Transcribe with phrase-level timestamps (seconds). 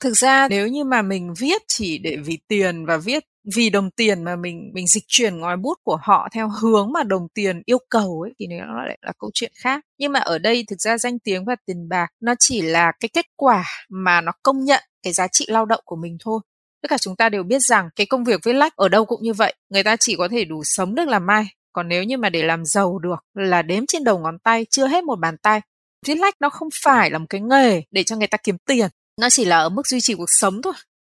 [0.00, 3.90] Thực ra nếu như mà mình viết chỉ để vì tiền và viết vì đồng
[3.90, 7.62] tiền mà mình mình dịch chuyển ngòi bút của họ theo hướng mà đồng tiền
[7.64, 9.84] yêu cầu ấy thì nó lại là câu chuyện khác.
[9.98, 13.08] Nhưng mà ở đây thực ra danh tiếng và tiền bạc nó chỉ là cái
[13.08, 16.40] kết quả mà nó công nhận cái giá trị lao động của mình thôi.
[16.82, 19.22] Tất cả chúng ta đều biết rằng cái công việc viết lách ở đâu cũng
[19.22, 21.46] như vậy, người ta chỉ có thể đủ sống được làm mai.
[21.72, 24.86] Còn nếu như mà để làm giàu được là đếm trên đầu ngón tay, chưa
[24.86, 25.60] hết một bàn tay.
[26.06, 28.88] Viết lách nó không phải là một cái nghề để cho người ta kiếm tiền,
[29.16, 30.72] nó chỉ là ở mức duy trì cuộc sống thôi.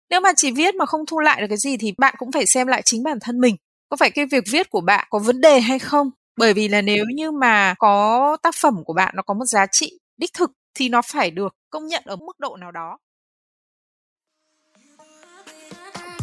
[0.10, 2.46] Nếu mà chỉ viết mà không thu lại được cái gì thì bạn cũng phải
[2.46, 3.56] xem lại chính bản thân mình.
[3.90, 6.10] Có phải cái việc viết của bạn có vấn đề hay không?
[6.38, 9.66] Bởi vì là nếu như mà có tác phẩm của bạn nó có một giá
[9.72, 12.98] trị đích thực thì nó phải được công nhận ở mức độ nào đó.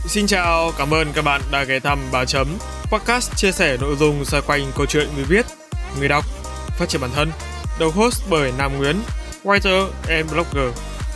[0.08, 2.46] Xin chào, cảm ơn các bạn đã ghé thăm Bà Chấm.
[2.92, 5.46] Podcast chia sẻ nội dung xoay quanh câu chuyện người viết,
[5.98, 6.24] người đọc,
[6.78, 7.30] phát triển bản thân.
[7.80, 8.96] Đầu host bởi Nam Nguyễn,
[9.44, 10.89] writer and blogger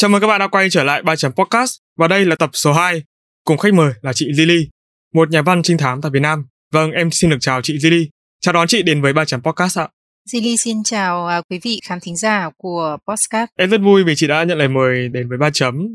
[0.00, 2.50] Chào mừng các bạn đã quay trở lại ba chấm podcast và đây là tập
[2.52, 3.02] số 2
[3.44, 4.68] cùng khách mời là chị Lily,
[5.14, 6.44] một nhà văn trinh thám tại Việt Nam.
[6.72, 8.08] Vâng, em xin được chào chị Lily.
[8.40, 9.88] Chào đón chị đến với ba chấm podcast ạ.
[10.32, 13.50] Lily xin chào uh, quý vị khán thính giả của podcast.
[13.58, 15.88] Em rất vui vì chị đã nhận lời mời đến với ba chấm.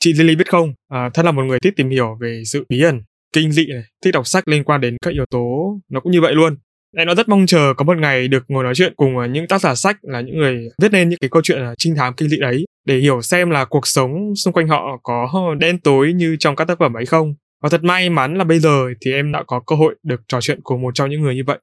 [0.00, 2.82] Chị Lily biết không, à, thật là một người thích tìm hiểu về sự bí
[2.82, 6.12] ẩn, kinh dị này, thích đọc sách liên quan đến các yếu tố nó cũng
[6.12, 6.56] như vậy luôn.
[6.96, 9.60] Em đã rất mong chờ có một ngày được ngồi nói chuyện cùng những tác
[9.60, 12.36] giả sách là những người viết nên những cái câu chuyện trinh thám kinh dị
[12.40, 16.56] đấy để hiểu xem là cuộc sống xung quanh họ có đen tối như trong
[16.56, 17.34] các tác phẩm ấy không.
[17.62, 20.40] Và thật may mắn là bây giờ thì em đã có cơ hội được trò
[20.40, 21.58] chuyện cùng một trong những người như vậy.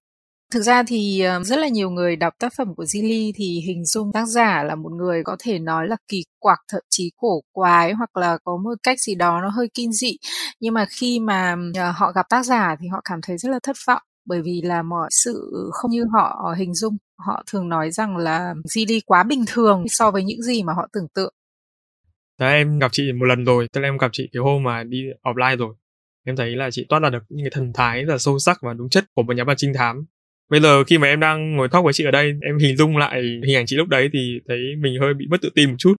[0.53, 3.85] Thực ra thì ờ, rất là nhiều người đọc tác phẩm của Zili thì hình
[3.85, 7.41] dung tác giả là một người có thể nói là kỳ quặc, thậm chí cổ
[7.51, 10.17] quái hoặc là có một cách gì đó nó hơi kinh dị
[10.59, 13.59] nhưng mà khi mà ờ, họ gặp tác giả thì họ cảm thấy rất là
[13.63, 17.91] thất vọng bởi vì là mọi sự không như họ hình dung họ thường nói
[17.91, 21.33] rằng là GD quá bình thường so với những gì mà họ tưởng tượng
[22.39, 24.83] Đấy, em gặp chị một lần rồi, tức là em gặp chị cái hôm mà
[24.83, 25.75] đi offline rồi.
[26.25, 28.57] Em thấy là chị toát ra được những cái thần thái rất là sâu sắc
[28.61, 30.05] và đúng chất của một nhà văn trinh thám.
[30.49, 32.97] Bây giờ khi mà em đang ngồi talk với chị ở đây, em hình dung
[32.97, 35.75] lại hình ảnh chị lúc đấy thì thấy mình hơi bị mất tự tin một
[35.79, 35.95] chút.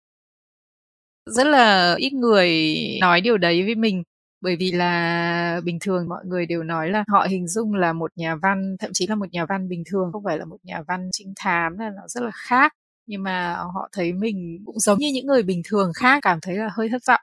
[1.27, 4.03] Rất là ít người nói điều đấy với mình
[4.47, 8.11] bởi vì là bình thường mọi người đều nói là họ hình dung là một
[8.17, 10.83] nhà văn, thậm chí là một nhà văn bình thường, không phải là một nhà
[10.89, 12.73] văn trinh thám là nó rất là khác.
[13.07, 16.55] Nhưng mà họ thấy mình cũng giống như những người bình thường khác, cảm thấy
[16.57, 17.21] là hơi thất vọng.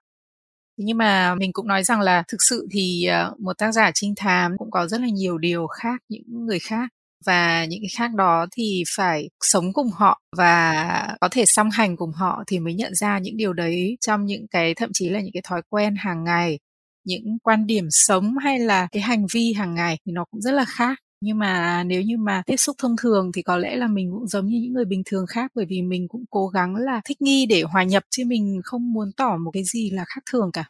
[0.78, 4.14] Nhưng mà mình cũng nói rằng là thực sự thì ờ, một tác giả trinh
[4.18, 6.90] thám cũng có rất là nhiều điều khác những người khác.
[7.26, 11.98] Và những cái khác đó thì phải sống cùng họ và có thể song hành
[11.98, 15.20] cùng họ thì mới nhận ra những điều đấy trong những cái, thậm chí là
[15.20, 16.60] những cái thói quen hàng ngày
[17.06, 20.52] những quan điểm sống hay là cái hành vi hàng ngày thì nó cũng rất
[20.52, 21.00] là khác.
[21.22, 24.28] Nhưng mà nếu như mà tiếp xúc thông thường thì có lẽ là mình cũng
[24.28, 27.22] giống như những người bình thường khác, bởi vì mình cũng cố gắng là thích
[27.22, 30.52] nghi để hòa nhập chứ mình không muốn tỏ một cái gì là khác thường
[30.54, 30.66] cả.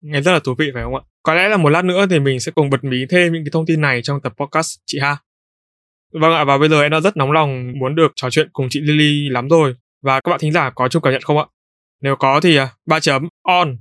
[0.00, 1.00] Nghe rất là thú vị phải không ạ?
[1.22, 3.50] Có lẽ là một lát nữa thì mình sẽ cùng bật mí thêm những cái
[3.52, 5.16] thông tin này trong tập podcast chị ha.
[6.12, 8.66] Vâng ạ, và bây giờ em đã rất nóng lòng muốn được trò chuyện cùng
[8.70, 9.74] chị Lily lắm rồi.
[10.02, 11.44] Và các bạn thính giả có chung cảm nhận không ạ?
[12.00, 13.76] Nếu có thì à, ba chấm, on.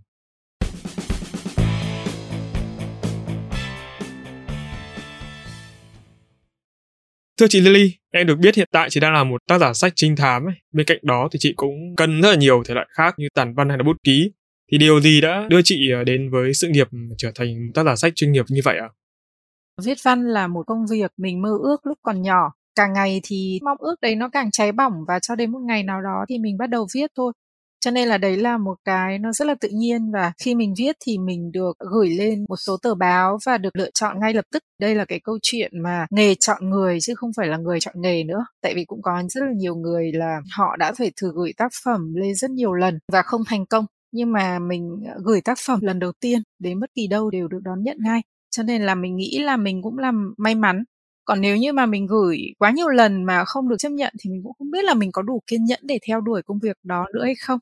[7.41, 9.94] Thưa chị Lily, em được biết hiện tại chị đang là một tác giả sách
[9.96, 10.53] trinh thám ấy.
[10.74, 13.53] Bên cạnh đó thì chị cũng cần rất là nhiều thể loại khác như tản
[13.56, 14.31] văn hay là bút ký.
[14.72, 16.88] Thì điều gì đã đưa chị ờ, đến với sự nghiệp
[17.18, 18.90] trở thành một tác giả sách chuyên nghiệp như vậy ạ?
[18.90, 19.84] À?
[19.84, 22.53] Viết văn là một công việc mình mơ ước lúc còn nhỏ.
[22.75, 25.84] Càng ngày thì mong ước đấy nó càng cháy bỏng và cho đến một ngày
[25.84, 27.34] nào đó thì mình bắt đầu viết thôi
[27.81, 30.73] cho nên là đấy là một cái nó rất là tự nhiên và khi mình
[30.78, 34.33] viết thì mình được gửi lên một số tờ báo và được lựa chọn ngay
[34.33, 34.63] lập tức.
[34.79, 37.95] Đây là cái câu chuyện mà nghề chọn người chứ không phải là người chọn
[37.97, 38.45] nghề nữa.
[38.61, 41.72] Tại vì cũng có rất là nhiều người là họ đã phải thử gửi tác
[41.85, 43.85] phẩm lên rất nhiều lần và không thành công.
[44.11, 47.47] Nhưng mà mình ờ, gửi tác phẩm lần đầu tiên đến bất kỳ đâu đều
[47.47, 48.22] được đón nhận ngay.
[48.51, 50.84] Cho nên là mình nghĩ là mình cũng làm may mắn.
[51.25, 54.29] Còn nếu như mà mình gửi quá nhiều lần mà không được chấp nhận thì
[54.29, 56.77] mình cũng không biết là mình có đủ kiên nhẫn để theo đuổi công việc
[56.84, 57.59] đó nữa hay không.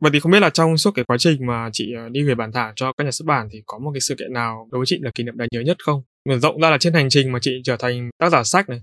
[0.00, 2.34] Vậy thì không biết là trong suốt cái quá trình mà chị ờ, đi gửi
[2.34, 4.78] bản thảo cho các nhà xuất bản thì có một cái sự kiện nào đối
[4.78, 6.02] với chị là kỷ niệm đáng nhớ nhất không?
[6.28, 8.80] Mở rộng ra là trên hành trình mà chị trở thành tác giả sách này,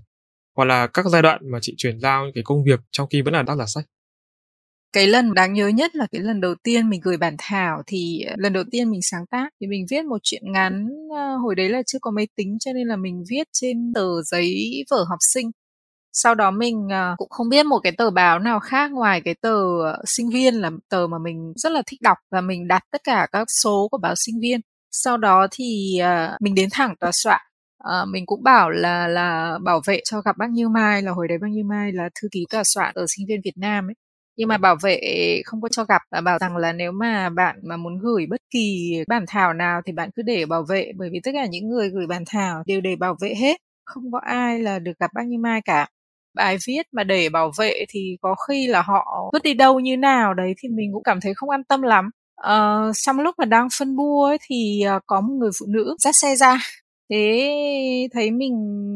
[0.56, 3.34] hoặc là các giai đoạn mà chị chuyển giao cái công việc trong khi vẫn
[3.34, 3.84] là tác giả sách
[4.94, 8.20] cái lần đáng nhớ nhất là cái lần đầu tiên mình gửi bản thảo thì
[8.20, 11.54] ờ, lần đầu tiên mình sáng tác thì mình viết một chuyện ngắn ờ, hồi
[11.54, 15.04] đấy là chưa có máy tính cho nên là mình viết trên tờ giấy vở
[15.08, 15.50] học sinh
[16.14, 19.34] sau đó mình ờ, cũng không biết một cái tờ báo nào khác ngoài cái
[19.34, 22.82] tờ ờ, sinh viên là tờ mà mình rất là thích đọc và mình đặt
[22.92, 24.60] tất cả các số của báo sinh viên.
[24.92, 27.40] Sau đó thì ờ, mình đến thẳng tòa soạn.
[27.78, 31.28] À, mình cũng bảo là là bảo vệ cho gặp bác Như Mai là hồi
[31.28, 33.94] đấy bác Như Mai là thư ký tòa soạn ở sinh viên Việt Nam ấy.
[34.36, 35.00] Nhưng mà bảo vệ
[35.44, 38.40] không có cho gặp và bảo rằng là nếu mà bạn mà muốn gửi bất
[38.50, 41.68] kỳ bản thảo nào thì bạn cứ để bảo vệ bởi vì tất cả những
[41.68, 43.56] người gửi bản thảo đều để bảo vệ hết.
[43.84, 45.86] Không có ai là được gặp bác Như Mai cả
[46.34, 49.96] bài viết mà để bảo vệ thì có khi là họ vứt đi đâu như
[49.96, 52.10] nào đấy thì mình cũng cảm thấy không an tâm lắm.
[52.40, 55.96] Uh, trong lúc mà đang phân bua ấy thì uh, có một người phụ nữ
[55.98, 56.58] dắt xe ra.
[57.10, 58.54] Thế thấy mình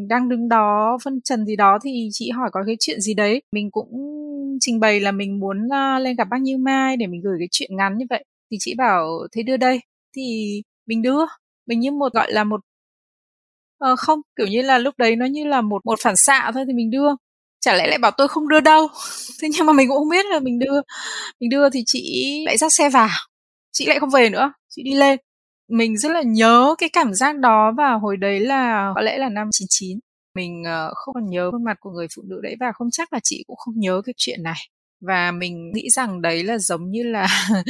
[0.08, 3.42] đang đứng đó phân trần gì đó thì chị hỏi có cái chuyện gì đấy.
[3.52, 3.88] Mình cũng
[4.60, 7.48] trình bày là mình muốn uh, lên gặp bác Như Mai để mình gửi cái
[7.50, 8.24] chuyện ngắn như vậy.
[8.50, 9.80] Thì chị bảo thế đưa đây.
[10.16, 11.24] Thì mình đưa.
[11.66, 12.60] Mình như một gọi là một
[13.78, 16.64] Ờ, không, kiểu như là lúc đấy nó như là một một phản xạ thôi
[16.66, 17.08] thì mình đưa
[17.60, 18.88] chả lẽ lại bảo tôi không đưa đâu.
[19.42, 20.80] Thế nhưng mà mình cũng không biết là mình đưa.
[21.40, 23.08] Mình đưa thì chị lại dắt xe vào.
[23.72, 24.52] Chị lại không về nữa.
[24.68, 25.18] Chị đi lên.
[25.68, 29.28] Mình rất là nhớ cái cảm giác đó và hồi đấy là có lẽ là
[29.28, 29.98] năm 99
[30.38, 33.12] mình ờ, không còn nhớ khuôn mặt của người phụ nữ đấy và không chắc
[33.12, 34.58] là chị cũng không nhớ cái chuyện này.
[35.00, 37.26] Và mình nghĩ rằng đấy là giống như là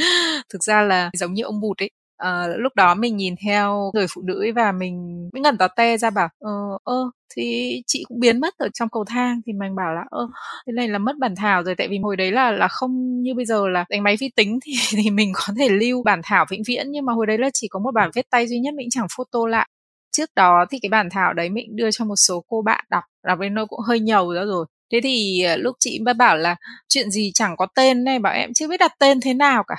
[0.49, 1.89] thực ra là giống như ông bụt ấy
[2.23, 5.67] uh, lúc đó mình nhìn theo người phụ nữ ấy và mình mới ngẩn tò
[5.67, 6.51] te ra bảo ờ
[6.83, 9.41] ơ thì chị cũng biến mất ở trong cầu thang.
[9.45, 10.27] Thì mình bảo là ơ
[10.67, 13.33] thế này là mất bản thảo rồi tại vì hồi đấy là là không như
[13.35, 14.73] bây giờ là đánh máy vi tính thì
[15.03, 17.67] thì mình có thể lưu bản thảo vĩnh viễn nhưng mà hồi đấy là chỉ
[17.67, 19.69] có một bản viết tay duy nhất mình chẳng photo lại.
[20.17, 23.03] Trước đó thì cái bản thảo đấy mình đưa cho một số cô bạn đọc
[23.27, 24.65] đọc đến nơi cũng hơi nhầu đó rồi.
[24.91, 26.55] Thế thì ờ, lúc chị mới bảo là
[26.87, 29.75] chuyện gì chẳng có tên này bảo em chưa biết đặt tên thế nào cả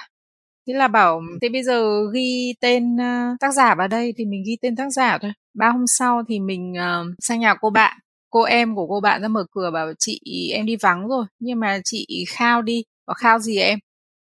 [0.67, 4.43] thế là bảo thế bây giờ ghi tên uh, tác giả vào đây thì mình
[4.47, 5.33] ghi tên tác giả thôi.
[5.55, 7.99] Ba hôm sau thì mình uh, sang nhà cô bạn.
[8.31, 11.61] Cô em của cô bạn ra mở cửa bảo chị em đi vắng rồi nhưng
[11.61, 12.85] mà chị khao đi.
[13.07, 13.79] Bảo khao gì em?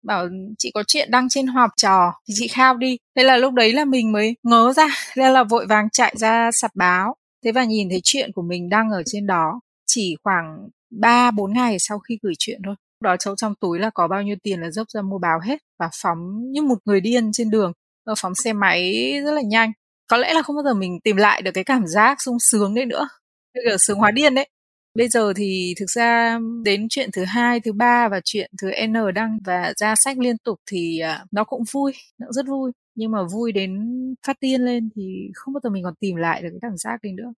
[0.02, 0.28] Bảo
[0.58, 2.98] chị có chuyện đăng trên họp trò thì chị khao đi.
[3.16, 6.50] Thế là lúc đấy là mình mới ngớ ra thế là vội vàng chạy ra
[6.52, 7.16] sập báo.
[7.44, 11.52] Thế và nhìn thấy chuyện của mình đăng ở trên đó chỉ khoảng ba bốn
[11.52, 12.74] ngày sau khi gửi chuyện thôi
[13.04, 15.58] đó cháu trong túi là có bao nhiêu tiền là dốc ra mua báo hết
[15.78, 17.72] và phóng như một người điên trên đường
[18.06, 19.72] và phóng xe máy rất là nhanh.
[20.10, 22.74] Có lẽ là không bao giờ mình tìm lại được cái cảm giác sung sướng
[22.74, 23.08] đấy nữa
[23.54, 24.48] kiểu sướng hóa điên đấy.
[24.94, 29.14] Bây giờ thì thực ra đến chuyện thứ hai thứ ba và chuyện thứ n
[29.14, 32.72] đăng và ra sách liên tục thì à, nó cũng vui nó cũng rất vui.
[32.94, 33.80] Nhưng mà vui đến
[34.26, 36.98] phát điên lên thì không bao giờ mình còn tìm lại được cái cảm giác
[37.02, 37.32] đấy nữa.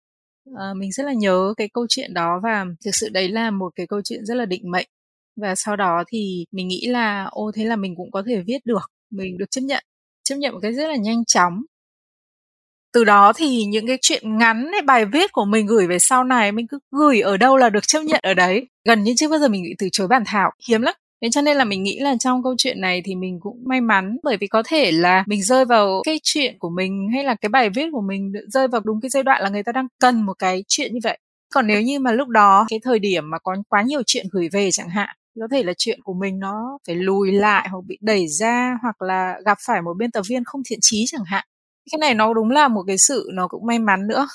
[0.57, 3.71] À, mình rất là nhớ cái câu chuyện đó và thực sự đấy là một
[3.75, 4.87] cái câu chuyện rất là định mệnh
[5.35, 8.65] và sau đó thì mình nghĩ là, ô, thế là mình cũng có thể viết
[8.65, 9.83] được, mình được chấp nhận
[10.29, 11.61] chấp nhận một cái rất là nhanh chóng.
[12.93, 16.23] Từ đó thì những cái chuyện ngắn hay bài viết của mình gửi về sau
[16.23, 18.67] này, mình cứ gửi ở đâu là được chấp nhận ở đấy.
[18.85, 20.95] Gần như chưa bao giờ mình bị từ chối bản thảo, hiếm lắm.
[21.21, 23.81] Thế cho nên là mình nghĩ là trong câu chuyện này thì mình cũng may
[23.81, 27.35] mắn, bởi vì có thể là mình rơi vào cái chuyện của mình hay là
[27.35, 29.87] cái bài viết của mình rơi vào đúng cái giai đoạn là người ta đang
[29.99, 31.19] cần một cái chuyện như vậy.
[31.53, 34.49] Còn nếu như mà lúc đó, cái thời điểm mà có quá nhiều chuyện gửi
[34.51, 37.97] về chẳng hạn có thể là chuyện của mình nó phải lùi lại hoặc bị
[38.01, 41.45] đẩy ra hoặc là gặp phải một biên tập viên không thiện chí chẳng hạn.
[41.91, 44.27] Cái này nó đúng là một cái sự nó cũng may mắn nữa.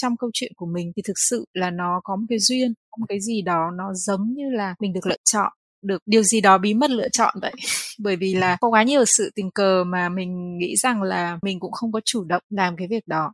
[0.00, 2.96] Trong câu chuyện của mình thì thực sự là nó có một cái duyên, có
[3.00, 6.40] một cái gì đó nó giống như là mình được lựa chọn, được điều gì
[6.40, 7.52] đó bí mật lựa chọn vậy.
[7.98, 11.60] Bởi vì là có quá nhiều sự tình cờ mà mình nghĩ rằng là mình
[11.60, 13.32] cũng không có chủ động làm cái việc đó.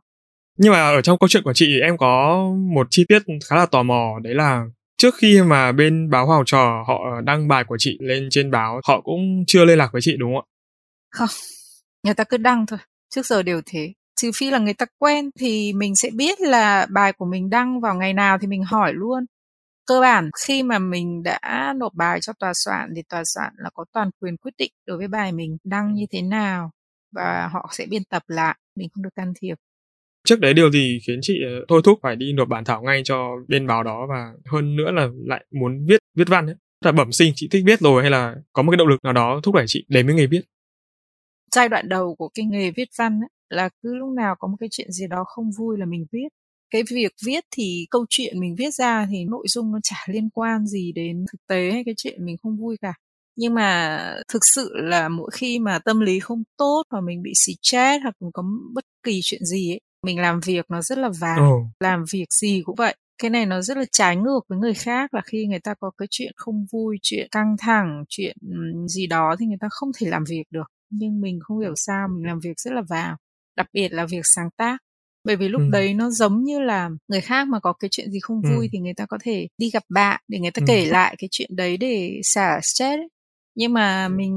[0.57, 3.65] Nhưng mà ở trong câu chuyện của chị em có một chi tiết khá là
[3.65, 4.65] tò mò, đấy là
[4.97, 8.51] trước khi mà bên báo Hoàng Trò họ ờ, đăng bài của chị lên trên
[8.51, 10.51] báo họ cũng chưa liên lạc với chị đúng không ạ?
[11.11, 11.29] Không,
[12.03, 13.93] người ta cứ đăng thôi, trước giờ đều thế.
[14.15, 17.81] Trừ phi là người ta quen thì mình sẽ biết là bài của mình đăng
[17.81, 19.25] vào ngày nào thì mình hỏi luôn.
[19.87, 23.69] Cơ bản khi mà mình đã nộp bài cho tòa soạn thì tòa soạn là
[23.73, 26.71] có toàn quyền quyết định đối với bài mình đăng như thế nào
[27.15, 29.55] và họ sẽ biên tập lại, mình không được can thiệp
[30.25, 33.01] trước đấy điều gì khiến chị ờ, thôi thúc phải đi nộp bản thảo ngay
[33.05, 36.55] cho bên báo đó và hơn nữa là lại muốn viết viết văn ấy?
[36.85, 39.13] Là bẩm sinh chị thích viết rồi hay là có một cái động lực nào
[39.13, 40.41] đó thúc đẩy chị đến với nghề viết?
[41.55, 44.57] Giai đoạn đầu của cái nghề viết văn ấy, là cứ lúc nào có một
[44.59, 46.27] cái chuyện gì đó không vui là mình viết.
[46.69, 50.29] Cái việc viết thì câu chuyện mình viết ra thì nội dung nó chả liên
[50.29, 52.93] quan gì đến thực tế hay cái chuyện mình không vui cả.
[53.35, 53.99] Nhưng mà
[54.33, 58.15] thực sự là mỗi khi mà tâm lý không tốt và mình bị stress hoặc
[58.33, 61.63] có bất kỳ chuyện gì ấy mình làm việc nó rất là vàng oh.
[61.79, 65.13] làm việc gì cũng vậy cái này nó rất là trái ngược với người khác
[65.13, 68.37] là khi người ta có cái chuyện không vui chuyện căng thẳng chuyện
[68.87, 72.07] gì đó thì người ta không thể làm việc được nhưng mình không hiểu sao
[72.07, 73.17] mình làm việc rất là vào
[73.57, 74.77] đặc biệt là việc sáng tác
[75.23, 75.69] bởi vì lúc ừ.
[75.71, 78.67] đấy nó giống như là người khác mà có cái chuyện gì không vui ừ.
[78.71, 80.65] thì người ta có thể đi gặp bạn để người ta ừ.
[80.67, 83.07] kể lại cái chuyện đấy để xả stress ấy.
[83.55, 84.35] nhưng mà mình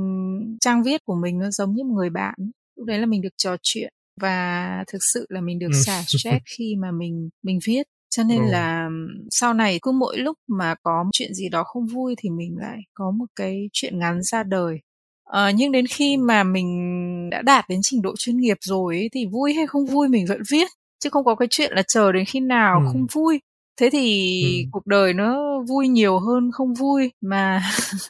[0.60, 2.34] trang viết của mình nó giống như một người bạn
[2.76, 6.44] lúc đấy là mình được trò chuyện và thực sự là mình được xả stress
[6.44, 8.50] khi mà mình mình viết cho nên ừ.
[8.50, 8.90] là
[9.30, 12.78] sau này cứ mỗi lúc mà có chuyện gì đó không vui thì mình lại
[12.94, 14.80] có một cái chuyện ngắn ra đời
[15.24, 19.08] à, nhưng đến khi mà mình đã đạt đến trình độ chuyên nghiệp rồi ấy,
[19.12, 20.68] thì vui hay không vui mình vẫn viết
[21.00, 22.88] chứ không có cái chuyện là chờ đến khi nào ừ.
[22.92, 23.40] không vui
[23.80, 24.68] thế thì ừ.
[24.72, 27.62] cuộc đời nó vui nhiều hơn không vui mà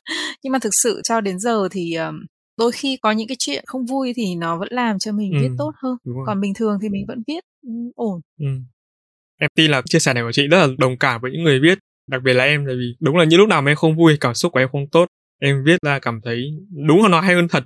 [0.42, 2.24] nhưng mà thực sự cho đến giờ thì um,
[2.58, 5.38] đôi khi có những cái chuyện không vui thì nó vẫn làm cho mình ừ.
[5.40, 5.96] viết tốt hơn
[6.26, 8.46] còn bình thường thì mình vẫn viết ừ, ổn ừ.
[9.40, 11.60] em tin là chia sẻ này của chị rất là đồng cảm với những người
[11.60, 11.78] viết
[12.10, 14.16] đặc biệt là em tại vì đúng là những lúc nào mà em không vui
[14.20, 15.06] cảm xúc của em không tốt
[15.40, 16.50] em viết ra cảm thấy
[16.86, 17.64] đúng là nó hay hơn thật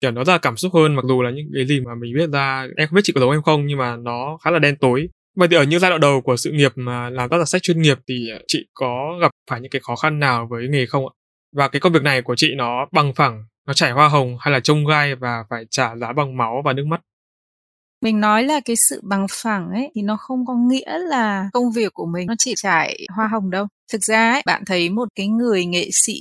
[0.00, 2.30] kiểu nó ra cảm xúc hơn mặc dù là những cái gì mà mình viết
[2.30, 4.76] ra em không biết chị có giống em không nhưng mà nó khá là đen
[4.76, 7.44] tối vậy thì ở những giai đoạn đầu của sự nghiệp mà làm tác giả
[7.44, 10.86] sách chuyên nghiệp thì chị có gặp phải những cái khó khăn nào với nghề
[10.86, 11.12] không ạ
[11.56, 14.52] và cái công việc này của chị nó bằng phẳng nó chảy hoa hồng hay
[14.52, 17.00] là trông gai và phải trả giá bằng máu và nước mắt?
[18.02, 21.72] Mình nói là cái sự bằng phẳng ấy thì nó không có nghĩa là công
[21.72, 23.66] việc của mình nó chỉ trải hoa hồng đâu.
[23.92, 26.14] Thực ra ấy, bạn thấy một cái người nghệ sĩ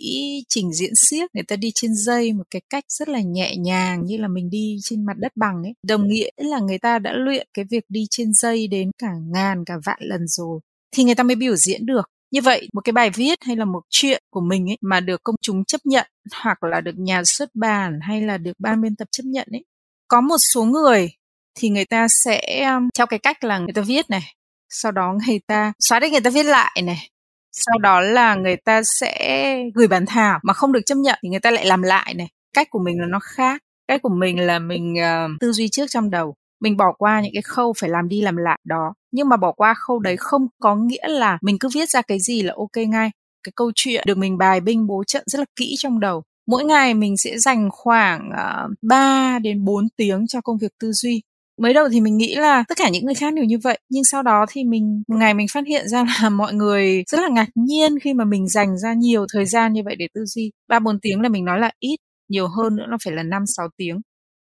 [0.49, 4.05] trình diễn siếc người ta đi trên dây một cái cách rất là nhẹ nhàng
[4.05, 5.73] như là mình đi trên mặt đất bằng ấy.
[5.87, 9.65] Đồng nghĩa là người ta đã luyện cái việc đi trên dây đến cả ngàn
[9.65, 10.59] cả vạn lần rồi
[10.95, 13.65] thì người ta mới biểu diễn được như vậy một cái bài viết hay là
[13.65, 16.07] một chuyện của mình ấy mà được công chúng chấp nhận
[16.43, 19.65] hoặc là được nhà xuất bản hay là được ban biên tập chấp nhận ấy
[20.07, 21.11] có một số người
[21.55, 24.33] thì người ta sẽ um, theo cái cách là người ta viết này
[24.69, 27.11] sau đó người ta xóa đi người ta viết lại này
[27.51, 31.29] sau đó là người ta sẽ gửi bản thảo mà không được chấp nhận thì
[31.29, 32.27] người ta lại làm lại này.
[32.53, 35.85] Cách của mình là nó khác cách của mình là mình uh, tư duy trước
[35.89, 39.29] trong đầu mình bỏ qua những cái khâu phải làm đi làm lại đó nhưng
[39.29, 42.41] mà bỏ qua khâu đấy không có nghĩa là mình cứ viết ra cái gì
[42.41, 43.11] là ok ngay.
[43.43, 46.23] Cái câu chuyện được mình bài binh bố trận rất là kỹ trong đầu.
[46.47, 50.71] Mỗi ngày mình sẽ dành khoảng ờ, uh, 3 đến 4 tiếng cho công việc
[50.79, 51.21] tư duy.
[51.61, 54.03] Mới đầu thì mình nghĩ là tất cả những người khác đều như vậy nhưng
[54.03, 57.27] sau đó thì mình một ngày mình phát hiện ra là mọi người rất là
[57.29, 60.51] ngạc nhiên khi mà mình dành ra nhiều thời gian như vậy để tư duy.
[60.67, 61.97] Ba bốn tiếng là mình nói là ít
[62.29, 64.01] nhiều hơn nữa nó phải là năm sáu tiếng.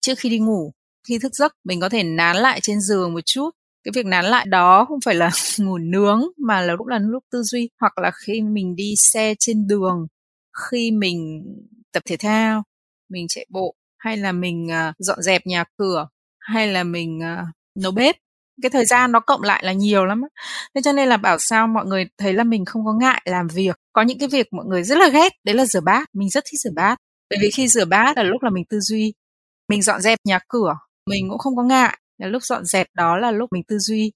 [0.01, 0.71] Trước khi đi ngủ
[1.07, 3.49] khi thức giấc mình có thể nán lại trên giường một chút
[3.87, 5.29] cái việc nán lại đó không phải là
[5.59, 7.69] ngủ nướng mà là lúc là lúc tư duy.
[7.81, 10.07] Hoặc là khi mình đi xe trên đường
[10.69, 11.43] khi mình
[11.93, 12.63] tập thể thao
[13.09, 16.07] mình chạy bộ hay là mình uh, dọn dẹp nhà cửa
[16.39, 17.47] hay là mình uh,
[17.83, 18.15] nấu bếp
[18.61, 20.21] cái thời gian nó cộng lại là nhiều lắm
[20.75, 23.47] thế cho nên là bảo sao mọi người thấy là mình không có ngại làm
[23.47, 23.75] việc.
[23.93, 26.09] Có những cái việc mọi người rất là ghét đấy là rửa bát.
[26.13, 26.97] Mình rất thích rửa bát.
[27.29, 29.13] Bởi vì khi rửa bát là lúc là mình tư duy
[29.69, 30.75] mình dọn dẹp nhà cửa
[31.09, 34.11] mình cũng không có ngại lúc dọn dẹp đó là lúc mình tư duy.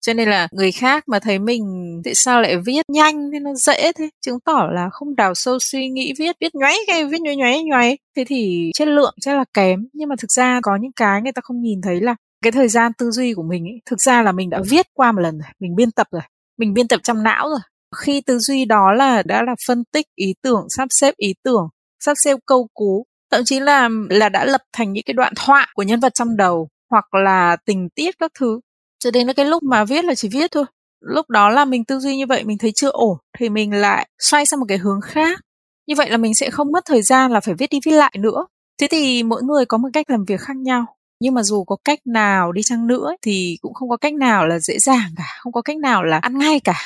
[0.00, 1.62] Cho nên là người khác mà thấy mình
[2.04, 4.08] tại sao lại viết nhanh thế nó dễ thế?
[4.26, 7.62] Chứng tỏ là không đào sâu suy nghĩ viết viết nhoáy cái viết nhoáy nhoáy
[7.62, 7.98] nhoáy.
[8.16, 9.88] Thế thì chất lượng chắc là kém.
[9.92, 12.68] Nhưng mà thực ra có những cái người ta không nhìn thấy là cái thời
[12.68, 15.38] gian tư duy của mình ấy, thực ra là mình đã viết qua một lần
[15.38, 16.22] rồi mình biên tập rồi
[16.58, 17.60] mình biên tập trong não rồi.
[17.96, 21.68] Khi tư duy đó là đã là phân tích ý tưởng sắp xếp ý tưởng
[22.00, 25.68] sắp xếp câu cú thậm chí là là đã lập thành những cái đoạn thoại
[25.74, 28.60] của nhân vật trong đầu hoặc là tình tiết các thứ.
[28.98, 30.64] Cho đến cái lúc mà viết là chỉ viết thôi.
[31.00, 34.08] Lúc đó là mình tư duy như vậy, mình thấy chưa ổn, thì mình lại
[34.18, 35.40] xoay sang một cái hướng khác.
[35.86, 38.14] Như vậy là mình sẽ không mất thời gian là phải viết đi viết lại
[38.18, 38.46] nữa.
[38.80, 40.86] Thế thì mỗi người có một cách làm việc khác nhau.
[41.20, 44.46] Nhưng mà dù có cách nào đi chăng nữa thì cũng không có cách nào
[44.46, 46.82] là dễ dàng cả, không có cách nào là ăn ngay cả.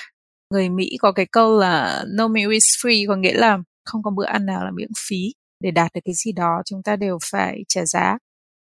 [0.52, 4.10] Người mỹ có cái câu là, no meal is free có nghĩa là không có
[4.10, 5.32] bữa ăn nào là miễn phí.
[5.60, 8.18] Để đạt được cái gì đó, chúng ta đều phải trả giá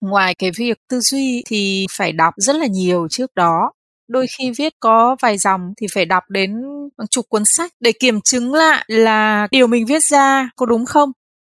[0.08, 3.72] ngoài cái việc tư duy thì phải đọc rất là nhiều trước đó.
[4.08, 6.62] Đôi khi viết có vài dòng thì phải đọc đến
[7.10, 11.12] chục cuốn sách để kiểm chứng lại là điều mình viết ra có đúng không.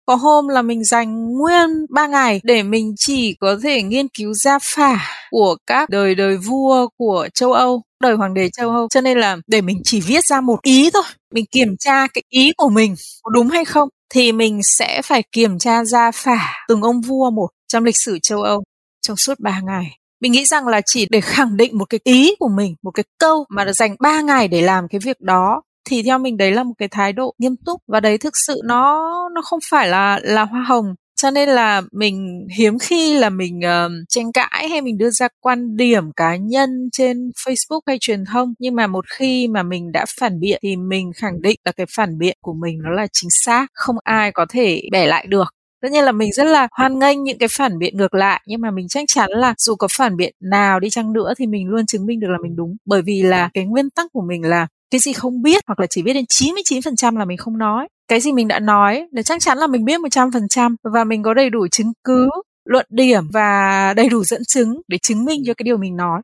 [0.06, 4.34] Có hôm là mình dành nguyên 3 ngày để mình chỉ có thể nghiên cứu
[4.34, 4.98] gia phả
[5.30, 8.88] của các đời đời vua của châu Âu, đời hoàng đế châu Âu.
[8.90, 11.02] Cho nên là để mình chỉ viết ra một ý thôi,
[11.34, 15.22] mình kiểm tra cái ý của mình có đúng hay không thì mình sẽ phải
[15.32, 16.38] kiểm tra gia phả
[16.68, 18.62] từng ông vua một trong lịch sử châu Âu
[19.02, 19.98] trong suốt 3 ngày.
[20.20, 23.04] Mình nghĩ rằng là chỉ để khẳng định một cái ý của mình, một cái
[23.18, 26.62] câu mà dành 3 ngày để làm cái việc đó thì theo mình đấy là
[26.62, 30.20] một cái thái độ nghiêm túc và đấy thực sự nó nó không phải là
[30.22, 30.94] là hoa hồng.
[31.22, 35.28] Cho nên là mình hiếm khi là mình uh, tranh cãi hay mình đưa ra
[35.40, 38.54] quan điểm cá nhân trên Facebook hay truyền thông.
[38.58, 41.86] Nhưng mà một khi mà mình đã phản biện thì mình khẳng định là cái
[41.96, 43.66] phản biện của mình nó là chính xác.
[43.72, 47.22] Không ai có thể bẻ lại được tất nhiên là mình rất là hoan nghênh
[47.24, 50.16] những cái phản biện ngược lại, nhưng mà mình chắc chắn là dù có phản
[50.16, 52.76] biện nào đi chăng nữa thì mình luôn chứng minh được là mình đúng.
[52.86, 55.86] Bởi vì là cái nguyên tắc của mình là cái gì không biết hoặc là
[55.90, 57.88] chỉ biết đến 99% là mình không nói.
[58.08, 61.34] Cái gì mình đã nói là chắc chắn là mình biết 100% và mình có
[61.34, 62.30] đầy đủ chứng cứ,
[62.64, 66.20] luận điểm và đầy đủ dẫn chứng để chứng minh cho cái điều mình nói.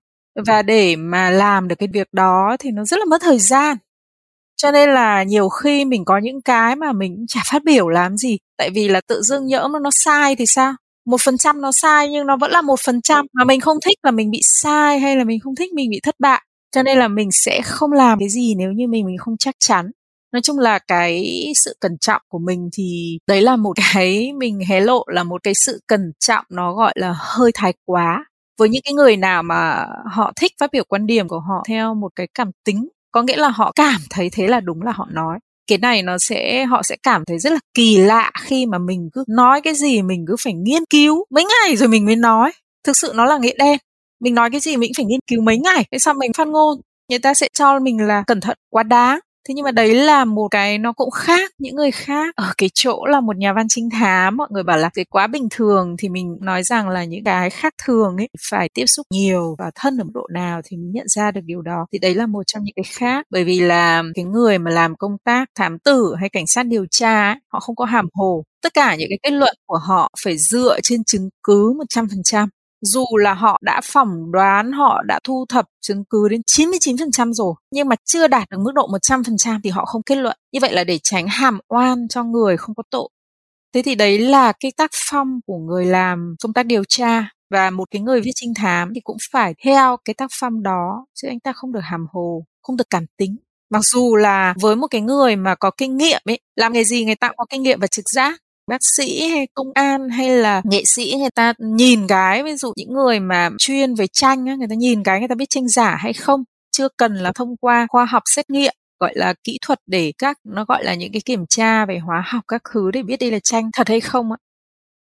[0.47, 3.77] Và để mà làm được cái việc đó thì nó rất là mất thời gian
[4.65, 8.17] cho nên là nhiều khi mình có những cái mà mình chả phát biểu làm
[8.17, 8.39] gì.
[8.59, 10.75] Tại vì là tự dưng nhỡ mà nó sai thì sao?
[11.07, 13.27] Một phần trăm nó sai nhưng nó vẫn là một phần trăm.
[13.33, 16.01] Mà mình không thích là mình bị sai hay là mình không thích mình bị
[16.03, 16.43] thất bại.
[16.75, 19.55] Cho nên là mình sẽ không làm cái gì nếu như mình mình không chắc
[19.59, 19.91] chắn.
[20.33, 24.61] Nói chung là cái sự cẩn trọng của mình thì đấy là một cái mình
[24.69, 28.25] hé lộ là một cái sự cẩn trọng nó gọi là hơi thái quá.
[28.59, 31.95] Với những cái người nào mà họ thích phát biểu quan điểm của họ theo
[31.95, 35.09] một cái cảm tính có nghĩa là họ cảm thấy thế là đúng là họ
[35.13, 35.39] nói.
[35.67, 39.09] Cái này nó sẽ, họ sẽ cảm thấy rất là kỳ lạ khi mà mình
[39.13, 42.53] cứ nói cái gì mình cứ phải nghiên cứu mấy ngày rồi mình mới nói.
[42.87, 43.79] Thực sự nó là nghĩa đen.
[44.21, 45.85] Mình nói cái gì mình phải nghiên cứu mấy ngày.
[45.93, 46.81] Thế sao mình phát ngôn,
[47.11, 50.25] người ta sẽ cho mình là cẩn thận, quá đáng thế nhưng mà đấy là
[50.25, 52.35] một cái nó cũng khác những người khác.
[52.37, 55.27] Ở cái chỗ là một nhà văn trinh thám mọi người bảo là cái quá
[55.27, 59.07] bình thường thì mình nói rằng là những cái khác thường ấy phải tiếp xúc
[59.11, 61.87] nhiều và thân ở mức độ nào thì mình nhận ra được điều đó.
[61.93, 63.27] Thì đấy là một trong những cái khác.
[63.31, 66.87] Bởi vì là cái người mà làm công tác thám tử hay cảnh sát điều
[66.91, 68.45] tra ấy, họ không có hàm hồ.
[68.63, 72.49] Tất cả những cái kết luận của họ phải dựa trên chứng cứ 100%
[72.85, 77.55] dù là họ đã phỏng đoán, họ đã thu thập chứng cứ đến 99% rồi,
[77.71, 80.37] nhưng mà chưa đạt được mức độ 100% thì họ không kết luận.
[80.53, 83.09] Như vậy là để tránh hàm oan cho người không có tội.
[83.75, 87.71] Thế thì đấy là cái tác phong của người làm công tác điều tra và
[87.71, 91.29] một cái người viết trinh thám thì cũng phải theo cái tác phong đó chứ
[91.29, 93.37] anh ta không được hàm hồ, không được cảm tính.
[93.71, 97.05] Mặc dù là với một cái người mà có kinh nghiệm ấy, làm nghề gì
[97.05, 100.31] người ta cũng có kinh nghiệm và trực giác bác sĩ hay công an hay
[100.31, 104.45] là nghệ sĩ người ta nhìn cái, ví dụ những người mà chuyên về tranh
[104.45, 106.45] người ta nhìn cái người ta biết tranh giả hay không?
[106.77, 110.39] Chưa cần là thông qua khoa học xét nghiệm, gọi là kỹ thuật để các,
[110.45, 113.31] nó gọi là những cái kiểm tra về hóa học các thứ để biết đây
[113.31, 114.39] là tranh thật hay không ạ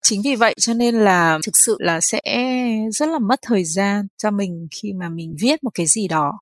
[0.09, 2.21] chính vì vậy cho nên là thực sự là sẽ
[2.93, 6.39] rất là mất thời gian cho mình khi mà mình viết một cái gì đó.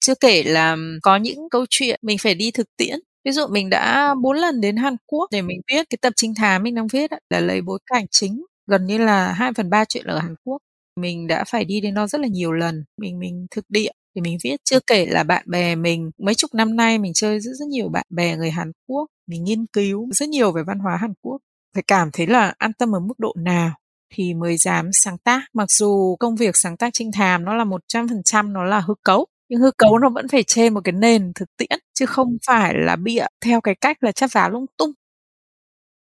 [0.00, 3.70] Chưa kể là có những câu chuyện mình phải đi thực tiễn ví dụ mình
[3.70, 6.86] đã bốn lần đến Hàn Quốc để mình viết cái tập trinh thám mình đang
[6.86, 10.34] viết là lấy bối cảnh chính gần như là 2 phần ba chuyện ở Hàn
[10.44, 10.58] Quốc.
[11.00, 14.20] Mình đã phải đi đến đó rất là nhiều lần mình mình thực địa thì
[14.20, 17.50] mình viết chưa kể là bạn bè mình mấy chục năm nay mình chơi rất
[17.54, 20.96] rất nhiều bạn bè người Hàn Quốc mình nghiên cứu rất nhiều về văn hóa
[20.96, 21.38] Hàn Quốc.
[21.74, 23.70] Phải cảm thấy là an tâm ở mức độ nào
[24.14, 25.42] thì mới dám sáng tác.
[25.52, 28.64] Mặc dù công việc sáng tác trinh thám nó là một trăm phần trăm nó
[28.64, 31.78] là hư cấu nhưng hư cấu nó vẫn phải trên một cái nền thực tiễn,
[31.94, 34.92] chứ không phải là bịa theo cái cách là chắp vá lung tung.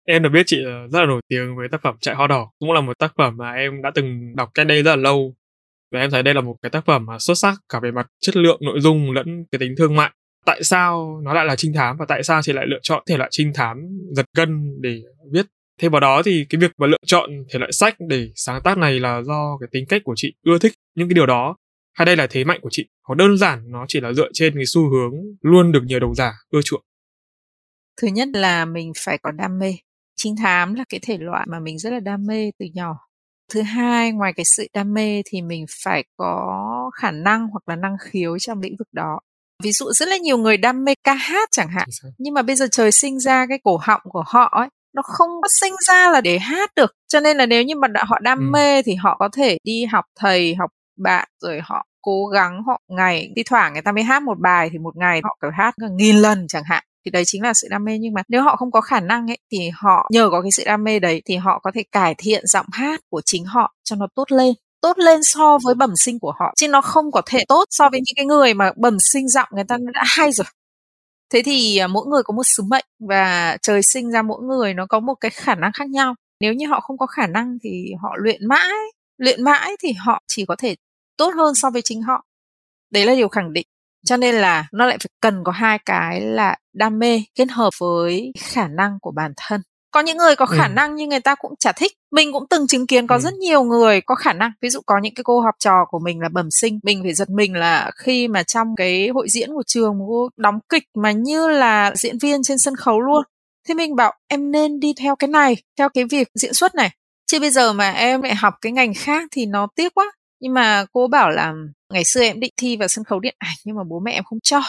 [0.05, 2.51] Em được biết chị ờ, rất là nổi tiếng với tác phẩm Chạy Hoa Đỏ.
[2.59, 5.35] Cũng là một tác phẩm mà em đã từng đọc cách đây rất là lâu.
[5.91, 8.07] Và em thấy đây là một cái tác phẩm mà xuất sắc cả về mặt
[8.21, 10.11] chất lượng, nội dung lẫn cái tính thương mại.
[10.45, 13.17] Tại sao nó lại là trinh thám và tại sao chị lại lựa chọn thể
[13.17, 13.77] loại trinh thám
[14.11, 15.45] giật gân để viết?
[15.81, 18.77] Thêm vào đó thì cái việc mà lựa chọn thể loại sách để sáng tác
[18.77, 20.73] này là do cái tính cách của chị ưa thích.
[20.95, 21.55] Những cái điều đó
[21.93, 22.87] hay đây là thế mạnh của chị?
[23.07, 26.11] Hoặc đơn giản nó chỉ là dựa trên cái xu hướng luôn được nhiều độc
[26.15, 26.81] giả ưa chuộng.
[28.01, 29.73] Thứ nhất là mình phải có đam mê.
[30.15, 32.97] Trinh thám là cái thể loại mà mình rất là đam mê từ nhỏ.
[33.53, 37.75] Thứ hai ngoài cái sự đam mê thì mình phải có khả năng hoặc là
[37.75, 39.19] năng khiếu trong lĩnh vực đó.
[39.63, 42.55] Ví dụ rất là nhiều người đam mê ca hát chẳng hạn nhưng mà bây
[42.55, 46.11] giờ trời sinh ra cái cổ họng của họ ấy nó không có sinh ra
[46.11, 46.95] là để hát được.
[47.07, 48.45] Cho nên là nếu như mà họ đam ừ.
[48.51, 50.71] mê thì họ có thể đi học thầy học
[51.01, 54.69] bạn, rồi họ cố gắng họ ngày đi thoảng người ta mới hát một bài
[54.71, 56.83] thì một ngày họ phải hát nghìn lần chẳng hạn.
[57.05, 59.31] Thì đấy chính là sự đam mê, nhưng mà nếu họ không có khả năng
[59.31, 62.15] ấy, thì họ nhờ có cái sự đam mê đấy thì họ có thể cải
[62.17, 64.53] thiện giọng hát của chính họ cho nó tốt lên.
[64.81, 67.89] Tốt lên so với bẩm sinh của họ, chứ nó không có thể tốt so
[67.89, 70.45] với những cái người mà bẩm sinh giọng người ta đã hay rồi.
[71.33, 74.73] Thế thì à, mỗi người có một sứ mệnh và trời sinh ra mỗi người
[74.73, 76.15] nó có một cái khả năng khác nhau.
[76.39, 78.73] Nếu như họ không có khả năng thì họ luyện mãi
[79.17, 80.75] luyện mãi thì họ chỉ có thể
[81.17, 82.25] tốt hơn so với chính họ.
[82.91, 83.67] Đấy là điều khẳng định.
[84.05, 87.73] Cho nên là nó lại phải cần có hai cái là đam mê kết hợp
[87.79, 89.61] với khả năng của bản thân.
[89.91, 90.73] Có những người có khả ừ.
[90.73, 91.91] năng nhưng người ta cũng chả thích.
[92.11, 93.19] Mình cũng từng chứng kiến có ừ.
[93.19, 94.51] rất nhiều người có khả năng.
[94.61, 96.79] Ví dụ có những cái cô học trò của mình là bẩm sinh.
[96.83, 100.59] Mình phải giật mình là khi mà trong cái hội diễn của trường cô đóng
[100.69, 103.23] kịch mà như là diễn viên trên sân khấu luôn.
[103.67, 106.89] Thế mình bảo em nên đi theo cái này theo cái việc diễn xuất này.
[107.27, 110.53] Chứ bây giờ mà em lại học cái ngành khác thì nó tiếc quá nhưng
[110.53, 111.53] mà cô bảo là,
[111.93, 114.23] ngày xưa em định thi vào sân khấu điện ảnh nhưng mà bố mẹ em
[114.23, 114.61] không cho.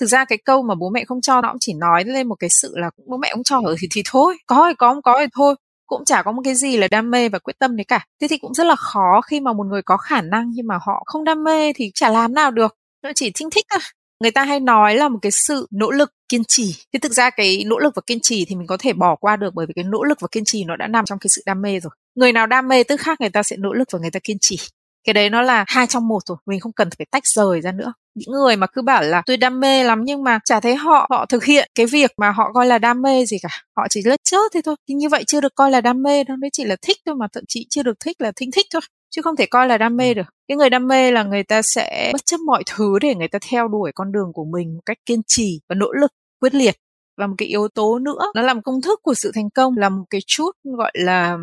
[0.00, 2.34] Thực ra cái câu mà bố mẹ không cho nó cũng chỉ nói lên một
[2.34, 5.02] cái sự là bố mẹ không cho ở thì thì thôi, có thì có, không
[5.02, 5.54] có thì thôi.
[5.86, 8.04] Cũng chả có một cái gì là đam mê và quyết tâm đấy cả.
[8.20, 10.78] Thế thì cũng rất là khó khi mà một người có khả năng nhưng mà
[10.86, 12.76] họ không đam mê thì chả làm nào được.
[13.02, 13.80] Nó chỉ thinh thích thôi.
[14.20, 16.74] Người ta hay nói là một cái sự nỗ lực kiên trì.
[16.92, 19.36] Thế thực ra cái nỗ lực và kiên trì thì mình có thể bỏ qua
[19.36, 21.42] được bởi vì cái nỗ lực và kiên trì nó đã nằm trong cái sự
[21.46, 21.90] đam mê rồi.
[22.14, 24.36] Người nào đam mê tức khác người ta sẽ nỗ lực và người ta kiên
[24.40, 24.58] trì
[25.04, 27.72] cái đấy nó là hai trong một rồi mình không cần phải tách rời ra
[27.72, 27.92] nữa.
[28.14, 31.06] Những người mà cứ bảo là tôi đam mê lắm nhưng mà chả thấy họ
[31.10, 33.48] họ thực hiện cái việc mà họ coi là đam mê gì cả.
[33.76, 34.76] Họ chỉ lết chớt thế thôi.
[34.88, 37.14] Thì như vậy chưa được coi là đam mê đâu đấy chỉ là thích thôi
[37.14, 39.78] mà thậm chí chưa được thích là thinh thích thôi chứ không thể coi là
[39.78, 40.14] đam mê ừ.
[40.14, 40.26] được.
[40.48, 43.38] Cái người đam mê là người ta sẽ bất chấp mọi thứ để người ta
[43.50, 46.10] theo đuổi con đường của mình một cách kiên trì và nỗ lực
[46.40, 46.76] quyết liệt.
[47.16, 49.88] Và một cái yếu tố nữa nó làm công thức của sự thành công là
[49.88, 51.38] một cái chút gọi là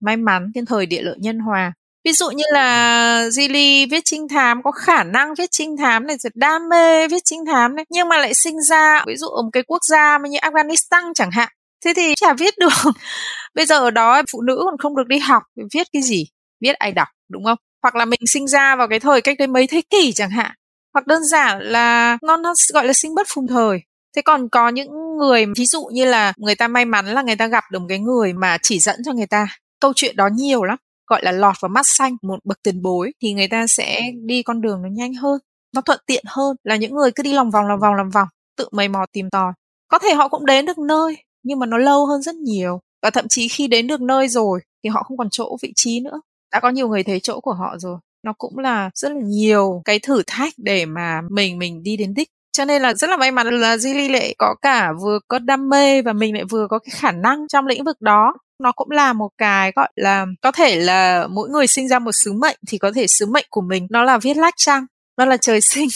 [0.00, 1.72] may mắn thiên thời địa lợi nhân hòa
[2.04, 6.16] ví dụ như là Zili viết trinh thám có khả năng viết trinh thám này
[6.18, 9.42] rất đam mê viết trinh thám này nhưng mà lại sinh ra ví dụ ở
[9.42, 11.48] một cái quốc gia như Afghanistan chẳng hạn
[11.84, 12.72] thế thì chả viết được.
[13.54, 15.42] Bây giờ ở đó phụ nữ còn không được đi học
[15.74, 16.26] viết cái gì?
[16.60, 17.58] Viết ai đọc đúng không?
[17.82, 20.50] Hoặc là mình sinh ra vào cái thời cách đây mấy thế kỷ chẳng hạn.
[20.94, 23.82] Hoặc đơn giản là nó, nó gọi là sinh bất phùng thời.
[24.16, 24.88] Thế còn có những
[25.18, 27.86] người ví dụ như là người ta may mắn là người ta gặp được một
[27.88, 29.46] cái người mà chỉ dẫn cho người ta.
[29.80, 33.12] Câu chuyện đó nhiều lắm gọi là lọt vào mắt xanh một bậc tiền bối
[33.22, 35.38] thì người ta sẽ đi con đường nó nhanh hơn
[35.74, 36.56] nó thuận tiện hơn.
[36.64, 39.30] Là những người cứ đi lòng vòng lòng vòng lòng vòng tự mày mò tìm
[39.30, 39.52] tòi.
[39.88, 42.80] Có thể họ cũng đến được nơi nhưng mà nó lâu hơn rất nhiều.
[43.02, 46.00] Và thậm chí khi đến được nơi rồi thì họ không còn chỗ vị trí
[46.00, 46.20] nữa.
[46.52, 47.98] Đã có nhiều người thấy chỗ của họ rồi.
[48.24, 52.14] Nó cũng là rất là nhiều cái thử thách để mà mình mình đi đến
[52.14, 52.28] đích.
[52.52, 55.68] Cho nên là rất là may mắn là Zili lại có cả vừa có đam
[55.68, 58.90] mê và mình lại vừa có cái khả năng trong lĩnh vực đó nó cũng
[58.90, 62.56] là một cái gọi là có thể là mỗi người sinh ra một sứ mệnh
[62.68, 64.86] thì có thể sứ mệnh của mình nó là viết lách chăng?
[65.16, 65.88] Nó là trời sinh.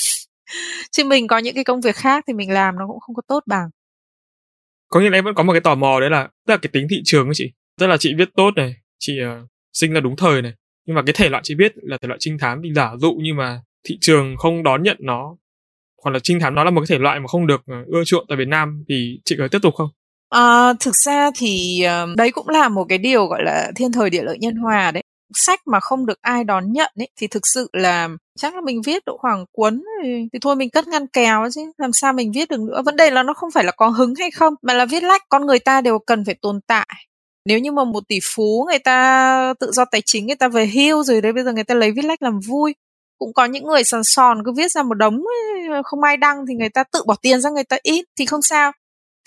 [0.91, 3.23] Chứ mình có những cái công việc khác thì mình làm nó cũng không có
[3.29, 3.69] tốt bằng.
[4.89, 6.71] Có nghĩa là em vẫn có một cái tò mò đấy là tức là cái
[6.73, 10.01] tính thị trường của chị tức là chị viết tốt này chị uh, sinh ra
[10.01, 10.53] đúng thời này
[10.87, 13.19] nhưng mà cái thể loại chị viết là thể loại trinh thám thì giả dụ
[13.23, 15.37] nhưng mà thị trường không đón nhận nó
[16.05, 18.05] hoặc là trinh thám nó là một cái thể loại mà không được ờ, ưa
[18.05, 19.89] chuộng tại Việt Nam thì chị có tiếp tục không?
[20.31, 24.11] À, thực ra thì ờ, đấy cũng là một cái điều gọi là thiên thời
[24.11, 25.03] địa lợi nhân hòa đấy.
[25.35, 28.83] Sách mà không được ai đón nhận ấy thì thực sự là chắc là mình
[28.83, 32.33] viết độ khoảng cuốn thì, thì thôi mình cất ngăn kéo chứ làm sao mình
[32.33, 32.83] viết được nữa.
[32.85, 35.23] Vấn đề là nó không phải là có hứng hay không mà là viết lách
[35.29, 36.89] con người ta đều cần phải tồn tại.
[37.45, 40.67] Nếu như mà một tỷ phú người ta tự do tài chính người ta về
[40.67, 42.75] hưu rồi đấy bây giờ người ta lấy viết lách làm vui.
[43.19, 45.23] Cũng có những người sòn sòn cứ viết ra một đống
[45.85, 48.43] không ai đăng thì người ta tự bỏ tiền ra người ta ít thì không
[48.43, 48.73] sao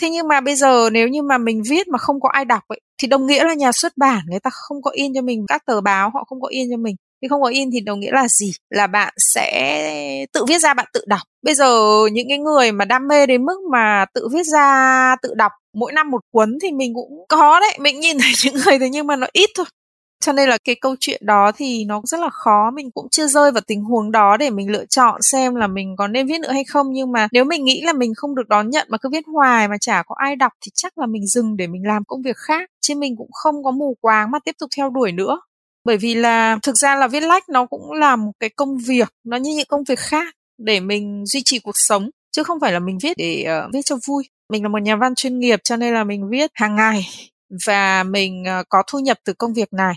[0.02, 2.64] thế nhưng mà bây giờ nếu như mà mình viết mà không có ai đọc
[2.68, 5.46] ấy, thì đồng nghĩa là nhà xuất bản người ta không có in cho mình,
[5.48, 6.96] các tờ báo họ không có in cho mình.
[7.22, 8.52] Thì không có in thì đồng nghĩa là gì?
[8.70, 11.22] Là bạn sẽ tự viết ra bạn tự đọc.
[11.42, 15.34] Bây giờ những cái người mà đam mê đến mức mà tự viết ra, tự
[15.36, 17.78] đọc mỗi năm một cuốn thì mình cũng có đấy.
[17.80, 19.66] Mình nhìn thấy những người thế nhưng mà nó ít thôi
[20.22, 22.72] cho nên là cái câu chuyện đó thì nó rất là khó.
[22.72, 25.96] Mình cũng chưa rơi vào tình huống đó để mình lựa chọn xem là mình
[25.98, 26.88] có nên viết nữa hay không.
[26.92, 29.68] Nhưng mà nếu mình nghĩ là mình không được đón nhận mà cứ viết hoài
[29.68, 32.38] mà chả có ai đọc thì chắc là mình dừng để mình làm công việc
[32.38, 32.70] khác.
[32.82, 35.42] Chứ mình cũng không có mù quáng mà tiếp tục theo đuổi nữa.
[35.86, 39.10] Bởi vì là thực ra là viết lách nó cũng là một cái công việc
[39.24, 42.72] nó như những công việc khác để mình duy trì cuộc sống chứ không phải
[42.72, 44.24] là mình viết để uh, viết cho vui.
[44.50, 47.08] Mình là một nhà văn chuyên nghiệp cho nên là mình viết hàng ngày
[47.66, 49.96] và mình uh, có thu nhập từ công việc này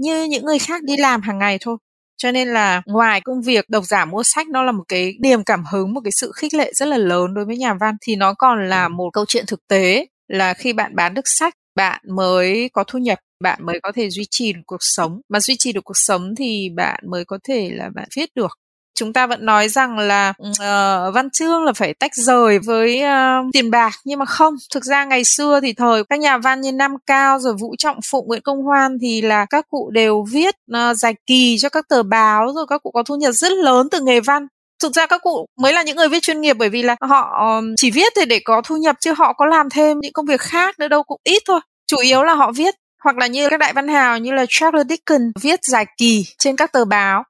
[0.00, 1.76] như những người khác đi làm hàng ngày thôi.
[2.16, 5.44] Cho nên là ngoài công việc độc giả mua sách nó là một cái niềm
[5.44, 7.94] cảm hứng một cái sự khích lệ rất là lớn đối với nhà văn.
[8.00, 11.54] Thì nó còn là một câu chuyện thực tế là khi bạn bán được sách
[11.76, 15.20] bạn mới có thu nhập bạn mới có thể duy trì được cuộc sống.
[15.28, 18.58] Mà duy trì được cuộc sống thì bạn mới có thể là bạn viết được
[18.94, 23.52] chúng ta vẫn nói rằng là uh, văn chương là phải tách rời với uh,
[23.52, 24.54] tiền bạc nhưng mà không.
[24.74, 27.98] Thực ra ngày xưa thì thời các nhà văn như nam cao rồi vũ trọng
[28.10, 31.68] phụng nguyễn công hoan thì là các cụ đều viết ờ, uh, dài kỳ cho
[31.68, 34.46] các tờ báo rồi các cụ có thu nhập rất lớn từ nghề văn.
[34.82, 37.60] Thực ra các cụ mới là những người viết chuyên nghiệp bởi vì là họ
[37.76, 40.40] chỉ viết thì để có thu nhập chứ họ có làm thêm những công việc
[40.40, 41.60] khác nữa đâu cũng ít thôi.
[41.86, 42.74] Chủ yếu là họ viết
[43.04, 46.56] hoặc là như các đại văn hào như là Charles Dickens viết dài kỳ trên
[46.56, 47.24] các tờ báo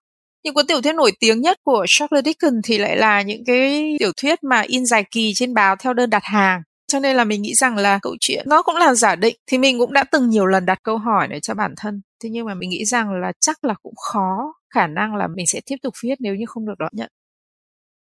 [0.44, 3.96] những cuốn tiểu thuyết nổi tiếng nhất của Charles Dickens thì lại là những cái
[3.98, 6.62] tiểu thuyết mà in dài kỳ trên báo theo đơn đặt hàng.
[6.92, 9.58] Cho nên là mình nghĩ rằng là câu chuyện nó cũng là giả định thì
[9.58, 12.02] mình cũng đã từng nhiều lần đặt câu hỏi này cho bản thân.
[12.22, 15.46] Thế nhưng mà mình nghĩ rằng là chắc là cũng khó khả năng là mình
[15.46, 17.08] sẽ tiếp tục viết nếu như không được đón nhận.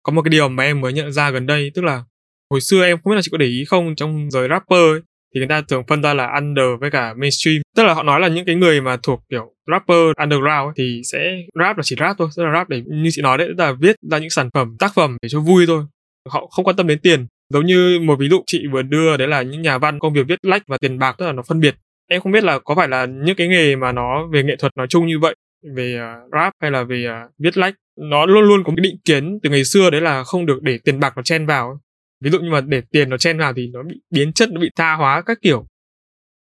[0.03, 2.03] Có một cái điều mà em mới nhận ra gần đây tức là
[2.49, 5.01] hồi xưa em không biết là chị có để ý không trong giới rapper ấy,
[5.35, 7.61] thì người ta thường phân ra là under với cả mainstream.
[7.75, 11.01] Tức là họ nói là những cái người mà thuộc kiểu rapper underground ấy, thì
[11.11, 13.71] sẽ rap là chỉ rap thôi tức là rap để như chị nói đấy là
[13.71, 15.83] viết ra những sản phẩm tác phẩm để cho vui thôi.
[16.29, 17.27] Họ không quan tâm đến tiền.
[17.53, 20.27] Giống như một ví dụ chị vừa đưa đấy là những nhà văn công việc
[20.27, 21.75] viết lách và tiền bạc tức là nó phân biệt.
[22.11, 24.77] Em không biết là có phải là những cái nghề mà nó về nghệ thuật
[24.77, 25.35] nói chung như vậy
[25.75, 27.75] về uh, rap hay là về uh, viết lách.
[28.09, 30.79] Nó luôn luôn có cái định kiến từ ngày xưa đấy là không được để
[30.85, 31.79] tiền bạc nó chen vào
[32.21, 34.61] ví dụ như mà để tiền nó chen vào thì nó bị biến chất, nó
[34.61, 35.65] bị tha hóa các kiểu.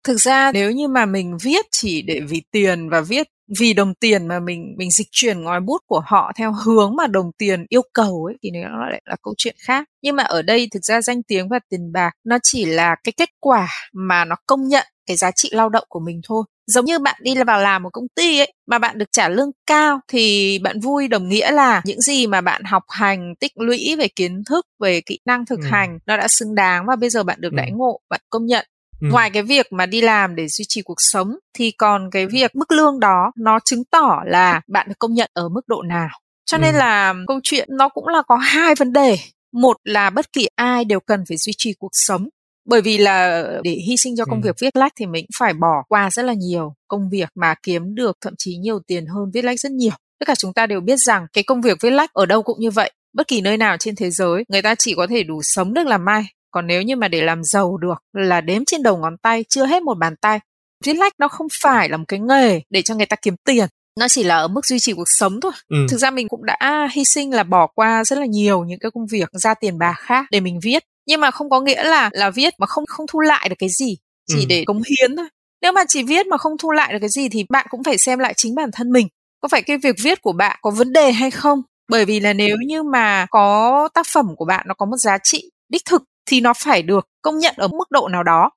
[0.05, 3.27] Thực ra nếu như mà mình viết chỉ để vì tiền và viết
[3.59, 7.07] vì đồng tiền mà mình mình dịch chuyển ngòi bút của họ theo hướng mà
[7.07, 9.89] đồng tiền yêu cầu ấy, thì nó lại là câu chuyện khác.
[10.03, 13.13] Nhưng mà ở đây thực ra danh tiếng và tiền bạc nó chỉ là cái
[13.17, 16.85] kết quả mà nó công nhận cái giá trị lao động của mình thôi giống
[16.85, 20.01] như bạn đi vào làm một công ty ấy mà bạn được trả lương cao
[20.09, 24.09] thì bạn vui đồng nghĩa là những gì mà bạn học hành tích lũy về
[24.09, 25.67] kiến thức về kỹ năng thực ừ.
[25.71, 27.57] hành nó đã xứng đáng và bây giờ bạn được ừ.
[27.57, 28.67] đãi ngộ bạn công nhận
[29.01, 29.09] Ừ.
[29.11, 32.57] ngoài cái việc mà đi làm để duy trì cuộc sống thì còn cái việc
[32.57, 36.09] mức lương đó nó chứng tỏ là bạn được công nhận ở mức độ nào
[36.45, 36.79] cho nên ừ.
[36.79, 39.19] là câu chuyện nó cũng là có hai vấn đề
[39.53, 42.29] một là bất kỳ ai đều cần phải duy trì cuộc sống
[42.67, 44.47] bởi vì là để hy sinh cho công ừ.
[44.47, 47.95] việc viết lách thì mình phải bỏ qua rất là nhiều công việc mà kiếm
[47.95, 49.93] được thậm chí nhiều tiền hơn viết lách rất nhiều.
[50.19, 52.61] Tất cả chúng ta đều biết rằng cái công việc viết lách ở đâu cũng
[52.61, 52.93] như vậy.
[53.13, 55.87] Bất kỳ nơi nào trên thế giới người ta chỉ có thể đủ sống được
[55.87, 56.25] làm mai.
[56.51, 59.67] Còn nếu như mà để làm giàu được là đếm trên đầu ngón tay chưa
[59.67, 60.41] hết một bàn tay.
[60.85, 63.69] Viết lách nó không phải là một cái nghề để cho người ta kiếm tiền.
[64.01, 65.53] Nó chỉ là ở mức duy trì cuộc sống thôi.
[65.69, 65.77] Ừ.
[65.91, 68.91] thực ra mình cũng đã hy sinh là bỏ qua rất là nhiều những cái
[68.91, 72.11] công việc ra tiền bạc khác để mình viết nhưng mà không có nghĩa là
[72.13, 74.45] là viết mà không không thu lại được cái gì chỉ ừ.
[74.49, 75.29] để cống hiến thôi.
[75.63, 77.99] Nếu mà chỉ viết mà không thu lại được cái gì thì bạn cũng phải
[77.99, 79.09] xem lại chính bản thân mình.
[79.41, 81.63] Có phải cái việc viết của bạn có vấn đề hay không?
[81.89, 85.19] Bởi vì là nếu như mà có tác phẩm của bạn nó có một giá
[85.19, 88.51] trị đích thực thì nó phải được công nhận ở mức độ nào đó.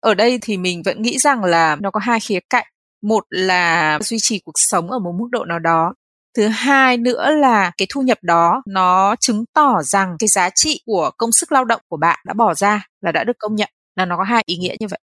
[0.00, 2.66] Ở đây thì mình vẫn nghĩ rằng là nó có hai khía cạnh.
[3.02, 5.94] Một là duy trì cuộc sống ở một mức độ nào đó
[6.36, 10.80] thứ hai nữa là cái thu nhập đó nó chứng tỏ rằng cái giá trị
[10.84, 13.68] của công sức lao động của bạn đã bỏ ra là đã được công nhận,
[13.96, 14.98] là nó có hai ý nghĩa như vậy.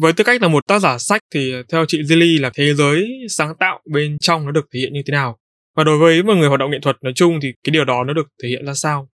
[0.00, 2.74] Với tư cách là một tác giả sách thì ờ, theo chị Zilly là thế
[2.74, 5.38] giới sáng tạo bên trong nó được thể hiện như thế nào?
[5.76, 8.04] Và đối với một người hoạt động nghệ thuật nói chung thì cái điều đó
[8.04, 9.08] nó được thể hiện ra sao?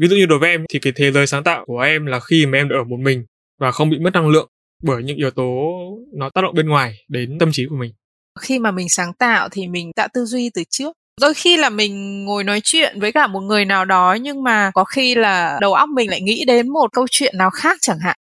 [0.00, 2.20] Ví dụ như đối với em thì cái thế giới sáng tạo của em là
[2.20, 3.24] khi mà em được ở một mình
[3.60, 4.48] và không bị mất năng lượng
[4.82, 5.72] bởi những yếu tố
[6.14, 7.92] nó tác động bên ngoài đến tâm trí của mình
[8.38, 10.92] khi mà mình sáng tạo thì mình đã tư duy từ trước.
[11.20, 14.70] Đôi khi là mình ngồi nói chuyện với cả một người nào đó, nhưng mà
[14.74, 17.98] có khi là đầu óc mình lại nghĩ đến một câu chuyện nào khác chẳng
[17.98, 18.16] hạn.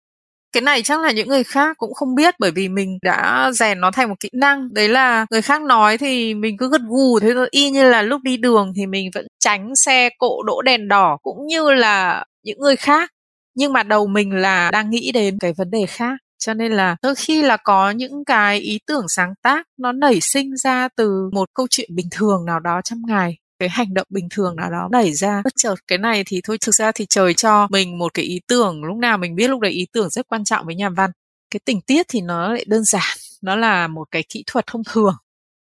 [0.52, 3.81] Cái này chắc là những người khác cũng không biết, bởi vì mình đã rèn
[3.81, 4.74] nó thành một kỹ năng.
[4.74, 7.48] Đấy là người khác nói thì mình cứ gật gù, thế thôi.
[7.50, 11.18] Y như là lúc đi đường thì mình vẫn tránh xe cộ, đỗ đèn đỏ,
[11.22, 13.11] cũng như là những người khác.
[13.55, 16.96] Nhưng mà đầu mình là đang nghĩ đến cái vấn đề khác cho nên là
[17.03, 21.31] đôi khi là có những cái ý tưởng sáng tác nó nảy sinh ra từ
[21.33, 24.70] một câu chuyện bình thường nào đó trong ngày cái hành động bình thường nào
[24.70, 25.40] đó nảy ra.
[25.44, 28.40] Bất chợt cái này thì thôi thực ra thì trời cho mình một cái ý
[28.49, 31.11] tưởng lúc nào mình biết lúc đấy ý tưởng rất quan trọng với nhà văn.
[31.51, 34.83] Cái tình tiết thì nó lại đơn giản nó là một cái kỹ thuật thông
[34.85, 35.14] thường.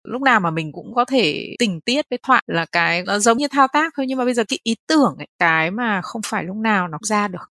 [0.04, 3.38] Lúc nào mà mình cũng có thể tình tiết với thoại là cái nó giống
[3.38, 6.22] như thao tác thôi nhưng mà bây giờ cái ý tưởng ấy, cái mà không
[6.26, 7.52] phải lúc nào nó ra được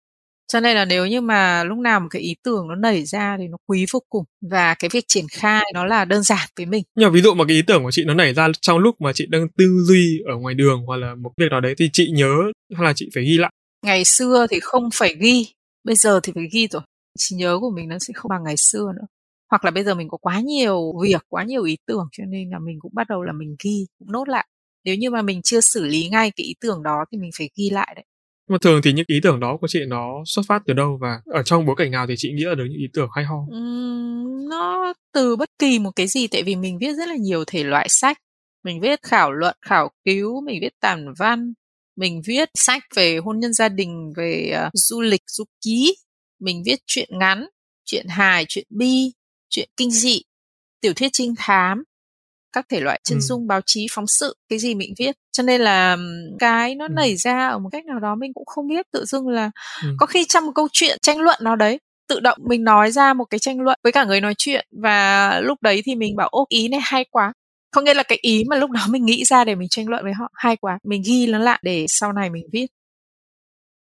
[0.54, 3.38] cho nên là nếu như mà lúc nào một cái ý tưởng nó nảy ra
[3.40, 4.24] thì nó quý vô cùng.
[4.52, 6.84] Và cái việc triển khai nó là đơn giản với mình.
[6.96, 9.02] Nhưng mà ví dụ mà cái ý tưởng của chị nó nảy ra trong lúc
[9.02, 11.90] mà chị đang tư duy ở ngoài đường hoặc là một việc nào đấy thì
[11.94, 12.36] chị nhớ
[12.76, 13.52] hay là chị phải ghi lại.
[13.86, 15.48] Ngày xưa thì không phải ghi
[15.84, 16.82] bây giờ thì phải ghi rồi.
[17.20, 19.06] Trí nhớ của mình nó sẽ không bằng ngày xưa nữa.
[19.52, 22.50] Hoặc là bây giờ mình có quá nhiều việc quá nhiều ý tưởng cho nên
[22.50, 24.48] là mình cũng bắt đầu là mình ghi cũng nốt lại.
[24.86, 27.50] Nếu như mà mình chưa xử lý ngay cái ý tưởng đó thì mình phải
[27.58, 28.06] ghi lại đấy
[28.50, 31.22] mà thường thì những ý tưởng đó của chị nó xuất phát từ đâu và
[31.26, 33.36] ở trong bối cảnh nào thì chị nghĩ là được những ý tưởng hay ho?
[33.36, 37.44] Uhm, nó từ bất kỳ một cái gì tại vì mình viết rất là nhiều
[37.48, 38.18] thể loại sách.
[38.64, 41.54] Mình viết khảo luận, khảo cứu, mình viết tản văn,
[41.98, 45.96] mình viết sách về hôn nhân gia đình, về uh, du lịch, du ký,
[46.40, 47.46] mình viết truyện ngắn,
[47.86, 49.12] truyện hài, truyện bi,
[49.50, 50.22] truyện kinh dị,
[50.82, 51.84] tiểu thuyết trinh thám,
[52.54, 53.22] các thể loại chân ừ.
[53.22, 55.16] dung báo chí phóng sự cái gì mình viết.
[55.32, 55.98] Cho nên là
[56.40, 56.94] cái nó ừ.
[56.96, 58.86] nảy ra ở một cách nào đó mình cũng không biết.
[58.92, 59.52] Tự dưng là
[59.84, 59.90] ừ.
[60.00, 63.14] có khi trong một câu chuyện tranh luận nào đấy tự động mình nói ra
[63.14, 66.28] một cái tranh luận với cả người nói chuyện và lúc đấy thì mình bảo
[66.28, 67.34] ô ý này hay quá.
[67.72, 70.04] Không nghĩa là cái ý mà lúc đó mình nghĩ ra để mình tranh luận
[70.04, 72.68] với họ hay quá mình ghi nó lại để sau này mình viết.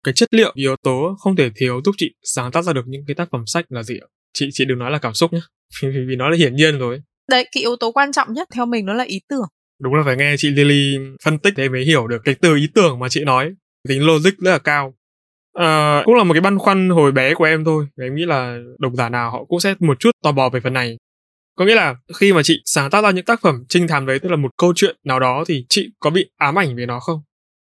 [0.04, 3.02] Cái chất liệu yếu tố không thể thiếu giúp chị sáng tác ra được những
[3.06, 4.06] cái tác phẩm sách là gì ạ?
[4.34, 5.40] Chị chị đừng nói là cảm xúc nhé
[5.82, 8.66] vì, vì nó là hiển nhiên rồi đấy cái yếu tố quan trọng nhất theo
[8.66, 9.48] mình nó là ý tưởng.
[9.82, 12.68] Đúng là phải nghe chị Lily phân tích để mới hiểu được cái từ ý
[12.74, 13.50] tưởng mà chị nói.
[13.88, 14.94] Tính logic rất là cao.
[15.52, 17.86] À, cũng là một cái băn khoăn hồi bé của em thôi.
[18.02, 20.72] Em nghĩ là độc giả nào họ cũng sẽ một chút tò mò về phần
[20.72, 20.96] này.
[21.56, 24.18] Có nghĩa là khi mà chị sáng tác ra những tác phẩm trinh thám đấy
[24.18, 27.00] tức là một câu chuyện nào đó thì chị có bị ám ảnh về nó
[27.00, 27.20] không?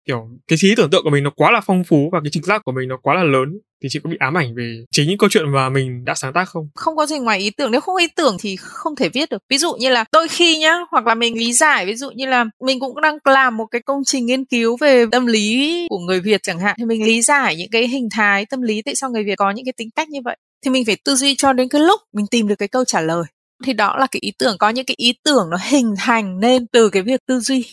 [0.07, 2.45] Kiểu, cái trí tưởng tượng của mình nó quá là phong phú và cái trực
[2.45, 3.49] giác của mình nó quá là lớn,
[3.83, 6.33] thì chị có bị ám ảnh về chính những câu chuyện mà mình đã sáng
[6.33, 6.69] tác không?
[6.75, 7.71] Không có gì ngoài ý tưởng.
[7.71, 9.43] Nếu không ý tưởng thì không thể viết được.
[9.51, 12.27] Ví dụ như là đôi khi nhá, hoặc là mình lý giải, ví dụ như
[12.27, 15.99] là mình cũng đang làm một cái công trình nghiên cứu về tâm lý của
[15.99, 18.95] người việt chẳng hạn, thì mình lý giải những cái hình thái tâm lý tại
[18.95, 20.37] sao người việt có những cái tính cách như vậy.
[20.65, 23.01] Thì mình phải tư duy cho đến cái lúc mình tìm được cái câu trả
[23.01, 23.25] lời.
[23.65, 24.59] Thì đó là cái ý tưởng.
[24.59, 27.65] Có những cái ý tưởng nó hình thành nên từ cái việc tư duy.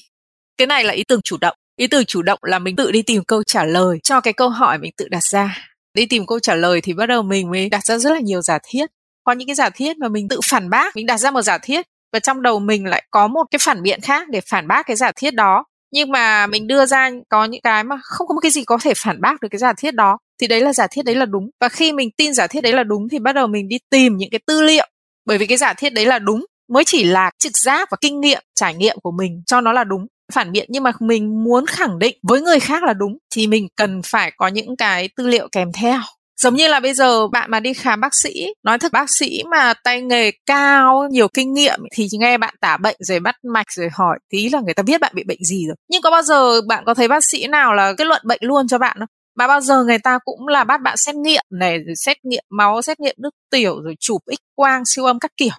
[0.58, 3.02] Cái này là ý tưởng chủ động ý tưởng chủ động là mình tự đi
[3.02, 5.58] tìm câu trả lời cho cái câu hỏi mình tự đặt ra.
[5.94, 8.42] Đi tìm câu trả lời thì bắt đầu mình mới đặt ra rất là nhiều
[8.42, 8.86] giả thiết.
[9.24, 11.58] Có những cái giả thiết mà mình tự phản bác, mình đặt ra một giả
[11.58, 14.86] thiết và trong đầu mình lại có một cái phản biện khác để phản bác
[14.86, 15.66] cái giả thiết đó.
[15.92, 18.78] Nhưng mà mình đưa ra có những cái mà không có một cái gì có
[18.82, 21.26] thể phản bác được cái giả thiết đó, thì đấy là giả thiết đấy là
[21.26, 21.50] đúng.
[21.62, 24.18] Và khi mình tin giả thiết đấy là đúng thì bắt đầu mình đi tìm
[24.18, 24.88] những cái tư liệu.
[25.26, 28.22] Bởi vì cái giả thiết đấy là đúng mới chỉ là trực giác và kinh
[28.22, 31.66] nghiệm, trải nghiệm của mình cho nó là đúng phản biện, nhưng mà mình muốn
[31.66, 35.28] khẳng định với người khác là đúng, thì mình cần phải có những cái tư
[35.28, 36.00] liệu kèm theo.
[36.42, 39.44] Giống như là bây giờ bạn mà đi khám bác sĩ, nói thật, bác sĩ
[39.52, 43.72] mà tay nghề cao, nhiều kinh nghiệm thì nghe bạn tả bệnh rồi bắt mạch
[43.72, 45.76] rồi hỏi tí là người ta biết bạn bị bệnh gì rồi.
[45.90, 48.68] Nhưng có bao giờ bạn có thấy bác sĩ nào là kết luận bệnh luôn
[48.68, 49.08] cho bạn không?
[49.38, 52.44] Mà bao giờ người ta cũng là bắt bạn xét nghiệm này, rồi xét nghiệm
[52.50, 55.54] máu, xét nghiệm nước tiểu, rồi chụp x quang, siêu âm các kiểu.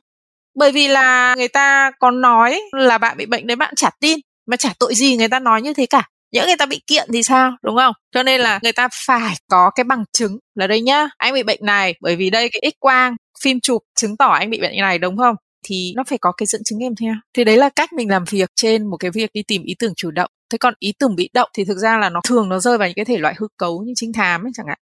[0.57, 4.19] Bởi vì là người ta còn nói là bạn bị bệnh đấy bạn chả tin
[4.51, 6.09] mà chả tội gì người ta nói như thế cả.
[6.33, 7.93] Nhỡ người ta bị kiện thì sao, đúng không?
[8.15, 10.39] Cho nên là người ta phải có cái bằng chứng.
[10.55, 13.83] Là đây nhá, anh bị bệnh này, bởi vì đây cái x quang, phim chụp
[14.01, 15.35] chứng tỏ anh bị bệnh này, đúng không?
[15.67, 17.15] Thì nó phải có cái dẫn chứng kèm theo.
[17.35, 19.93] Thì đấy là cách mình làm việc trên một cái việc đi tìm ý tưởng
[19.97, 20.31] chủ động.
[20.51, 22.89] Thế còn ý tưởng bị động thì thực ra là nó thường nó rơi vào
[22.89, 24.79] những cái thể loại hư cấu như trinh thám ấy chẳng hạn.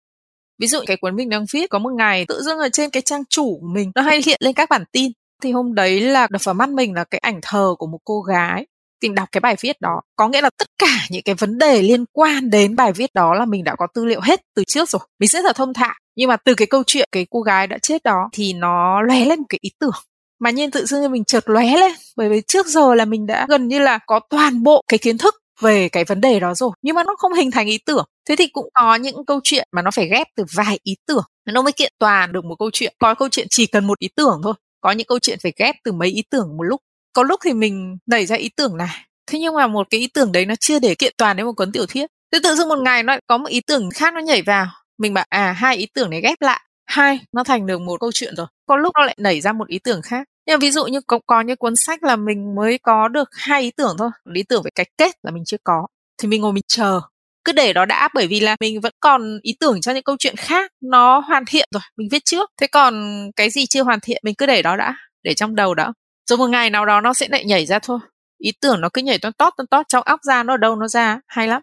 [0.60, 3.02] Ví dụ cái cuốn mình đang viết, có một ngày tự dưng ở trên cái
[3.02, 5.12] trang chủ của mình nó hay hiện lên các bản tin.
[5.44, 8.22] Thì hôm đấy là đập vào mắt mình là cái ảnh thờ của một cô
[8.22, 8.66] gái
[9.04, 10.02] tìm đọc cái bài viết đó.
[10.16, 13.34] Có nghĩa là tất cả những cái vấn đề liên quan đến bài viết đó
[13.34, 15.00] là mình đã có tư liệu hết từ trước rồi.
[15.20, 15.94] Mình rất là thông thạo.
[16.16, 19.26] Nhưng mà từ cái câu chuyện cái cô gái đã chết đó thì nó lóe
[19.26, 19.94] lên một cái ý tưởng.
[20.40, 21.92] Mà nhiên tự dưng mình chợt lóe lên.
[22.18, 25.18] Bởi vì trước giờ là mình đã gần như là có toàn bộ cái kiến
[25.18, 26.72] thức về cái vấn đề đó rồi.
[26.82, 28.06] Nhưng mà nó không hình thành ý tưởng.
[28.30, 31.24] Thế thì cũng có những câu chuyện mà nó phải ghép từ vài ý tưởng.
[31.46, 32.94] Nó mới kiện toàn được một câu chuyện.
[33.00, 34.54] Có câu chuyện chỉ cần một ý tưởng thôi.
[34.82, 36.82] Có những câu chuyện phải ghép từ mấy ý tưởng một lúc
[37.14, 39.06] có lúc thì mình nảy ra ý tưởng này.
[39.28, 41.54] Thế nhưng mà một cái ý tưởng đấy nó chưa để kiện toàn đến một
[41.54, 42.08] cuốn tiểu thuyết.
[42.34, 44.68] Thế tự dưng một ngày nó có một ý tưởng khác nó nhảy vào.
[44.98, 46.62] Mình bảo à hai ý tưởng này ghép lại.
[46.86, 48.48] Hai nó thành được một câu chuyện rồi.
[48.66, 50.28] Có lúc nó lại nảy ra một ý tưởng khác.
[50.48, 53.62] Nhưng ví dụ như có, có những cuốn sách là mình mới có được hai
[53.62, 54.10] ý tưởng thôi.
[54.26, 55.88] Lý tưởng về cách kết là mình chưa có.
[56.22, 57.02] Thì mình ngồi mình chờ.
[57.46, 60.16] Cứ để đó đã bởi vì là mình vẫn còn ý tưởng cho những câu
[60.20, 60.72] chuyện khác.
[60.82, 62.50] Nó hoàn thiện rồi mình viết trước.
[62.62, 65.74] Thế còn cái gì chưa hoàn thiện mình cứ để đó đã để trong đầu
[65.76, 65.94] đó
[66.30, 68.00] rồi một ngày nào đó nó sẽ lại nhảy ra thôi.
[68.38, 70.76] Ý tưởng nó cứ nhảy toan tót toan tót trong óc ra nó ở đâu
[70.76, 71.62] nó ra hay lắm.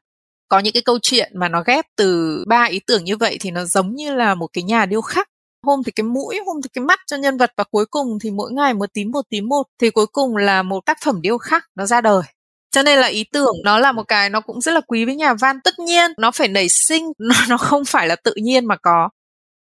[0.48, 3.50] Có những cái câu chuyện mà nó ghép từ ba ý tưởng như vậy thì
[3.50, 5.28] nó giống như là một cái nhà điêu khắc.
[5.66, 8.30] Hôm thì cái mũi hôm thì cái mắt cho nhân vật và cuối cùng thì
[8.30, 11.38] mỗi ngày một tím một tím một thì cuối cùng là một tác phẩm điêu
[11.38, 12.22] khắc nó ra đời.
[12.70, 15.16] Cho nên là ý tưởng nó là một cái nó cũng rất là quý với
[15.16, 15.56] nhà văn.
[15.64, 19.08] Tất nhiên nó phải nảy sinh nó, nó không phải là tự nhiên mà có.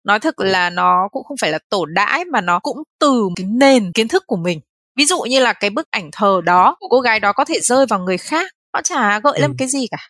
[0.03, 3.45] Nói thật là nó cũng không phải là tổ đãi mà nó cũng từ cái
[3.45, 4.59] nền kiến thức của mình
[4.97, 7.59] ví dụ như là cái bức ảnh thờ đó của cô gái đó có thể
[7.61, 9.41] rơi vào người khác nó chả gợi ừ.
[9.41, 10.09] lên cái gì cả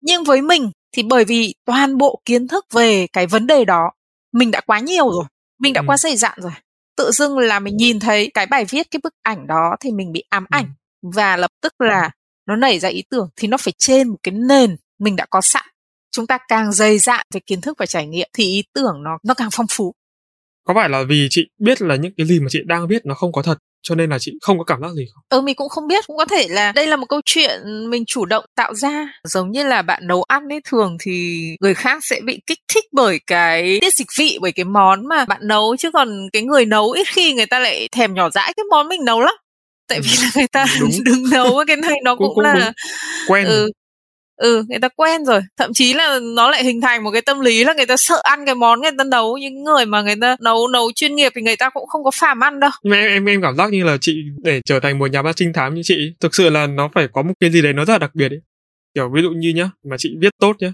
[0.00, 3.90] nhưng với mình thì bởi vì toàn bộ kiến thức về cái vấn đề đó
[4.32, 5.24] mình đã quá nhiều rồi
[5.60, 5.84] mình đã ừ.
[5.86, 6.52] quá dày dạn rồi
[6.96, 10.12] tự dưng là mình nhìn thấy cái bài viết cái bức ảnh đó thì mình
[10.12, 10.56] bị ám ừ.
[10.56, 10.72] ảnh
[11.14, 12.10] và lập tức là
[12.46, 15.40] nó nảy ra ý tưởng thì nó phải trên một cái nền mình đã có
[15.40, 15.64] sẵn
[16.10, 19.18] chúng ta càng dày dạn về kiến thức và trải nghiệm thì ý tưởng nó
[19.22, 19.94] nó càng phong phú
[20.64, 23.14] có phải là vì chị biết là những cái gì mà chị đang biết nó
[23.14, 25.22] không có thật cho nên là chị không có cảm giác gì không?
[25.28, 27.60] Ừ mình cũng không biết, cũng có thể là đây là một câu chuyện
[27.90, 31.74] mình chủ động tạo ra, giống như là bạn nấu ăn ấy thường thì người
[31.74, 35.40] khác sẽ bị kích thích bởi cái tiết dịch vị bởi cái món mà bạn
[35.42, 38.64] nấu chứ còn cái người nấu ít khi người ta lại thèm nhỏ dãi cái
[38.70, 39.34] món mình nấu lắm
[39.88, 40.90] tại vì là người ta đúng.
[41.04, 42.72] đừng nấu cái này nó cũng, cũng, cũng là đúng.
[43.28, 43.70] quen ừ,
[44.36, 45.40] ừ người ta quen rồi.
[45.56, 48.20] Thậm chí là nó lại hình thành một cái tâm lý là người ta sợ
[48.24, 49.36] ăn cái món người ta nấu.
[49.36, 52.10] Những người mà người ta nấu nấu chuyên nghiệp thì người ta cũng không có
[52.10, 52.70] phàm ăn đâu.
[52.82, 55.22] Nhưng mà em em em cảm giác như là chị để trở thành một nhà
[55.22, 57.72] văn trinh thám như chị thực sự là nó phải có một cái gì đấy
[57.72, 58.40] nó rất là đặc biệt ấy
[58.94, 60.72] kiểu ví dụ như nhá mà chị viết tốt nhá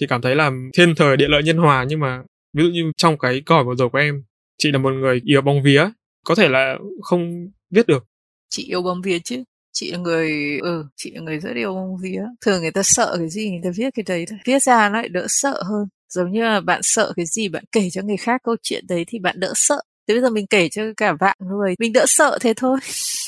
[0.00, 2.22] chị cảm thấy là thiên thời địa lợi nhân hòa nhưng mà
[2.56, 4.22] ví dụ như trong cái câu hỏi vừa rồi của em
[4.58, 5.88] chị là một người yêu bóng vía
[6.26, 8.04] có thể là không viết được.
[8.50, 9.42] Chị yêu bóng vía chứ
[9.78, 12.22] chị là người ừ chị là người rất yêu bông vía.
[12.40, 14.38] Thường người ta sợ cái gì người ta viết cái đấy thôi.
[14.44, 15.88] Viết ra nó lại đỡ sợ hơn.
[16.14, 19.04] Giống như là bạn sợ cái gì bạn kể cho người khác câu chuyện đấy
[19.08, 19.82] thì bạn đỡ sợ.
[20.08, 22.78] Thế bây giờ mình kể cho cả vạn người mình đỡ sợ thế thôi.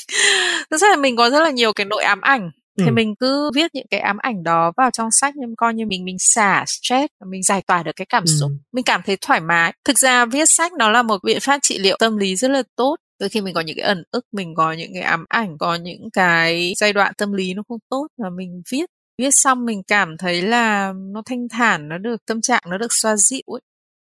[0.71, 2.51] Thực ra là mình có rất là nhiều cái nỗi ám ảnh.
[2.77, 2.91] Thì ừ.
[2.91, 6.05] mình cứ viết những cái ám ảnh đó vào trong sách nhưng coi như mình
[6.05, 8.33] mình xả stress mình giải tỏa được cái cảm ừ.
[8.39, 9.73] xúc mình cảm thấy thoải mái.
[9.85, 12.63] Thực ra viết sách nó là một biện pháp trị liệu tâm lý rất là
[12.75, 15.57] tốt đôi khi mình có những cái ẩn ức mình có những cái ám ảnh
[15.57, 18.85] có những cái giai đoạn tâm lý nó không tốt và mình viết
[19.17, 22.93] viết xong mình cảm thấy là nó thanh thản nó được tâm trạng nó được
[22.93, 23.61] xoa dịu ấy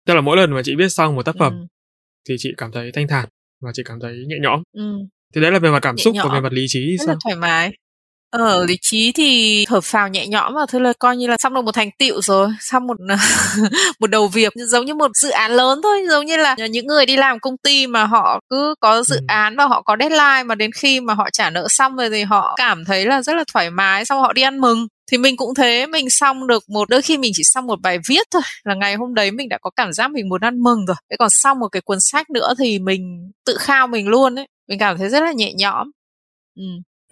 [0.06, 1.66] tức là mỗi lần mà chị viết xong một tác phẩm ừ.
[2.28, 3.28] thì chị cảm thấy thanh thản
[3.62, 4.92] và chị cảm thấy nhẹ nhõm ừ.
[5.34, 6.28] thì đấy là về mặt cảm nhẹ xúc nhõm.
[6.28, 7.14] và về mặt lý trí rất sao?
[7.14, 7.72] là thoải mái
[8.40, 11.54] ở lý trí thì thở phào nhẹ nhõm và thôi là coi như là xong
[11.54, 12.96] được một thành tựu rồi xong một
[14.00, 17.06] một đầu việc giống như một dự án lớn thôi giống như là những người
[17.06, 19.24] đi làm công ty mà họ cứ có dự ừ.
[19.26, 22.22] án và họ có deadline mà đến khi mà họ trả nợ xong rồi thì
[22.22, 25.36] họ cảm thấy là rất là thoải mái xong họ đi ăn mừng thì mình
[25.36, 28.42] cũng thế mình xong được một đôi khi mình chỉ xong một bài viết thôi
[28.64, 31.16] là ngày hôm đấy mình đã có cảm giác mình muốn ăn mừng rồi thế
[31.16, 34.78] còn xong một cái cuốn sách nữa thì mình tự khao mình luôn ấy mình
[34.78, 35.90] cảm thấy rất là nhẹ nhõm
[36.56, 36.62] ừ.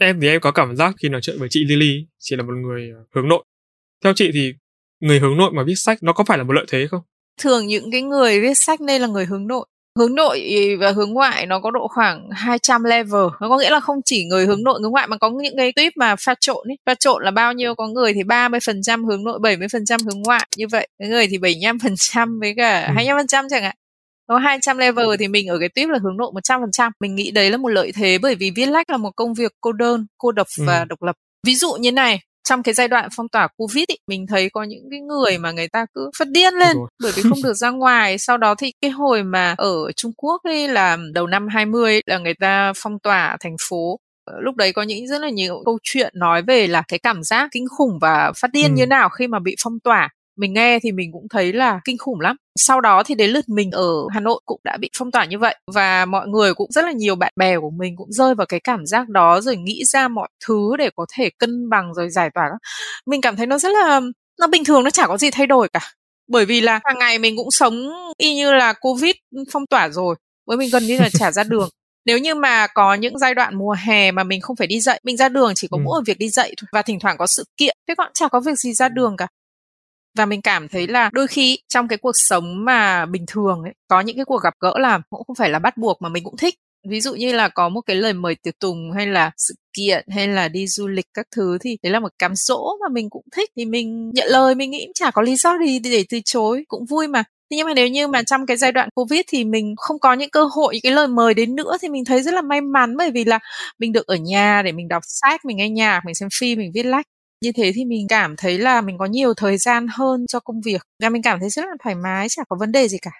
[0.03, 2.53] Em thì em có cảm giác khi nói chuyện với chị Lily chị là một
[2.53, 3.45] người ờ, hướng nội.
[4.05, 4.53] Theo chị thì
[5.01, 7.01] người hướng nội mà viết sách nó có phải là một lợi thế không?
[7.41, 9.67] Thường những cái người viết sách nên là người hướng nội.
[9.99, 10.51] Hướng nội
[10.81, 13.23] và hướng ngoại nó có độ khoảng 200 level.
[13.41, 15.73] Nó có nghĩa là không chỉ người hướng nội hướng ngoại mà có những cái
[15.77, 16.77] tuyếp mà pha trộn ấy.
[16.87, 17.75] Pha trộn là bao nhiêu?
[17.75, 20.49] Có người thì 30 phần trăm hướng nội 70 phần trăm hướng ngoại.
[20.57, 22.93] Như vậy cái người thì 75 phần trăm với cả ừ.
[22.95, 23.77] 25 phần trăm chẳng hạn
[24.33, 26.91] có 200 level thì mình ở cái tuyếp là hướng nội 100%.
[27.01, 29.53] Mình nghĩ đấy là một lợi thế bởi vì viết lách là một công việc
[29.61, 30.65] cô đơn, cô độc ừ.
[30.67, 31.17] và độc lập.
[31.47, 34.63] Ví dụ như này, trong cái giai đoạn phong tỏa covid ý, mình thấy có
[34.63, 37.71] những cái người mà người ta cứ phát điên lên bởi vì không được ra
[37.71, 42.01] ngoài sau đó thì cái hồi mà ở Trung Quốc ấy là đầu năm 20
[42.07, 45.63] là người ta phong tỏa thành phố ờ, lúc đấy có những rất là nhiều
[45.65, 48.75] câu chuyện nói về là cái cảm giác kinh khủng và phát điên ừ.
[48.77, 51.99] như nào khi mà bị phong tỏa mình nghe thì mình cũng thấy là kinh
[51.99, 52.37] khủng lắm.
[52.57, 55.39] Sau đó thì đến lượt mình ở Hà Nội cũng đã bị phong tỏa như
[55.39, 58.47] vậy và mọi người cũng rất là nhiều bạn bè của mình cũng rơi vào
[58.47, 62.11] cái cảm giác đó rồi nghĩ ra mọi thứ để có thể cân bằng rồi
[62.11, 62.49] giải tỏa
[63.07, 64.01] mình cảm thấy nó rất là
[64.41, 65.81] nó bình thường nó chả có gì thay đổi cả.
[66.29, 69.15] Bởi vì là hàng ngày mình cũng sống y như là covid
[69.53, 70.17] phong tỏa rồi
[70.47, 71.69] với mình gần như là chả ra đường.
[72.05, 75.01] Nếu như mà có những giai đoạn mùa hè mà mình không phải đi dậy
[75.05, 75.83] mình ra đường chỉ có ừ.
[75.85, 78.41] mỗi việc đi dậy thôi và thỉnh thoảng có sự kiện thế còn chả có
[78.41, 79.27] việc gì ra đường cả
[80.15, 83.73] và mình cảm thấy là đôi khi trong cái cuộc sống mà bình thường ấy
[83.89, 86.25] có những cái cuộc gặp gỡ là cũng không phải là bắt buộc mà mình
[86.25, 86.55] cũng thích.
[86.89, 90.05] Ví dụ như là có một cái lời mời tiệc tùng hay là sự kiện
[90.11, 93.11] hay là đi du lịch các thứ thì đấy là một cám dỗ mà mình
[93.11, 93.51] cũng thích.
[93.57, 96.65] Thì mình nhận lời mình nghĩ cũng chả có lý do gì để từ chối
[96.69, 97.23] cũng vui mà.
[97.51, 100.15] Thế nhưng mà nếu như mà trong cái giai đoạn Covid thì mình không có
[100.15, 102.61] những cơ hội, những cái lời mời đến nữa thì mình thấy rất là may
[102.61, 103.39] mắn bởi vì là
[103.79, 106.71] mình được ở nhà để mình đọc sách, mình nghe nhạc, mình xem phim, mình
[106.75, 107.07] viết lách
[107.43, 110.61] như thế thì mình cảm thấy là mình có nhiều thời gian hơn cho công
[110.61, 110.83] việc.
[111.03, 113.11] Và mình cảm thấy rất là thoải mái chả có vấn đề gì cả.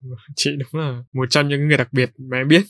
[0.36, 2.62] Chị đúng là một trong những người đặc biệt mà em biết.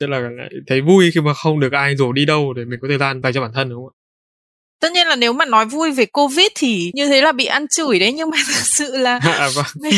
[0.00, 0.28] Tức là
[0.66, 3.22] thấy vui khi mà không được ai rủ đi đâu để mình có thời gian
[3.22, 3.98] dành cho bản thân đúng không ạ?
[4.80, 7.68] Tất nhiên là nếu mà nói vui về covid thì như thế là bị ăn
[7.68, 9.64] chửi đấy nhưng mà thực sự là à, vâng.
[9.80, 9.94] mình,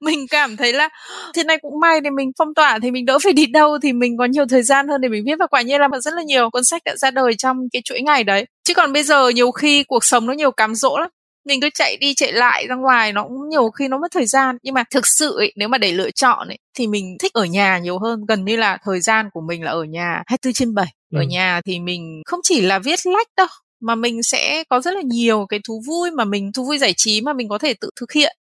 [0.00, 0.88] mình cảm thấy là
[1.34, 3.92] thế này cũng may thì mình phong tỏa thì mình đỡ phải đi đâu thì
[3.92, 5.36] mình có nhiều thời gian hơn để mình viết.
[5.38, 8.00] Và quả nhiên là rất là nhiều cuốn sách đã ra đời trong cái chuỗi
[8.00, 11.10] ngày đấy chứ còn bây giờ nhiều khi cuộc sống nó nhiều cám dỗ lắm.
[11.46, 14.26] Mình cứ chạy đi chạy lại ra ngoài nó cũng nhiều khi nó mất thời
[14.26, 14.56] gian.
[14.62, 17.44] Nhưng mà thực sự ấy, nếu mà để lựa chọn ấy, thì mình thích ở
[17.44, 18.24] nhà nhiều hơn.
[18.28, 21.18] Gần như là thời gian của mình là ở nhà 24 trên 7 ừ.
[21.18, 23.46] ở nhà thì mình không chỉ là viết lách đâu
[23.80, 26.94] mà mình sẽ có rất là nhiều cái thú vui mà mình thú vui giải
[26.96, 28.36] trí mà mình có thể tự thực hiện.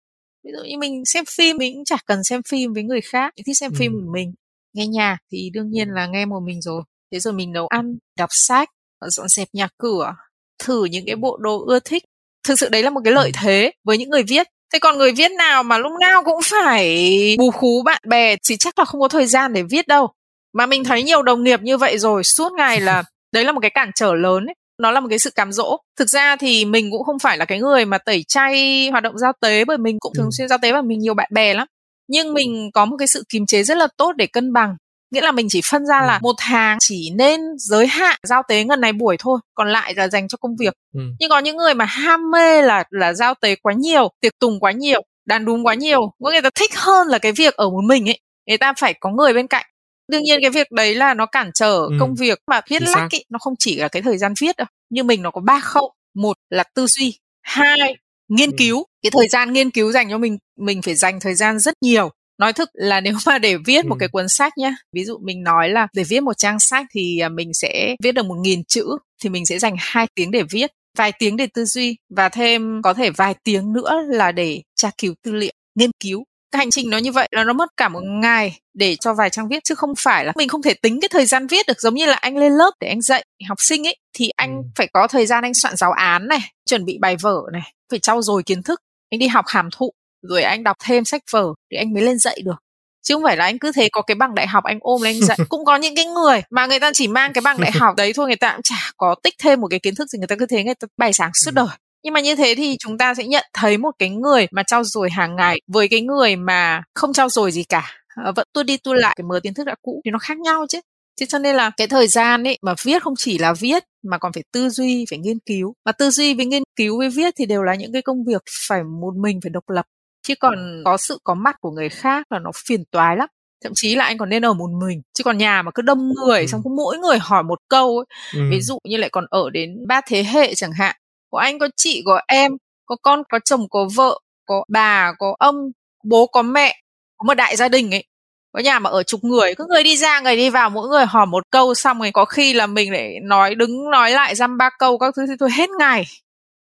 [0.44, 3.34] Ví dụ như mình xem phim mình cũng chả cần xem phim với người khác.
[3.38, 3.76] Mình thích xem ừ.
[3.80, 4.34] phim của mình
[4.74, 6.82] nghe nhạc thì đương nhiên là nghe một mình rồi.
[7.12, 8.70] Thế rồi mình nấu ăn đọc sách
[9.02, 10.16] dọn dẹp nhà cửa
[10.64, 12.04] thử những cái bộ đồ ưa thích.
[12.48, 14.48] Thực sự đấy là một cái lợi thế với những người viết.
[14.74, 18.58] Thế còn người viết nào mà lúc nào cũng phải bù khú bạn bè thì
[18.58, 20.10] chắc là không có thời gian để viết đâu.
[20.54, 23.60] Mà mình thấy nhiều đồng nghiệp như vậy rồi suốt ngày là đấy là một
[23.60, 24.56] cái cản trở lớn ấy.
[24.82, 25.78] Nó là một cái sự cám dỗ.
[26.00, 29.18] Thực ra thì mình cũng không phải là cái người mà tẩy chay hoạt động
[29.18, 31.68] giao tế bởi mình cũng thường xuyên giao tế và mình nhiều bạn bè lắm.
[32.08, 34.76] Nhưng mình có một cái sự kiềm chế rất là tốt để cân bằng
[35.12, 36.20] nghĩa là mình chỉ phân ra là ừ.
[36.22, 40.08] một tháng chỉ nên giới hạn giao tế ngần này buổi thôi còn lại là
[40.08, 41.02] dành cho công việc ừ.
[41.20, 44.60] nhưng có những người mà ham mê là là giao tế quá nhiều tiệc tùng
[44.60, 47.84] quá nhiều đàn đúng quá nhiều người ta thích hơn là cái việc ở một
[47.84, 49.66] mình ấy người ta phải có người bên cạnh
[50.12, 51.98] đương nhiên cái việc đấy là nó cản trở ừ.
[52.00, 54.68] công việc mà viết lách ý, nó không chỉ là cái thời gian viết đâu
[54.90, 57.96] như mình nó có ba khâu một là tư duy hai
[58.28, 58.56] nghiên ừ.
[58.58, 61.74] cứu cái thời gian nghiên cứu dành cho mình mình phải dành thời gian rất
[61.82, 63.90] nhiều nói thực là nếu mà để viết ừ.
[63.90, 66.86] một cái cuốn sách nhá ví dụ mình nói là để viết một trang sách
[66.94, 68.86] thì à, mình sẽ viết được một nghìn chữ
[69.24, 72.82] thì mình sẽ dành hai tiếng để viết vài tiếng để tư duy và thêm
[72.84, 76.72] có thể vài tiếng nữa là để tra cứu tư liệu nghiên cứu cái hành
[76.72, 79.64] trình nó như vậy là nó mất cả một ngày để cho vài trang viết
[79.64, 82.06] chứ không phải là mình không thể tính cái thời gian viết được giống như
[82.06, 84.64] là anh lên lớp để anh dạy học sinh ấy thì anh ừ.
[84.76, 88.00] phải có thời gian anh soạn giáo án này chuẩn bị bài vở này phải
[88.00, 91.54] trau dồi kiến thức anh đi học hàm thụ rồi anh đọc thêm sách vở
[91.70, 92.56] để anh mới lên dạy được
[93.04, 95.16] chứ không phải là anh cứ thế có cái bằng đại học anh ôm lên
[95.16, 97.72] anh dạy cũng có những cái người mà người ta chỉ mang cái bằng đại
[97.72, 100.20] học đấy thôi người ta cũng chả có tích thêm một cái kiến thức gì
[100.20, 101.54] người ta cứ thế người ta bài sáng suốt ừ.
[101.56, 104.64] đời nhưng mà như thế thì chúng ta sẽ nhận thấy một cái người mà
[104.64, 107.92] trau dồi hàng ngày với cái người mà không trau dồi gì cả
[108.24, 110.38] ờ, vẫn tua đi tua lại cái mớ kiến thức đã cũ thì nó khác
[110.38, 110.80] nhau chứ
[111.20, 114.18] Thế cho nên là cái thời gian ấy mà viết không chỉ là viết mà
[114.18, 115.74] còn phải tư duy, phải nghiên cứu.
[115.86, 118.42] Mà tư duy với nghiên cứu với viết thì đều là những cái công việc
[118.68, 119.86] phải một mình phải độc lập.
[120.28, 123.30] Chứ còn có sự có mặt của người khác là nó phiền toái lắm
[123.64, 126.14] thậm chí là anh còn nên ở một mình chứ còn nhà mà cứ đông
[126.14, 126.46] người ừ.
[126.48, 128.06] xong cứ mỗi người hỏi một câu ấy.
[128.34, 128.40] Ừ.
[128.52, 130.96] ví dụ như lại còn ở đến ba thế hệ chẳng hạn
[131.32, 132.52] có anh có chị có em
[132.86, 135.56] có con có chồng có vợ có bà có ông
[136.04, 136.82] bố có mẹ
[137.18, 138.04] có một đại gia đình ấy
[138.52, 141.06] có nhà mà ở chục người cứ người đi ra người đi vào mỗi người
[141.06, 144.58] hỏi một câu xong rồi có khi là mình lại nói đứng nói lại dăm
[144.58, 146.06] ba câu các thứ thì thôi hết ngày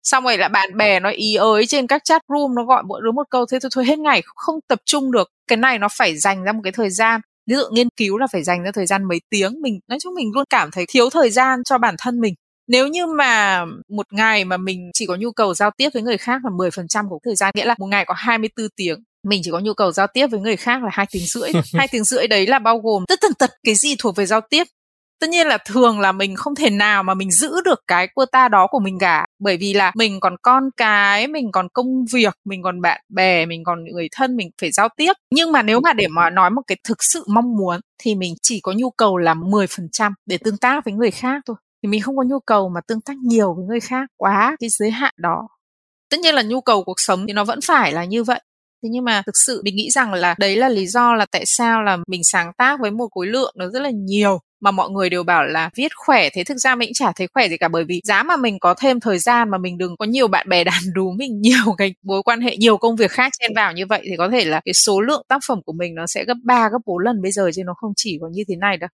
[0.04, 3.02] xong rồi là bạn bè nó ý ới trên các chat room nó gọi mỗi
[3.04, 5.30] đứa một câu thế thôi thôi hết ngày không tập trung được.
[5.47, 7.22] Cái này nó phải dành ra một cái thời gian.
[7.49, 9.62] Ví dụ nghiên cứu là phải dành ra thời gian mấy tiếng.
[9.62, 12.34] Mình nói chung mình luôn cảm thấy thiếu thời gian cho bản thân mình.
[12.68, 16.18] Nếu như mà một ngày mà mình chỉ có nhu cầu giao tiếp với người
[16.18, 19.52] khác là 10% của thời gian nghĩa là một ngày có 24 tiếng mình chỉ
[19.52, 21.49] có nhu cầu giao tiếp với người khác là hai tiếng rưỡi.
[21.74, 24.41] Hai tiếng rưỡi đấy là bao gồm tất tần tật cái gì thuộc về giao
[24.41, 24.68] tiếp
[25.22, 28.48] tất nhiên là thường là mình không thể nào mà mình giữ được cái quota
[28.48, 29.26] đó của mình cả.
[29.40, 33.46] Bởi vì là mình còn con cái, mình còn công việc, mình còn bạn bè,
[33.46, 35.14] mình còn người thân, mình phải giao tiếp.
[35.32, 38.34] Nhưng mà nếu mà để mà nói một cái thực sự mong muốn thì mình
[38.42, 41.56] chỉ có nhu cầu là 10% để tương tác với người khác thôi.
[41.84, 44.70] Thì mình không có nhu cầu mà tương tác nhiều với người khác quá cái
[44.70, 45.48] giới hạn đó.
[46.10, 48.42] Tất nhiên là nhu cầu cuộc sống thì nó vẫn phải là như vậy.
[48.84, 51.46] Thế nhưng mà thực sự mình nghĩ rằng là đấy là lý do là tại
[51.46, 54.89] sao là mình sáng tác với một khối lượng nó rất là nhiều mà mọi
[54.89, 57.57] người đều bảo là viết khỏe thế thực ra mình cũng chả thấy khỏe gì
[57.57, 60.28] cả bởi vì giá mà mình có thêm thời gian mà mình đừng có nhiều
[60.28, 63.51] bạn bè đàn đú mình nhiều cái mối quan hệ nhiều công việc khác chen
[63.55, 66.07] vào như vậy thì có thể là cái số lượng tác phẩm của mình nó
[66.07, 68.55] sẽ gấp 3 gấp 4 lần bây giờ chứ nó không chỉ có như thế
[68.55, 68.89] này đâu.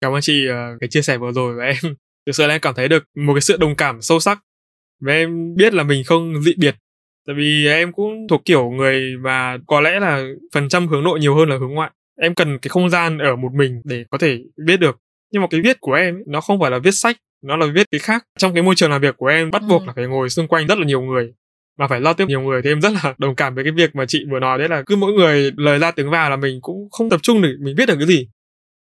[0.00, 1.76] Cảm ơn chị uh, cái chia sẻ vừa rồi của em
[2.26, 4.38] thực sự là em cảm thấy được một cái sự đồng cảm sâu sắc
[5.00, 6.76] và em biết là mình không dị biệt.
[7.26, 10.24] Tại vì em cũng thuộc kiểu người mà có lẽ là
[10.54, 11.90] phần trăm hướng nội nhiều hơn là hướng ngoại
[12.20, 14.98] em cần cái không gian ở một mình để có thể viết được.
[15.32, 17.86] Nhưng mà cái viết của em nó không phải là viết sách nó là viết
[17.90, 18.24] cái khác.
[18.38, 19.86] Trong cái môi trường làm việc của em bắt buộc ừ.
[19.86, 21.32] là phải ngồi xung quanh rất là nhiều người
[21.78, 23.96] mà phải giao tiếp nhiều người thì em rất là đồng cảm với cái việc
[23.96, 26.58] mà chị vừa nói đấy là cứ mỗi người lời ra tiếng vào là mình
[26.62, 28.28] cũng không tập trung để mình viết được cái gì.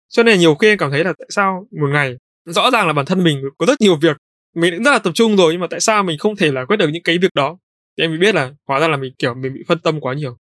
[0.08, 2.92] Cho nên nhiều khi em cảm thấy là tại sao một ngày rõ ràng là
[2.92, 4.16] bản thân mình có rất nhiều việc
[4.54, 6.64] mình cũng rất là tập trung rồi nhưng mà tại sao mình không thể là
[6.64, 7.58] quyết được những cái việc đó?
[7.98, 10.14] Thì em mới biết là hóa ra là mình kiểu mình bị phân tâm quá
[10.14, 10.36] nhiều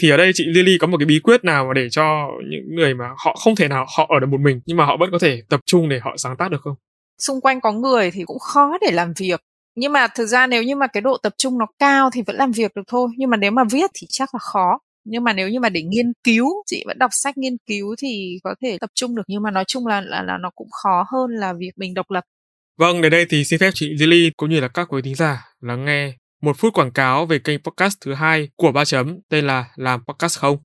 [0.00, 2.74] thì ở đây chị Lily có một cái bí quyết nào mà để cho những
[2.74, 5.10] người mà họ không thể nào họ ở được một mình nhưng mà họ vẫn
[5.12, 6.74] có thể tập trung để họ sáng tác được không?
[7.18, 9.40] Xung quanh có người thì cũng khó để làm việc.
[9.76, 12.36] Nhưng mà thực ra nếu như mà cái độ tập trung nó cao thì vẫn
[12.36, 13.08] làm việc được thôi.
[13.16, 14.78] Nhưng mà nếu mà viết thì chắc là khó.
[15.04, 18.38] Nhưng mà nếu như mà để nghiên cứu, chị vẫn đọc sách nghiên cứu thì
[18.44, 19.22] có thể tập trung được.
[19.26, 22.10] Nhưng mà nói chung là là, là nó cũng khó hơn là việc mình độc
[22.10, 22.24] lập.
[22.78, 25.44] Vâng, đến đây thì xin phép chị Lily cũng như là các quý thính giả
[25.60, 26.12] lắng nghe
[26.44, 30.04] một phút quảng cáo về kênh podcast thứ hai của ba chấm tên là Làm
[30.04, 30.58] Podcast Không.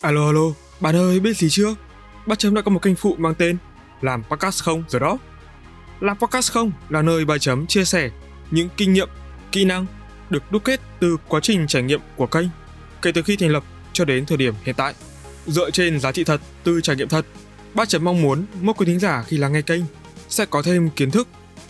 [0.00, 0.40] Alo alo,
[0.80, 1.74] bạn ơi biết gì chưa?
[2.26, 3.56] Ba chấm đã có một kênh phụ mang tên
[4.00, 5.18] Làm Podcast Không rồi đó.
[6.00, 8.10] Làm Podcast Không là nơi ba chấm chia sẻ
[8.50, 9.08] những kinh nghiệm,
[9.52, 9.86] kỹ năng
[10.30, 12.46] được đúc kết từ quá trình trải nghiệm của kênh
[13.02, 14.94] kể từ khi thành lập cho đến thời điểm hiện tại.
[15.46, 17.26] Dựa trên giá trị thật từ trải nghiệm thật,
[17.74, 19.82] ba chấm mong muốn mỗi quý thính giả khi lắng nghe kênh
[20.28, 21.28] sẽ có thêm kiến thức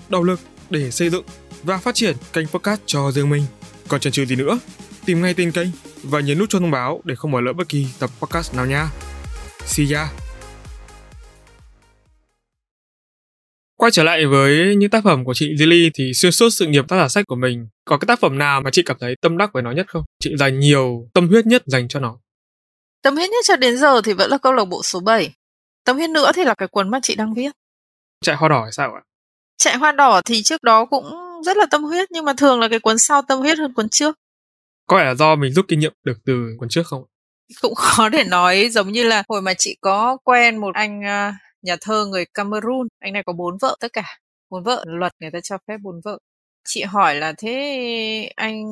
[0.08, 0.40] động lực
[0.70, 1.24] để xây dựng
[1.62, 3.42] và phát triển kênh podcast cho riêng mình.
[3.88, 4.58] Còn chần chừ gì nữa?
[5.04, 5.68] Tìm ngay tên kênh
[6.02, 8.66] và nhấn nút cho thông báo để không bỏ lỡ bất kỳ tập podcast nào
[8.66, 8.90] nha.
[9.64, 10.08] See ya!
[13.76, 16.84] Quay trở lại với những tác phẩm của chị Lily thì xuyên suốt sự nghiệp
[16.88, 19.38] tác giả sách của mình, có cái tác phẩm nào mà chị cảm thấy tâm
[19.38, 20.04] đắc với nó nhất không?
[20.20, 22.18] Chị dành nhiều tâm huyết nhất dành cho nó.
[23.02, 25.32] Tâm huyết nhất cho đến giờ thì vẫn là câu lạc bộ số 7.
[25.84, 27.50] Tâm huyết nữa thì là cái cuốn mà chị đang viết.
[28.24, 29.02] Chạy hoa đỏ hay sao ạ?
[29.58, 31.04] Chạy hoa đỏ thì trước đó cũng
[31.44, 33.88] rất là tâm huyết nhưng mà thường là cái cuốn sau tâm huyết hơn cuốn
[33.88, 34.18] trước.
[34.86, 37.04] Có phải là do mình rút kinh nghiệm được từ cuốn trước không?
[37.60, 41.34] Cũng khó để nói giống như là hồi mà chị có quen một anh uh,
[41.62, 44.18] nhà thơ người Cameroon, anh này có bốn vợ tất cả,
[44.50, 46.18] bốn vợ luật người ta cho phép bốn vợ.
[46.68, 48.64] Chị hỏi là thế anh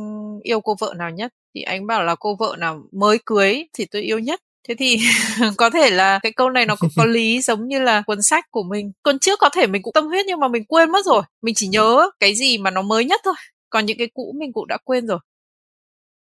[0.42, 1.32] yêu cô vợ nào nhất?
[1.54, 4.98] Thì anh bảo là cô vợ nào mới cưới thì tôi yêu nhất thế thì
[5.56, 8.44] có thể là cái câu này nó cũng có lý giống như là cuốn sách
[8.50, 11.06] của mình cuốn trước có thể mình cũng tâm huyết nhưng mà mình quên mất
[11.06, 13.34] rồi mình chỉ nhớ cái gì mà nó mới nhất thôi
[13.70, 15.18] còn những cái cũ mình cũng đã quên rồi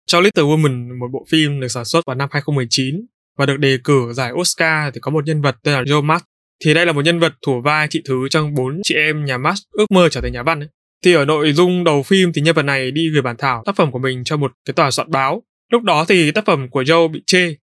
[0.06, 3.06] cho Little Woman, một bộ phim được sản xuất vào năm 2019
[3.38, 6.22] và được đề cử giải Oscar thì có một nhân vật tên là Joe Max.
[6.64, 9.38] Thì đây là một nhân vật thủ vai thị thứ trong bốn chị em nhà
[9.38, 10.68] Max ước mơ trở thành nhà văn ấy.
[11.04, 13.76] Thì ở nội dung đầu phim thì nhân vật này đi gửi bản thảo tác
[13.76, 15.42] phẩm của mình cho một cái tòa soạn báo.
[15.72, 17.54] Lúc đó thì tác phẩm của Joe bị chê.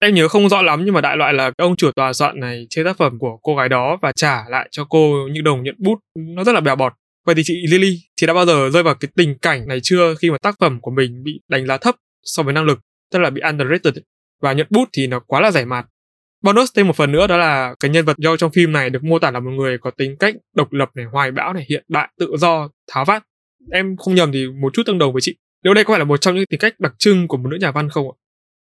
[0.00, 2.66] Em nhớ không rõ lắm nhưng mà đại loại là ông chủ tòa soạn này
[2.70, 5.74] chế tác phẩm của cô gái đó và trả lại cho cô những đồng nhận
[5.78, 5.98] bút
[6.36, 6.92] nó rất là bèo bọt.
[7.26, 10.14] Vậy thì chị Lily thì đã bao giờ rơi vào cái tình cảnh này chưa
[10.14, 12.78] khi mà tác phẩm của mình bị đánh giá thấp so với năng lực,
[13.12, 13.94] tức là bị underrated
[14.42, 15.86] và nhận bút thì nó quá là giải mạt.
[16.42, 19.04] Bonus thêm một phần nữa đó là cái nhân vật do trong phim này được
[19.04, 21.84] mô tả là một người có tính cách độc lập này, hoài bão này, hiện
[21.88, 23.22] đại, tự do, tháo vát.
[23.72, 25.36] Em không nhầm thì một chút tương đồng với chị.
[25.64, 27.56] Nếu đây có phải là một trong những tính cách đặc trưng của một nữ
[27.60, 28.14] nhà văn không ạ?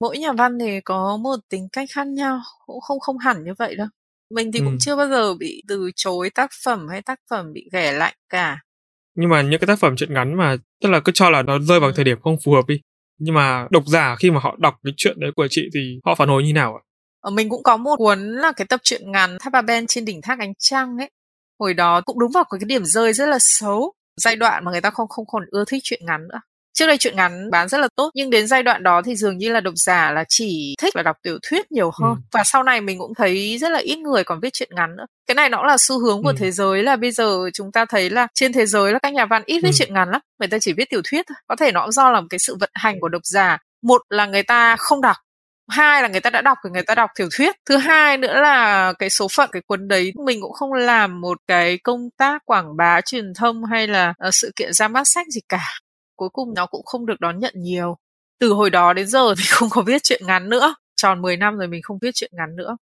[0.01, 3.55] Mỗi nhà văn thì có một tính cách khác nhau, cũng không không hẳn như
[3.59, 3.87] vậy đâu.
[4.31, 7.69] Mình thì cũng chưa bao giờ bị từ chối tác phẩm hay tác phẩm bị
[7.73, 8.59] ghẻ lạnh cả.
[9.15, 11.59] Nhưng mà những cái tác phẩm truyện ngắn mà tức là cứ cho là nó
[11.59, 11.93] rơi vào ừ.
[11.97, 12.81] thời điểm không phù hợp đi.
[13.19, 16.15] Nhưng mà độc giả khi mà họ đọc cái chuyện đấy của chị thì họ
[16.15, 16.83] phản hồi như nào ạ?
[17.21, 20.05] Ờ, mình cũng có một cuốn là cái tập truyện ngắn Tháp Bà Ben trên
[20.05, 21.11] đỉnh thác ánh trăng ấy.
[21.59, 23.93] Hồi đó cũng đúng vào cái điểm rơi rất là xấu.
[24.17, 26.41] Giai đoạn mà người ta không không còn ưa thích truyện ngắn nữa
[26.79, 29.39] trước đây chuyện ngắn bán rất là tốt nhưng đến giai đoạn đó thì dường
[29.39, 32.11] như là độc giả là chỉ thích là đọc tiểu thuyết nhiều hơn.
[32.11, 32.21] Ừ.
[32.33, 35.07] và sau này mình cũng thấy rất là ít người còn viết chuyện ngắn nữa.
[35.27, 36.35] Cái này nó là xu hướng của ừ.
[36.39, 39.27] thế giới là bây giờ chúng ta thấy là trên thế giới là các nhà
[39.27, 39.77] văn ít viết ừ.
[39.79, 40.21] chuyện ngắn lắm.
[40.39, 41.37] Người ta chỉ viết tiểu thuyết thôi.
[41.47, 43.59] Có thể nó cũng do là một cái sự vận hành của độc giả.
[43.83, 45.17] Một là người ta không đọc
[45.69, 47.57] hai là người ta đã đọc thì người ta đọc tiểu thuyết.
[47.69, 51.39] Thứ hai nữa là cái số phận cái cuốn đấy mình cũng không làm một
[51.47, 55.27] cái công tác quảng bá truyền thông hay là uh, sự kiện ra mắt sách
[55.29, 55.61] gì cả
[56.19, 57.97] cuối cùng nó cũng không được đón nhận nhiều.
[58.41, 60.75] Từ hồi đó đến giờ thì không có viết chuyện ngắn nữa.
[60.97, 62.77] Tròn 10 năm rồi mình không viết chuyện ngắn nữa.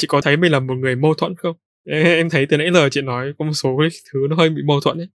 [0.00, 1.56] Chị có thấy mình là một người mâu thuẫn không?
[1.90, 4.62] Em thấy từ nãy giờ chị nói có một số cái thứ nó hơi bị
[4.66, 5.08] mâu thuẫn ấy.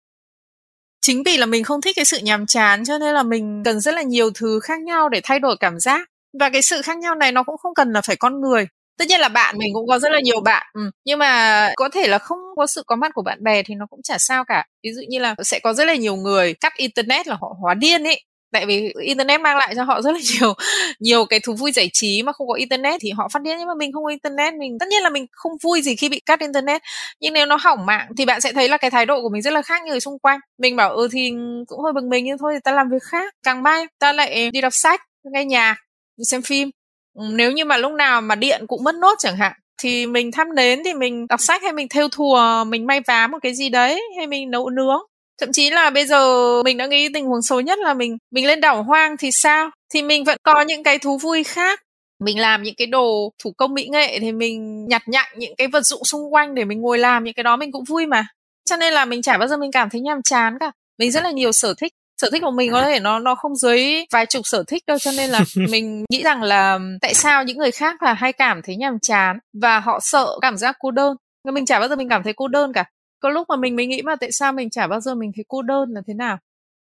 [1.00, 3.80] Chính vì là mình không thích cái sự nhàm chán cho nên là mình cần
[3.80, 6.08] rất là nhiều thứ khác nhau để thay đổi cảm giác.
[6.40, 8.66] Và cái sự khác nhau này nó cũng không cần là phải con người
[8.98, 10.80] tất nhiên là bạn mình cũng có rất là nhiều bạn ừ.
[11.04, 13.86] nhưng mà có thể là không có sự có mặt của bạn bè thì nó
[13.90, 14.64] cũng chả sao cả.
[14.84, 17.74] Ví dụ như là sẽ có rất là nhiều người cắt internet là họ hóa
[17.74, 18.22] điên ấy.
[18.52, 20.54] Tại vì internet mang lại cho họ rất là nhiều
[21.00, 23.58] nhiều cái thú vui giải trí mà không có internet thì họ phát điên.
[23.58, 26.08] Nhưng mà mình không có internet, mình, tất nhiên là mình không vui gì khi
[26.08, 26.82] bị cắt internet.
[27.20, 29.42] Nhưng nếu nó hỏng mạng thì bạn sẽ thấy là cái thái độ của mình
[29.42, 30.40] rất là khác người xung quanh.
[30.58, 31.32] Mình bảo ừ thì
[31.66, 33.34] cũng hơi bực mình nhưng thôi thì ta làm việc khác.
[33.42, 35.00] Càng mai ta lại đi đọc sách,
[35.32, 35.76] nghe nhạc
[36.16, 36.70] đi xem phim.
[37.14, 39.52] Ừ, nếu như mà lúc nào mà điện cũng mất nốt chẳng hạn,
[39.82, 43.26] thì mình thăm nến thì mình đọc sách hay mình theo thùa, mình may vá
[43.26, 45.00] một cái gì đấy hay mình nấu nướng.
[45.40, 48.46] Thậm chí là bây giờ mình đã nghĩ tình huống xấu nhất là mình mình
[48.46, 49.70] lên đảo hoang thì sao?
[49.94, 51.80] Thì mình vẫn có những cái thú vui khác.
[52.24, 55.66] Mình làm những cái đồ thủ công mỹ nghệ thì mình nhặt nhạnh những cái
[55.68, 58.26] vật dụng xung quanh để mình ngồi làm những cái đó mình cũng vui mà.
[58.70, 60.72] Cho nên là mình chả bao giờ mình cảm thấy nhàm chán cả.
[60.98, 61.92] Mình rất là nhiều sở thích
[62.22, 64.98] sở thích của mình có thể nó nó không dưới vài chục sở thích đâu
[64.98, 68.62] cho nên là mình nghĩ rằng là tại sao những người khác là hay cảm
[68.62, 71.16] thấy nhàm chán và họ sợ cảm giác cô đơn.
[71.52, 72.84] Mình chả bao giờ mình cảm thấy cô đơn cả.
[73.20, 75.44] Có lúc mà mình mới nghĩ mà tại sao mình chả bao giờ mình thấy
[75.48, 76.38] cô đơn là thế nào.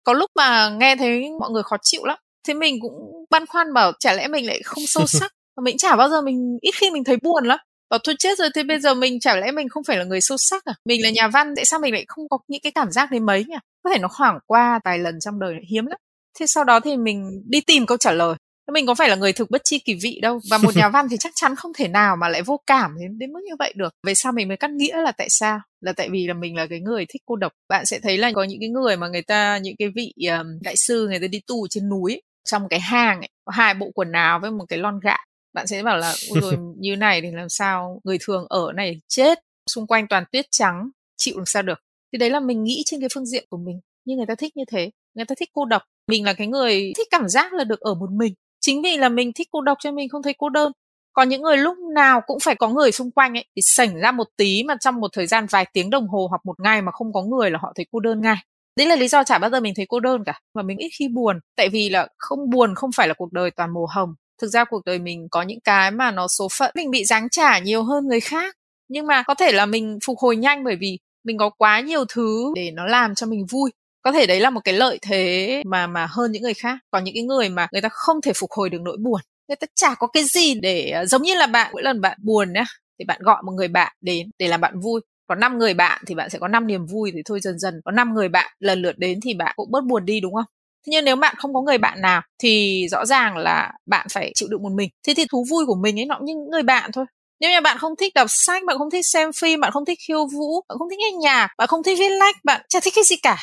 [0.05, 2.19] Có lúc mà nghe thấy mọi người khó chịu lắm
[2.49, 5.33] thế mình cũng băn khoăn bảo chả lẽ mình lại không sâu sắc.
[5.57, 7.59] Mà mình chả bao giờ mình ít khi mình thấy buồn lắm.
[7.91, 10.21] Bảo thôi chết rồi thế bây giờ mình chả lẽ mình không phải là người
[10.21, 10.75] sâu sắc à?
[10.85, 13.21] Mình là nhà văn tại sao mình lại không có những cái cảm giác đấy
[13.21, 15.99] mấy nhỉ có thể nó khoảng qua vài lần trong đời hiếm lắm.
[16.39, 18.37] Thế sau đó thì mình đi tìm câu trả lời.
[18.73, 21.07] Mình có phải là người thực bất chi kỳ vị đâu và một nhà văn
[21.11, 23.73] thì chắc chắn không thể nào mà lại vô cảm đến đến mức như vậy
[23.77, 23.95] được.
[24.07, 25.59] Về sau mình mới cắt nghĩa là tại sao?
[25.81, 27.53] Là tại vì là mình là cái người thích cô độc.
[27.69, 30.47] Bạn sẽ thấy là có những cái người mà người ta những cái vị um,
[30.63, 33.91] đại sư người ta đi tu trên núi trong cái hang ấy, có hai bộ
[33.95, 35.25] quần áo với một cái lon gạo.
[35.53, 39.39] Bạn sẽ bảo là rồi như này thì làm sao người thường ở này chết
[39.71, 41.79] xung quanh toàn tuyết trắng chịu làm sao được
[42.15, 44.57] thì đấy là mình nghĩ trên cái phương diện của mình, nhưng người ta thích
[44.57, 45.83] như thế, người ta thích cô độc.
[46.09, 49.09] Mình là cái người thích cảm giác là được ở một mình, chính vì là
[49.09, 50.73] mình thích cô độc cho mình không thấy cô đơn.
[51.13, 54.13] Còn những người lúc nào cũng phải có người xung quanh ấy, thì sảnh ra
[54.13, 56.93] một tí mà trong một thời gian vài tiếng đồng hồ hoặc một ngày mà
[56.93, 58.37] không có người là họ thấy cô đơn ngay.
[58.77, 60.91] Đấy là lý do chả bao giờ mình thấy cô đơn cả và mình ít
[60.99, 61.41] khi buồn.
[61.57, 64.15] Tại vì là không buồn không phải là cuộc đời toàn màu hồng.
[64.43, 67.29] Thực ra cuộc đời mình có những cái mà nó số phận, mình bị giáng
[67.29, 68.57] trả nhiều hơn người khác.
[68.89, 72.05] Nhưng mà có thể là mình phục hồi nhanh bởi vì mình có quá nhiều
[72.15, 73.71] thứ để nó làm cho mình vui.
[74.03, 76.79] Có thể đấy là một cái lợi thế mà mà hơn những người khác.
[76.91, 79.21] Còn những cái người mà người ta không thể phục hồi được nỗi buồn.
[79.49, 82.19] Người ta chả có cái gì để ờ, giống như là bạn, mỗi lần bạn
[82.23, 82.65] buồn nhá,
[82.99, 85.01] thì bạn gọi một người bạn đến để làm bạn vui.
[85.29, 87.75] Có 5 người bạn thì bạn sẽ có 5 niềm vui thì thôi dần dần.
[87.85, 90.45] Có 5 người bạn lần lượt đến thì bạn cũng bớt buồn đi, đúng không?
[90.87, 94.33] Thế nhưng nếu bạn không có người bạn nào thì rõ ràng là bạn phải
[94.35, 94.91] chịu đựng một mình.
[95.07, 97.05] Thế thì thú vui của mình ấy, nó cũng như người bạn thôi.
[97.45, 99.99] Nếu như bạn không thích đọc sách, bạn không thích xem phim, bạn không thích
[100.07, 102.93] khiêu vũ, bạn không thích nghe nhạc, bạn không thích viết lách, bạn chả thích
[102.97, 103.37] cái gì cả.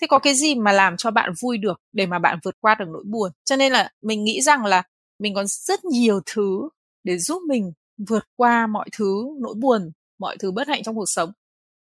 [0.00, 2.74] Thế có cái gì mà làm cho bạn vui được để mà bạn vượt qua
[2.74, 3.30] được nỗi buồn?
[3.44, 4.82] Cho nên là mình nghĩ rằng là
[5.18, 6.68] mình có rất nhiều thứ
[7.04, 7.72] để giúp mình
[8.08, 11.32] vượt qua mọi thứ nỗi buồn mọi thứ bất hạnh trong cuộc sống.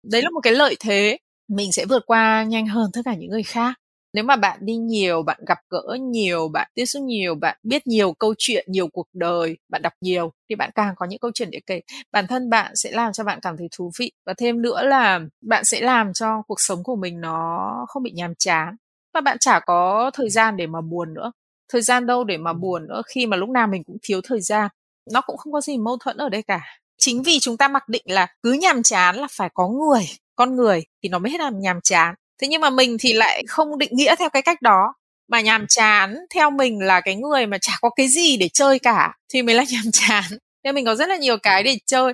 [0.04, 1.18] Đấy là một cái lợi thế.
[1.48, 3.74] Mình sẽ vượt qua nhanh hơn tất cả những người khác
[4.14, 7.88] nếu mà bạn đi nhiều bạn gặp gỡ nhiều bạn tiếp xúc nhiều bạn biết
[7.88, 11.32] nhiều câu chuyện nhiều cuộc đời bạn đọc nhiều thì bạn càng có những câu
[11.34, 11.82] chuyện để kể.
[12.12, 14.12] Bản thân bạn sẽ làm cho bạn cảm thấy thú vị.
[14.26, 18.12] Và thêm nữa là bạn sẽ làm cho cuộc sống của mình nó không bị
[18.12, 18.76] nhàm chán.
[19.14, 21.32] Và bạn chả có thời gian để mà buồn nữa.
[21.72, 24.42] Thời gian đâu để mà buồn nữa khi mà lúc nào mình cũng thiếu thời
[24.42, 24.68] gian.
[25.14, 26.62] Nó cũng không có gì mâu thuẫn ở đây cả.
[26.98, 30.04] Chính vì chúng ta mặc định là cứ nhàm chán là phải có người
[30.36, 33.44] con người thì nó mới hết làm nhàm chán thế nhưng mà mình thì lại
[33.48, 34.94] không định nghĩa theo cái cách đó.
[35.28, 38.80] Mà nhàm chán theo mình là cái người mà chả có cái gì để chơi
[38.80, 40.24] cả, thì mới là nhàm chán.
[40.64, 42.14] Nên mình có rất là nhiều cái để chơi.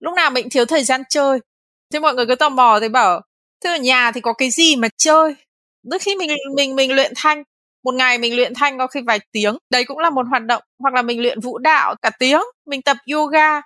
[0.00, 1.38] Lúc nào mình thiếu thời gian chơi.
[1.92, 3.20] Thế mọi người cứ tò mò thì bảo,
[3.64, 5.34] thế ở nhà thì có cái gì mà chơi?
[5.82, 7.42] Đôi khi mình mình mình luyện thanh.
[7.84, 9.58] Một ngày mình luyện thanh có khi vài tiếng.
[9.70, 10.62] Đấy cũng là một hoạt động.
[10.78, 12.40] Hoặc là mình luyện vũ đạo cả tiếng.
[12.66, 13.60] Mình tập yoga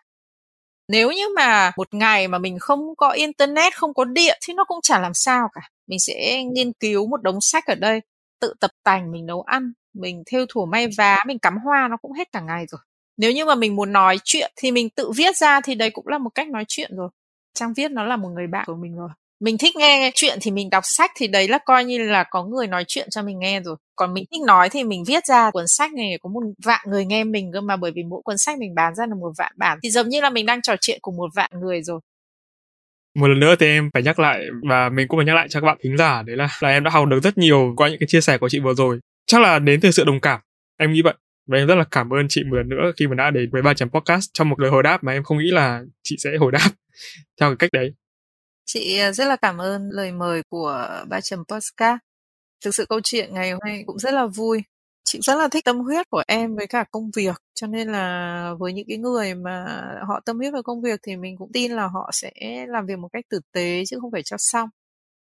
[0.89, 4.65] nếu như mà một ngày mà mình không có internet, không có điện thì nó
[4.65, 5.61] cũng chả làm sao cả.
[5.87, 8.01] Mình sẽ nghiên cứu một đống sách ở đây,
[8.41, 11.97] tự tập tành, mình nấu ăn, mình thêu thủ may vá, mình cắm hoa, nó
[11.97, 12.81] cũng hết cả ngày rồi.
[13.17, 16.09] Nếu như mà mình muốn nói chuyện thì mình tự viết ra thì đấy cũng
[16.09, 17.09] là một cách nói chuyện rồi.
[17.55, 19.09] Trang viết nó là một người bạn của mình rồi
[19.41, 22.45] mình thích nghe chuyện thì mình đọc sách thì đấy là coi như là có
[22.45, 23.77] người nói chuyện cho mình nghe rồi.
[23.97, 27.05] Còn mình thích nói thì mình viết ra cuốn sách này, có một vạn người
[27.05, 29.53] nghe mình cơ mà, bởi vì mỗi cuốn sách mình bán ra là một vạn
[29.57, 29.79] bản.
[29.83, 32.01] Thì giống như là mình đang trò chuyện cùng một vạn người rồi.
[33.19, 35.61] Một lần nữa thì em phải nhắc lại và mình cũng phải nhắc lại cho
[35.61, 37.99] các bạn thính giả, đấy là là em đã học được rất nhiều qua những
[38.01, 38.99] cái chia sẻ của chị vừa rồi.
[39.27, 40.41] Chắc là đến từ sự đồng cảm.
[40.79, 41.15] Em nghĩ vậy.
[41.49, 43.63] Và em rất là cảm ơn chị một lần nữa khi mà đã đến với
[43.63, 46.31] ba chấm podcast trong một lời hồi đáp mà em không nghĩ là chị sẽ
[46.41, 46.69] hồi đáp
[47.41, 47.95] theo cái cách đấy.
[48.67, 51.99] Chị à, rất là cảm ơn lời mời của ba chấm podcast.
[52.65, 54.63] Thực sự câu chuyện ngày hôm nay cũng rất là vui.
[55.05, 58.55] Chị rất là thích tâm huyết của em với cả công việc, cho nên là
[58.59, 59.67] với những cái người mà
[60.09, 62.33] họ tâm huyết vào công việc thì mình cũng tin là họ sẽ
[62.69, 64.69] làm việc một cách tử tế chứ không phải cho xong.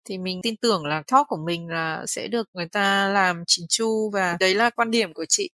[0.05, 3.66] Thì mình tin tưởng là talk của mình là sẽ được người ta làm chỉnh
[3.68, 5.51] chu và đấy là quan điểm của chị.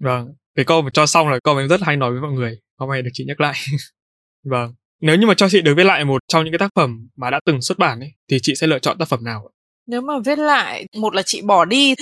[0.00, 2.60] Vâng, cái câu mà cho xong là câu em rất hay nói với mọi người.
[2.78, 3.54] Hôm nay được chị nhắc lại.
[4.44, 7.08] vâng nếu như mà cho chị được viết lại một trong những cái tác phẩm
[7.16, 9.52] mà đã từng xuất bản ấy thì chị sẽ lựa chọn tác phẩm nào
[9.86, 11.94] nếu mà viết lại một là chị bỏ đi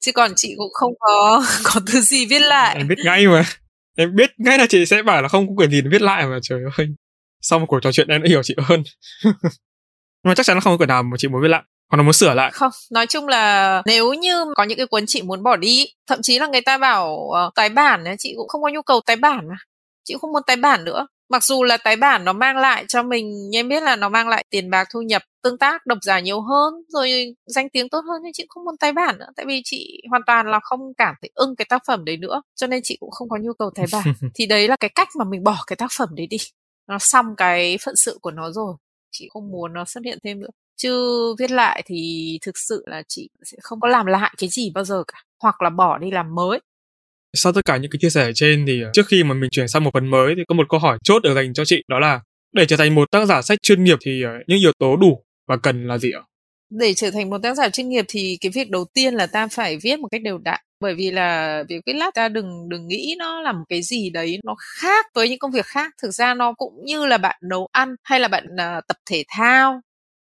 [0.00, 2.76] chứ còn chị cũng không có có thứ gì viết lại.
[2.76, 3.44] Em biết ngay mà.
[3.96, 6.26] Em biết ngay là chị sẽ bảo là không có quyền gì để viết lại
[6.26, 6.86] mà trời ơi.
[7.40, 8.82] Sau một cuộc trò chuyện em đã hiểu chị hơn.
[9.24, 9.32] Nhưng
[10.24, 12.02] mà chắc chắn là không có quyển nào mà chị muốn viết lại hoặc là
[12.02, 12.50] muốn sửa lại.
[12.50, 16.22] Không nói chung là nếu như có những cái cuốn chị muốn bỏ đi thậm
[16.22, 19.16] chí là người ta bảo uh, tái bản chị cũng không có nhu cầu tái
[19.16, 19.54] bản mà
[20.04, 23.02] chị không muốn tái bản nữa mặc dù là tái bản nó mang lại cho
[23.02, 26.20] mình em biết là nó mang lại tiền bạc thu nhập tương tác độc giả
[26.20, 29.28] nhiều hơn rồi danh tiếng tốt hơn nhưng chị không muốn tái bản nữa.
[29.36, 32.42] Tại vì chị hoàn toàn là không cảm thấy ưng cái tác phẩm đấy nữa
[32.54, 34.04] cho nên chị cũng không có nhu cầu tái bản.
[34.34, 36.36] Thì đấy là cái cách mà mình bỏ cái tác phẩm đấy đi.
[36.88, 38.74] Nó xong cái phận sự của nó rồi
[39.10, 40.48] chị không muốn nó xuất hiện thêm nữa.
[40.76, 44.70] Chứ viết lại thì thực sự là chị sẽ không có làm lại cái gì
[44.74, 45.22] bao giờ cả.
[45.42, 46.60] Hoặc là bỏ đi làm mới
[47.34, 49.68] sau tất cả những cái chia sẻ trên thì ờ, trước khi mà mình chuyển
[49.68, 51.98] sang một phần mới thì có một câu hỏi chốt được dành cho chị đó
[51.98, 52.20] là
[52.52, 55.24] để trở thành một tác giả sách chuyên nghiệp thì ờ, những yếu tố đủ
[55.48, 56.22] và cần là gì ạ?
[56.70, 59.48] Để trở thành một tác giả chuyên nghiệp thì cái việc đầu tiên là ta
[59.48, 62.88] phải viết một cách đều đặn bởi vì là việc viết lách ta đừng đừng
[62.88, 66.10] nghĩ nó là một cái gì đấy nó khác với những công việc khác thực
[66.10, 69.80] ra nó cũng như là bạn nấu ăn hay là bạn uh, tập thể thao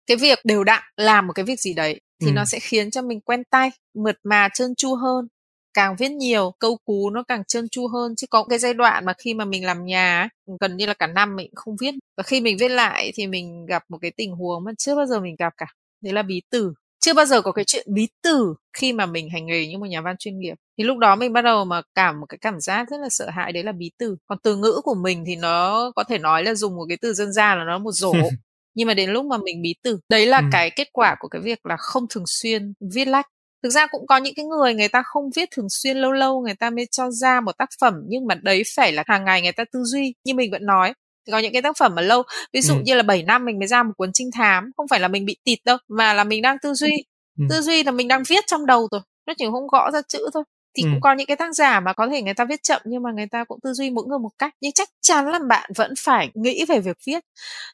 [0.08, 2.32] cái việc đều đặn làm một cái việc gì đấy thì ừ.
[2.34, 5.28] nó sẽ khiến cho mình quen tay mượt mà trơn tru hơn
[5.74, 8.16] càng viết nhiều câu cú nó càng trơn tru hơn.
[8.16, 11.08] Chứ có cái giai đoạn mà khi mà mình làm nhà gần như là cả
[11.08, 11.94] năm mình không viết.
[12.18, 15.06] Và khi mình viết lại thì mình gặp một cái tình huống mà chưa bao
[15.06, 15.66] giờ mình gặp cả.
[16.02, 16.74] Đấy là bí tử.
[17.00, 19.86] Chưa bao giờ có cái chuyện bí tử khi mà mình hành nghề như một
[19.86, 20.56] nhà văn chuyên nghiệp.
[20.78, 23.30] Thì lúc đó mình bắt đầu mà cảm một cái cảm giác rất là sợ
[23.30, 24.16] hãi đấy là bí tử.
[24.28, 27.14] Còn từ ngữ của mình thì nó có thể nói là dùng một cái từ
[27.14, 28.14] dân gian là nó một rổ.
[28.76, 30.46] Nhưng mà đến lúc mà mình bí tử đấy là ừ.
[30.52, 33.26] cái kết quả của cái việc là không thường xuyên viết lách
[33.68, 36.42] thực ra cũng có những cái người người ta không viết thường xuyên lâu lâu
[36.42, 39.42] người ta mới cho ra một tác phẩm nhưng mà đấy phải là hàng ngày
[39.42, 40.94] người ta tư duy như mình vẫn nói
[41.28, 42.82] thì có những cái tác phẩm mà lâu ví dụ ừ.
[42.86, 45.26] như là 7 năm mình mới ra một cuốn trinh thám không phải là mình
[45.26, 46.92] bị tịt đâu mà là mình đang tư duy
[47.40, 47.46] ừ.
[47.50, 50.30] tư duy là mình đang viết trong đầu rồi nó chỉ không gõ ra chữ
[50.34, 50.44] thôi
[50.78, 50.90] thì ừ.
[50.92, 53.12] cũng có những cái tác giả mà có thể người ta viết chậm nhưng mà
[53.12, 54.54] người ta cũng tư duy mỗi người một cách.
[54.62, 57.24] Nhưng chắc chắn là bạn vẫn phải nghĩ về việc viết.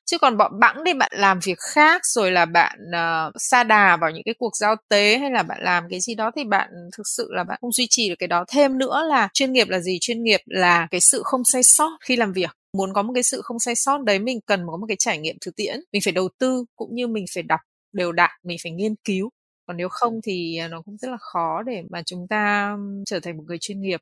[0.06, 3.98] Chứ còn bọn bẵng đi bạn làm việc khác rồi là bạn uh, sa đà
[3.98, 6.70] vào những cái cuộc giao tế hay là bạn làm cái gì đó thì bạn
[6.98, 8.46] thực sự là bạn không duy trì được cái đó.
[8.48, 9.98] Thêm nữa là chuyên nghiệp là gì?
[10.02, 12.50] Chuyên nghiệp là cái sự không sai sót khi làm việc.
[12.78, 15.18] Muốn có một cái sự không sai sót đấy mình cần có một cái trải
[15.18, 15.80] nghiệm thực tiễn.
[15.94, 17.60] Mình phải đầu tư cũng như mình phải đọc
[17.94, 19.30] đều đặn mình phải nghiên cứu
[19.68, 23.38] còn nếu không thì nó cũng rất là khó để mà chúng ta trở thành
[23.38, 24.02] một người chuyên nghiệp.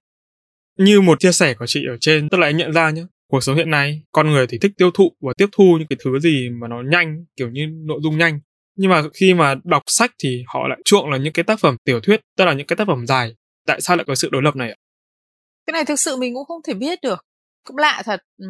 [0.78, 3.56] Như một chia sẻ của chị ở trên tôi lại nhận ra nhé cuộc sống
[3.56, 6.50] hiện nay con người thì thích tiêu thụ và tiếp thu những cái thứ gì
[6.62, 8.40] mà nó nhanh kiểu như nội dung nhanh.
[8.76, 11.76] Nhưng mà khi mà đọc sách thì họ lại chuộng là những cái tác phẩm
[11.84, 13.36] tiểu thuyết tức là những cái tác phẩm dài.
[13.68, 14.76] Tại sao lại có sự đối lập này ạ?
[15.66, 17.26] Cái này thực sự mình cũng không thể biết được.
[17.64, 18.48] Cũng lạ thật ừ.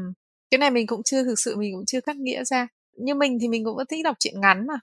[0.51, 2.67] cái này mình cũng chưa thực sự mình cũng chưa cắt nghĩa ra.
[2.97, 4.75] Như mình thì mình cũng vẫn thích đọc truyện ngắn mà.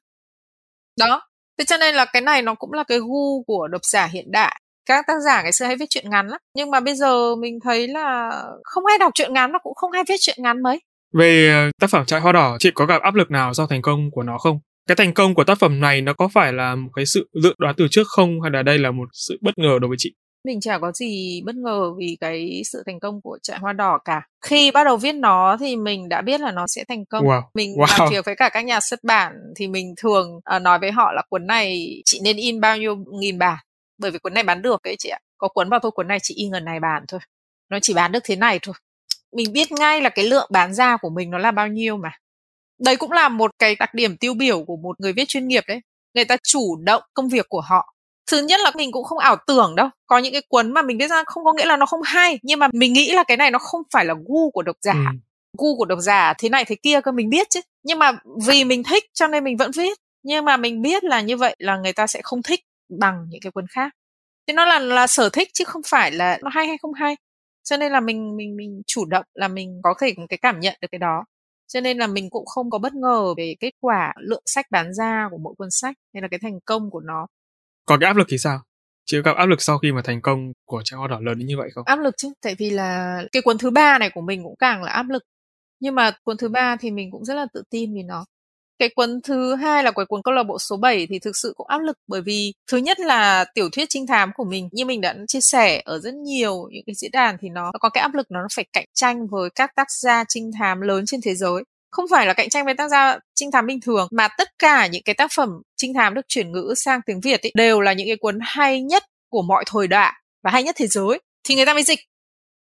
[0.99, 1.29] Đó
[1.59, 4.27] thế cho nên là cái này nó cũng là cái gu của độc giả hiện
[4.31, 4.61] đại.
[4.87, 7.59] Các tác giả ngày xưa hay viết truyện ngắn lắm, nhưng mà bây giờ mình
[7.65, 8.31] thấy là
[8.65, 10.81] không ai đọc truyện ngắn và cũng không ai viết truyện ngắn mấy.
[11.19, 13.83] Về ờ, tác phẩm trại hoa đỏ, chị có gặp áp lực nào do thành
[13.83, 14.59] công của nó không?
[14.89, 17.55] Cái thành công của tác phẩm này nó có phải là một cái sự dự
[17.59, 20.15] đoán từ trước không, hay là đây là một sự bất ngờ đối với chị?
[20.49, 23.99] Mình chả có gì bất ngờ vì cái sự thành công của trại hoa đỏ
[24.05, 24.23] cả.
[24.45, 27.25] Khi bắt đầu viết nó thì mình đã biết là nó sẽ thành công.
[27.25, 27.43] Wow.
[27.55, 27.87] mình wow.
[27.99, 31.13] làm việc với cả các nhà xuất bản thì mình thường uh, nói với họ
[31.13, 33.59] là cuốn này chị nên in bao nhiêu nghìn bản?
[33.99, 35.19] Bởi vì cuốn này bán được ấy chị ạ.
[35.39, 37.21] Có cuốn vào thôi cuốn này chỉ in gần này bản thôi.
[37.71, 38.75] Nó chỉ bán được thế này thôi.
[39.37, 42.11] Mình biết ngay là cái lượng bán ra của mình nó là bao nhiêu mà.
[42.85, 45.65] Đấy cũng là một cái đặc điểm tiêu biểu của một người viết chuyên nghiệp
[45.69, 45.81] đấy.
[46.15, 47.95] Người ta chủ động công việc của họ
[48.29, 49.89] thứ nhất là mình cũng không ảo tưởng đâu.
[50.07, 52.39] Có những cái cuốn mà mình viết ra không có nghĩa là nó không hay
[52.43, 54.93] nhưng mà mình nghĩ là cái này nó không phải là gu của độc giả.
[54.93, 55.19] Ừ.
[55.59, 57.61] gu của độc giả thế này thế kia cơ mình biết chứ.
[57.83, 58.13] Nhưng mà
[58.47, 59.99] vì mình thích cho nên mình vẫn viết.
[60.23, 62.61] Nhưng mà mình biết là như vậy là người ta sẽ không thích
[63.01, 63.93] bằng những cái cuốn khác.
[64.47, 67.17] Thế nó là là sở thích chứ không phải là nó hay hay không hay.
[67.65, 70.75] Cho nên là mình mình mình chủ động là mình có thể cái cảm nhận
[70.81, 71.25] được cái đó.
[71.69, 74.95] Cho nên là mình cũng không có bất ngờ về kết quả lượng sách bán
[74.95, 77.27] ra của mỗi cuốn sách hay là cái thành công của nó
[77.89, 78.63] còn cái áp lực thì sao?
[79.07, 81.39] Chị có gặp áp lực sau khi mà thành công của trái hoa đỏ lớn
[81.39, 81.85] như vậy không?
[81.87, 84.83] Áp lực chứ, tại vì là cái cuốn thứ ba này của mình cũng càng
[84.83, 85.23] là áp lực.
[85.81, 88.25] Nhưng mà cuốn thứ ba thì mình cũng rất là tự tin vì nó.
[88.79, 91.53] Cái cuốn thứ hai là cái cuốn câu lạc bộ số 7 thì thực sự
[91.57, 94.85] cũng áp lực bởi vì thứ nhất là tiểu thuyết trinh thám của mình, như
[94.85, 98.03] mình đã chia sẻ ở rất nhiều những cái diễn đàn thì nó có cái
[98.03, 101.35] áp lực nó phải cạnh tranh với các tác gia trinh thám lớn trên thế
[101.35, 104.59] giới không phải là cạnh tranh với tác gia trinh thám bình thường mà tất
[104.59, 107.81] cả những cái tác phẩm trinh thám được chuyển ngữ sang tiếng Việt ấy, đều
[107.81, 110.13] là những cái cuốn hay nhất của mọi thời đại
[110.43, 111.21] và hay nhất thế giới.
[111.45, 112.01] Thì người ta mới dịch.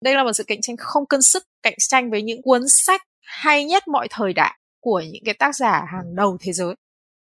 [0.00, 3.02] Đây là một sự cạnh tranh không cân sức cạnh tranh với những cuốn sách
[3.22, 6.74] hay nhất mọi thời đại của những cái tác giả hàng đầu thế giới.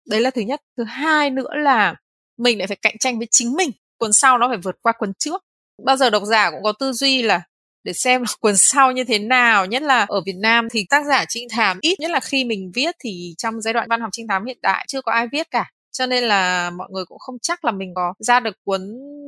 [0.08, 0.62] Đấy là thứ nhất.
[0.78, 1.96] Thứ hai nữa là
[2.38, 3.72] mình lại phải cạnh tranh với chính mình.
[3.98, 5.44] Cuốn sau nó phải vượt qua cuốn trước.
[5.86, 7.42] Bao giờ độc giả cũng có tư duy là
[7.84, 9.66] để xem là cuốn sau như thế nào.
[9.66, 12.72] Nhất là ở Việt Nam thì tác giả trinh thám ít, nhất là khi mình
[12.76, 15.52] viết thì trong giai đoạn văn học trinh thám hiện đại chưa có ai viết
[15.52, 15.70] cả.
[15.98, 18.82] Cho nên là mọi người cũng không chắc là mình có ra được cuốn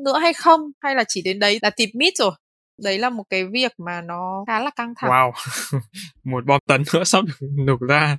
[0.06, 2.32] nữa hay không, hay là chỉ đến đấy là tịp mít rồi.
[2.84, 5.12] Đấy là một cái việc mà nó khá là căng thẳng.
[5.12, 5.32] Wow.
[6.24, 8.18] Một bom tấn nữa sắp được nộp ra.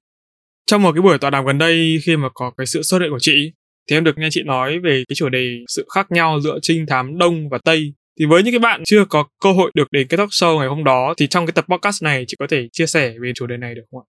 [0.66, 3.10] Trong một cái buổi tọa đàm gần đây khi mà có cái sự xuất hiện
[3.10, 3.52] của chị,
[3.90, 6.86] thì em được nghe chị nói về cái chủ đề sự khác nhau giữa trinh
[6.86, 10.06] thám đông và tây thì với những cái bạn chưa có cơ hội được đến
[10.08, 12.68] cái talk show ngày hôm đó thì trong cái tập podcast này chị có thể
[12.72, 14.06] chia sẻ về chủ đề này được không ạ?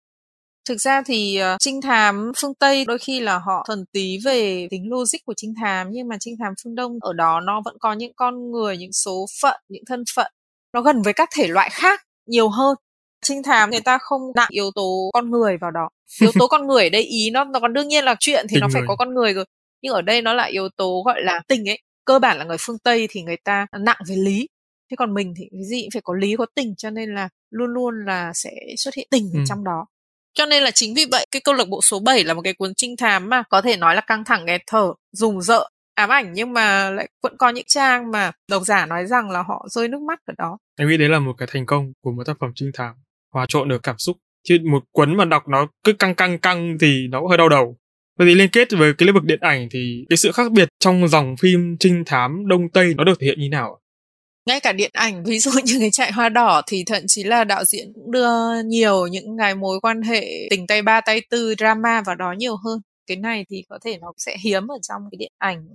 [0.68, 4.68] Thực ra thì uh, trinh thám phương Tây đôi khi là họ thuần túy về
[4.70, 7.76] tính logic của trinh thám nhưng mà trinh thám phương Đông ở đó nó vẫn
[7.80, 10.32] có những con người, những số phận, những thân phận
[10.72, 12.76] nó gần với các thể loại khác nhiều hơn.
[13.24, 15.88] Trinh thám người ta không nặng yếu tố con người vào đó.
[16.20, 18.54] Yếu tố con người ở đây ý nó nó còn đương nhiên là chuyện thì
[18.54, 18.88] tình nó phải người.
[18.88, 19.44] có con người rồi.
[19.82, 21.80] Nhưng ở đây nó là yếu tố gọi là tình ấy
[22.10, 24.48] cơ bản là người phương tây thì người ta nặng về lý.
[24.90, 27.28] Thế còn mình thì cái gì cũng phải có lý có tình cho nên là
[27.50, 29.40] luôn luôn là sẽ xuất hiện tình ừ.
[29.40, 29.86] ở trong đó.
[30.34, 32.54] Cho nên là chính vì vậy cái câu lạc bộ số 7 là một cái
[32.54, 36.08] cuốn trinh thám mà có thể nói là căng thẳng nghẹt thở rùng rợ ám
[36.08, 39.66] ảnh nhưng mà lại vẫn có những trang mà độc giả nói rằng là họ
[39.70, 40.58] rơi nước mắt ở đó.
[40.78, 42.94] Em nghĩ đấy là một cái thành công của một tác phẩm trinh thám
[43.32, 44.16] hòa trộn được cảm xúc.
[44.48, 47.48] Chứ một cuốn mà đọc nó cứ căng căng căng thì nó cũng hơi đau
[47.48, 47.76] đầu
[48.20, 50.68] Vậy thì liên kết với cái lĩnh vực điện ảnh thì cái sự khác biệt
[50.80, 53.80] trong dòng phim trinh thám Đông Tây nó được thể hiện như nào?
[54.46, 57.44] ngay cả điện ảnh ví dụ như cái chạy hoa đỏ thì thậm chí là
[57.44, 61.54] đạo diễn cũng đưa nhiều những cái mối quan hệ tình tay ba tay tư
[61.58, 62.80] drama vào đó nhiều hơn.
[63.06, 65.66] Cái này thì có thể nó sẽ hiếm ở trong cái điện ảnh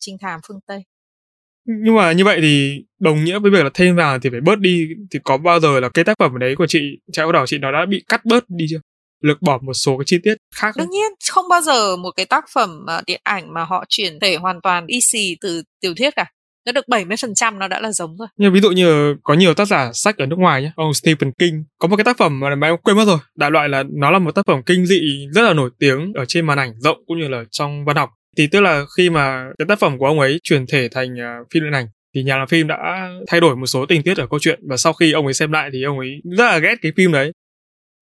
[0.00, 0.84] trinh thám phương tây.
[1.64, 4.58] Nhưng mà như vậy thì đồng nghĩa với việc là thêm vào thì phải bớt
[4.58, 6.80] đi thì có bao giờ là cái tác phẩm đấy của chị
[7.12, 8.80] chạy hoa đỏ chị nó đã bị cắt bớt đi chưa
[9.24, 12.26] lược bỏ một số cái chi tiết khác đương nhiên không bao giờ một cái
[12.26, 15.94] tác phẩm uh, điện ảnh mà họ chuyển thể hoàn toàn y xì từ tiểu
[15.94, 16.26] thuyết cả
[16.66, 18.28] nó được 70% nó đã là giống rồi.
[18.36, 21.32] Nhưng ví dụ như có nhiều tác giả sách ở nước ngoài nhé, ông Stephen
[21.38, 24.10] King có một cái tác phẩm mà em quên mất rồi, đại loại là nó
[24.10, 25.00] là một tác phẩm kinh dị
[25.34, 28.10] rất là nổi tiếng ở trên màn ảnh rộng cũng như là trong văn học.
[28.36, 31.46] Thì tức là khi mà cái tác phẩm của ông ấy chuyển thể thành uh,
[31.54, 34.26] phim điện ảnh thì nhà làm phim đã thay đổi một số tình tiết ở
[34.30, 36.74] câu chuyện và sau khi ông ấy xem lại thì ông ấy rất là ghét
[36.82, 37.32] cái phim đấy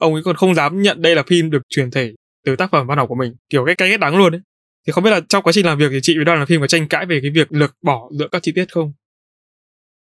[0.02, 2.12] ông ấy còn không dám nhận đây là phim được truyền thể
[2.46, 4.40] từ tác phẩm văn học của mình, kiểu cái cái ghét đắng luôn ấy.
[4.86, 6.60] Thì không biết là trong quá trình làm việc thì chị với đoàn làm phim
[6.60, 8.92] có tranh cãi về cái việc lược bỏ giữa các chi tiết không?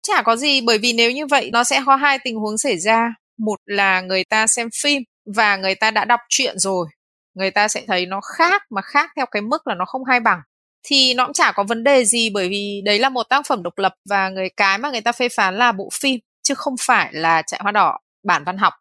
[0.03, 2.78] Chả có gì, bởi vì nếu như vậy, nó sẽ có hai tình huống xảy
[2.78, 3.14] ra.
[3.39, 5.03] Một là người ta xem phim
[5.35, 6.87] và người ta đã đọc truyện rồi.
[7.35, 10.20] Người ta sẽ thấy nó khác, mà khác theo cái mức là nó không hay
[10.20, 10.41] bằng.
[10.87, 13.62] Thì nó cũng chả có vấn đề gì, bởi vì đấy là một tác phẩm
[13.62, 16.74] độc lập và người cái mà người ta phê phán là bộ phim, chứ không
[16.80, 18.72] phải là trại hoa đỏ bản văn học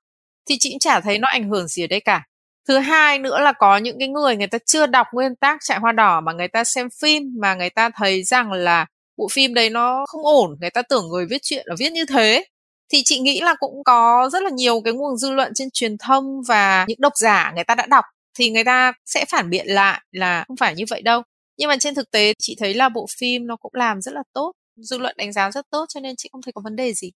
[0.49, 2.23] thì chị cũng chả thấy nó ảnh hưởng gì ở đây cả.
[2.67, 5.79] Thứ hai nữa là có những cái người người ta chưa đọc nguyên tác trại
[5.79, 8.85] hoa đỏ mà người ta xem phim, mà người ta thấy rằng là
[9.17, 12.05] bộ phim đấy nó không ổn, người ta tưởng người viết chuyện là viết như
[12.05, 12.45] thế.
[12.91, 15.97] Thì chị nghĩ là cũng có rất là nhiều cái nguồn dư luận trên truyền
[15.97, 18.05] thông và những độc giả người ta đã đọc,
[18.37, 21.21] thì người ta sẽ phản biện lại là không phải như vậy đâu.
[21.57, 24.23] Nhưng mà trên thực tế, chị thấy là bộ phim nó cũng làm rất là
[24.33, 26.93] tốt, dư luận đánh giá rất tốt, cho nên chị không thấy có vấn đề
[26.93, 27.11] gì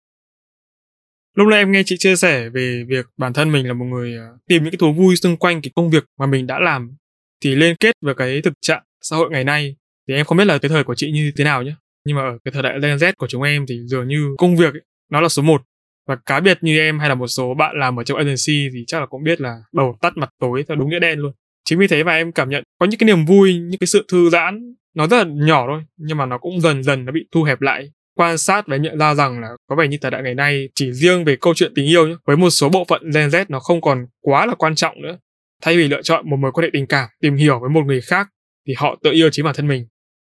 [1.35, 4.17] lúc nãy em nghe chị chia sẻ về việc bản thân mình là một người
[4.17, 6.97] à, tìm những cái thú vui xung quanh cái công việc mà mình đã làm
[7.45, 9.77] thì liên kết với cái thực trạng xã hội ngày nay
[10.09, 11.75] thì em không biết là cái thời của chị như thế nào nhé
[12.05, 14.57] nhưng mà ở cái thời đại Gen Z của chúng em thì dường như công
[14.57, 15.63] việc ấy, nó là số một.
[16.09, 18.85] Và cá biệt như em hay là một số bạn làm ở trong agency thì
[18.87, 21.33] chắc là cũng biết là đầu tắt mặt tối theo đúng nghĩa đen luôn.
[21.65, 24.05] Chính vì thế mà em cảm nhận có những cái niềm vui những cái sự
[24.13, 27.27] thư giãn nó rất là nhỏ thôi nhưng mà nó cũng dần dần nó bị
[27.33, 30.23] thu hẹp lại quan sát và nhận ra rằng là có vẻ như thời đại
[30.23, 33.11] ngày nay chỉ riêng về câu chuyện tình yêu nhé với một số bộ phận
[33.15, 35.19] Gen Z nó không còn quá là quan trọng nữa.
[35.63, 38.01] Thay vì lựa chọn một mối quan hệ tình cảm, tìm hiểu với một người
[38.01, 38.29] khác,
[38.67, 39.87] thì họ tự yêu chính bản thân mình.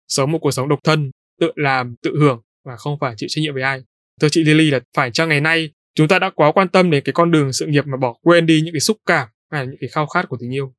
[0.08, 1.10] Sống một cuộc sống độc thân,
[1.40, 3.82] tự làm, tự hưởng và không phải chịu trách nhiệm với ai.
[4.20, 7.04] Thưa chị Lily là phải chăng ngày nay chúng ta đã quá quan tâm đến
[7.04, 9.70] cái con đường sự nghiệp mà bỏ quên đi những cái xúc cảm hay là
[9.70, 10.72] những cái khao khát của tình yêu?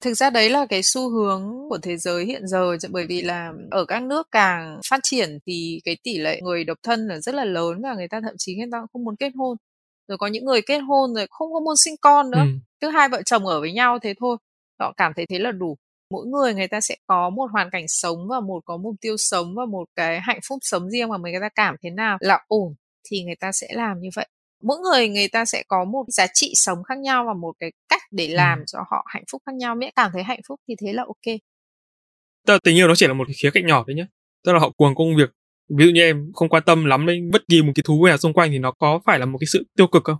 [0.00, 3.52] Thực ra đấy là cái xu hướng của thế giới hiện giờ bởi vì là
[3.70, 7.34] ở các nước càng phát triển thì cái tỷ lệ người độc thân là rất
[7.34, 9.56] là lớn và người ta thậm chí người ta không muốn kết hôn.
[10.08, 12.46] Rồi có những người kết hôn rồi không có muốn sinh con nữa ừ.
[12.80, 14.36] cứ hai vợ chồng ở với nhau thế thôi.
[14.80, 15.76] Họ cảm thấy thế là đủ.
[16.10, 19.16] Mỗi người người ta sẽ có một hoàn cảnh sống và một có mục tiêu
[19.16, 22.44] sống và một cái hạnh phúc sống riêng mà người ta cảm thế nào là
[22.48, 22.74] ổn
[23.10, 24.26] thì người ta sẽ làm như vậy
[24.66, 27.72] mỗi người người ta sẽ có một giá trị sống khác nhau và một cái
[27.88, 28.64] cách để làm ừ.
[28.66, 29.74] cho họ hạnh phúc khác nhau.
[29.74, 31.36] Miễn cảm thấy hạnh phúc thì thế là ok.
[32.46, 34.06] Tức tình yêu nó chỉ là một cái khía cạnh nhỏ thôi nhé
[34.46, 35.30] tức là họ cuồng công việc.
[35.68, 38.16] Ví dụ như em không quan tâm lắm đến bất kỳ một cái thú nào
[38.16, 40.16] xung quanh thì nó có phải là một cái sự tiêu cực không?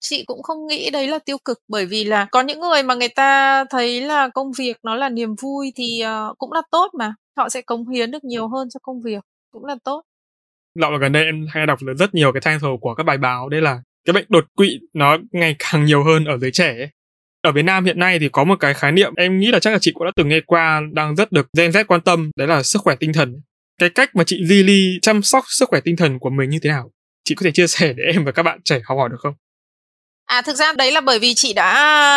[0.00, 2.94] Chị cũng không nghĩ đấy là tiêu cực bởi vì là có những người mà
[2.94, 6.90] người ta thấy là công việc nó là niềm vui thì uh, cũng là tốt
[6.98, 7.14] mà.
[7.36, 10.02] Họ sẽ cống hiến được nhiều hơn cho công việc cũng là tốt
[10.80, 13.48] dạo gần đây em hay đọc được rất nhiều cái title của các bài báo
[13.48, 16.88] đây là cái bệnh đột quỵ nó ngày càng nhiều hơn ở giới trẻ ấy.
[17.42, 19.70] Ở Việt Nam hiện nay thì có một cái khái niệm em nghĩ là chắc
[19.70, 22.48] là chị cũng đã từng nghe qua đang rất được Gen Z quan tâm đấy
[22.48, 23.34] là sức khỏe tinh thần.
[23.78, 26.70] Cái cách mà chị Lily chăm sóc sức khỏe tinh thần của mình như thế
[26.70, 26.90] nào?
[27.24, 29.34] Chị có thể chia sẻ để em và các bạn trẻ học hỏi được không?
[30.26, 31.70] À thực ra đấy là bởi vì chị đã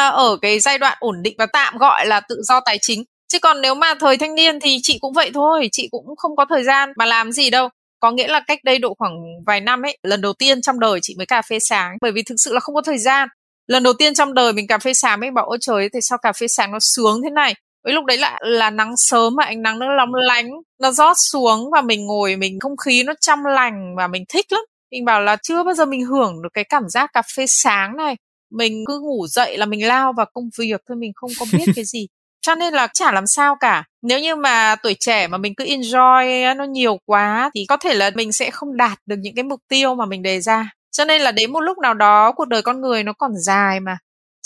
[0.07, 3.03] ở cái giai đoạn ổn định và tạm gọi là tự do tài chính.
[3.27, 6.35] Chứ còn nếu mà thời thanh niên thì chị cũng vậy thôi, chị cũng không
[6.35, 7.69] có thời gian mà làm gì đâu
[7.99, 9.13] có nghĩa là cách đây độ khoảng
[9.45, 12.23] vài năm ấy lần đầu tiên trong đời chị mới cà phê sáng bởi vì
[12.23, 13.27] thực sự là không có thời gian.
[13.67, 16.17] Lần đầu tiên trong đời mình cà phê sáng mới bảo ôi trời thì sao
[16.17, 17.55] cà phê sáng nó sướng thế này?
[17.83, 20.49] Với lúc đấy là là nắng sớm mà ánh nắng nó lóng lánh
[20.81, 24.45] nó rót xuống và mình ngồi mình không khí nó trong lành và mình thích
[24.49, 24.61] lắm.
[24.91, 27.97] Mình bảo là chưa bao giờ mình hưởng được cái cảm giác cà phê sáng
[27.97, 28.15] này.
[28.51, 31.65] Mình cứ ngủ dậy là mình lao vào công việc thôi mình không có biết
[31.75, 32.07] cái gì
[32.45, 33.83] cho nên là chả làm sao cả.
[34.01, 37.93] Nếu như mà tuổi trẻ mà mình cứ enjoy nó nhiều quá thì có thể
[37.93, 40.69] là mình sẽ không đạt được những cái mục tiêu mà mình đề ra.
[40.91, 43.79] Cho nên là đến một lúc nào đó cuộc đời con người nó còn dài
[43.79, 43.97] mà.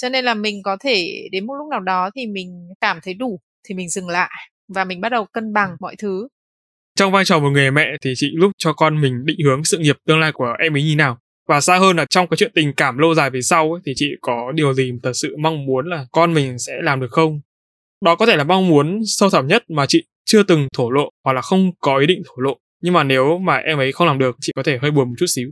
[0.02, 3.14] Cho nên là mình có thể đến một lúc nào đó thì mình cảm thấy
[3.14, 4.32] đủ thì mình dừng lại
[4.76, 6.28] và mình bắt đầu cân bằng mọi thứ.
[6.96, 9.78] Trong vai trò một người mẹ thì chị lúc cho con mình định hướng sự
[9.78, 11.18] nghiệp tương lai của em ấy như nào?
[11.48, 13.94] Và xa hơn là trong cái chuyện tình cảm lâu dài về sau ấy, thì
[13.96, 17.42] chị có điều gì thật sự mong muốn là con mình sẽ làm được không?
[18.02, 21.10] Đó có thể là mong muốn sâu thẳm nhất mà chị chưa từng thổ lộ
[21.24, 22.58] hoặc là không có ý định thổ lộ.
[22.82, 25.16] Nhưng mà nếu mà em ấy không làm được, chị có thể hơi buồn một
[25.18, 25.50] chút xíu.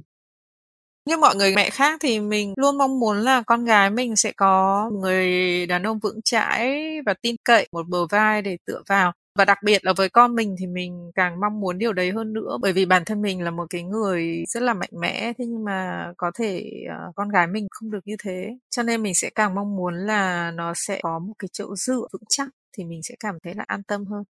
[1.07, 4.31] Như mọi người mẹ khác thì mình luôn mong muốn là con gái mình sẽ
[4.31, 9.13] có người đàn ông vững chãi và tin cậy, một bờ vai để tựa vào
[9.37, 12.33] và đặc biệt là với con mình thì mình càng mong muốn điều đấy hơn
[12.33, 15.45] nữa bởi vì bản thân mình là một cái người rất là mạnh mẽ thế
[15.45, 16.71] nhưng mà có thể
[17.09, 18.57] uh, con gái mình không được như thế.
[18.69, 22.07] Cho nên mình sẽ càng mong muốn là nó sẽ có một cái chỗ dựa
[22.13, 24.23] vững chắc thì mình sẽ cảm thấy là an tâm hơn.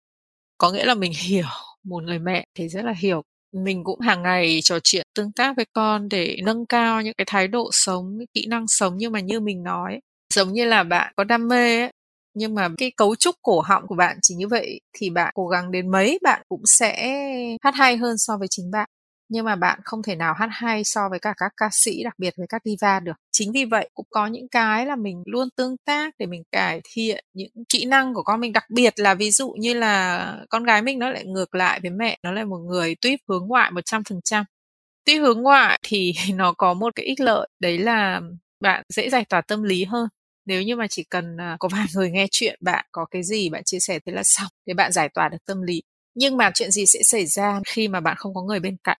[0.57, 1.45] Có nghĩa là mình hiểu
[1.83, 3.23] một người mẹ thì rất là hiểu.
[3.53, 7.25] Mình cũng hàng ngày trò chuyện tương tác với con để nâng cao những cái
[7.27, 9.99] thái độ sống kỹ năng sống nhưng mà như mình nói
[10.33, 11.91] giống như là bạn có đam mê ấy,
[12.37, 15.47] nhưng mà cái cấu trúc cổ họng của bạn chỉ như vậy thì bạn cố
[15.47, 17.11] gắng đến mấy, bạn cũng sẽ
[17.61, 18.89] hát hay hơn so với chính bạn.
[19.29, 22.13] Nhưng mà bạn không thể nào hát hay so với cả các ca sĩ, đặc
[22.17, 23.13] biệt với các diva được.
[23.31, 26.81] Chính vì vậy cũng có những cái là mình luôn tương tác để mình cải
[26.93, 28.53] thiện những kỹ năng của con mình.
[28.53, 31.91] Đặc biệt là ví dụ như là con gái mình nó lại ngược lại với
[31.91, 34.45] mẹ, nó là một người tuyếp hướng ngoại một trăm phần trăm.
[35.05, 38.21] Tuyếp hướng ngoại thì nó có một cái ích lợi, đấy là
[38.59, 40.07] bạn dễ giải tỏa tâm lý hơn
[40.47, 43.49] nếu như mà chỉ cần à, có vài người nghe chuyện, bạn có cái gì
[43.49, 45.83] bạn chia sẻ thế là xong để bạn giải tỏa được tâm lý.
[46.15, 48.97] Nhưng mà chuyện gì sẽ xảy ra khi mà bạn không có người bên cạnh?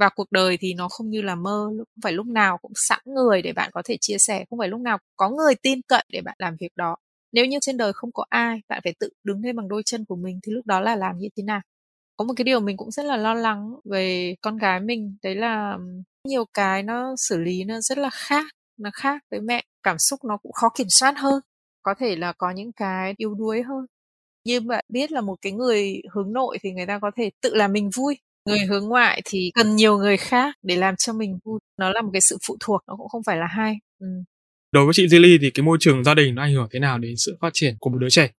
[0.00, 3.00] Và cuộc đời thì nó không như là mơ không phải lúc nào cũng sẵn
[3.06, 6.04] người để bạn có thể chia sẻ, không phải lúc nào có người tin cậy
[6.12, 6.96] để bạn làm việc đó.
[7.32, 10.04] Nếu như trên đời không có ai, bạn phải tự đứng lên bằng đôi chân
[10.04, 11.60] của mình thì lúc đó là làm như thế nào?
[12.16, 15.34] Có một cái điều mình cũng rất là lo lắng về con gái mình, đấy
[15.34, 15.78] là
[16.28, 18.46] nhiều cái nó xử lý nó rất là khác
[18.78, 21.40] nó khác với mẹ cảm xúc nó cũng khó kiểm soát hơn
[21.82, 23.86] có thể là có những cái yếu đuối hơn.
[24.44, 27.54] Như bạn biết là một cái người hướng nội thì người ta có thể tự
[27.54, 28.16] làm mình vui
[28.48, 31.60] người hướng ngoại thì cần nhiều người khác để làm cho mình vui.
[31.78, 34.06] Nó là một cái sự phụ thuộc nó cũng không phải là hay ừ.
[34.72, 36.98] đối với chị Zili thì cái môi trường gia đình nó ảnh hưởng thế nào
[36.98, 38.30] đến sự phát triển của một đứa trẻ?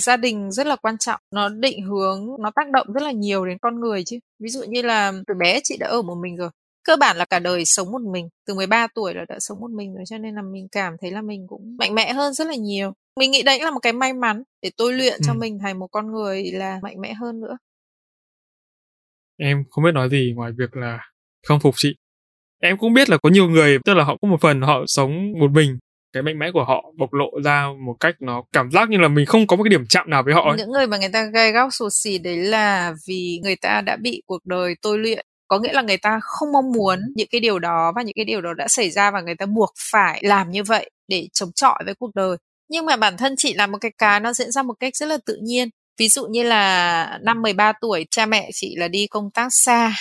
[0.00, 3.46] Gia đình rất là quan trọng nó định hướng nó tác động rất là nhiều
[3.46, 4.18] đến con người chứ.
[4.42, 6.50] Ví dụ như là từ bé chị đã ở một mình rồi
[6.84, 9.70] cơ bản là cả đời sống một mình từ 13 tuổi là đã sống một
[9.70, 12.46] mình rồi cho nên là mình cảm thấy là mình cũng mạnh mẽ hơn rất
[12.46, 15.20] là nhiều mình nghĩ đấy là một cái may mắn để tôi luyện ừ.
[15.26, 17.56] cho mình thành một con người là mạnh mẽ hơn nữa
[19.36, 20.98] em không biết nói gì ngoài việc là
[21.46, 21.88] không phục chị
[22.62, 25.32] em cũng biết là có nhiều người tức là họ có một phần họ sống
[25.40, 25.78] một mình
[26.12, 29.08] cái mạnh mẽ của họ bộc lộ ra một cách nó cảm giác như là
[29.08, 30.58] mình không có một cái điểm chạm nào với họ ấy.
[30.58, 33.96] những người mà người ta gai góc sụt xì đấy là vì người ta đã
[33.96, 37.40] bị cuộc đời tôi luyện có nghĩa là người ta không mong muốn những cái
[37.40, 40.20] điều đó và những cái điều đó đã xảy ra và người ta buộc phải
[40.24, 42.36] làm như vậy để chống chọi với cuộc đời.
[42.68, 45.06] Nhưng mà bản thân chị là một cái cá, nó diễn ra một cách rất
[45.06, 45.68] là tự nhiên.
[45.98, 49.94] Ví dụ như là năm 13 tuổi, cha mẹ chị là đi công tác xa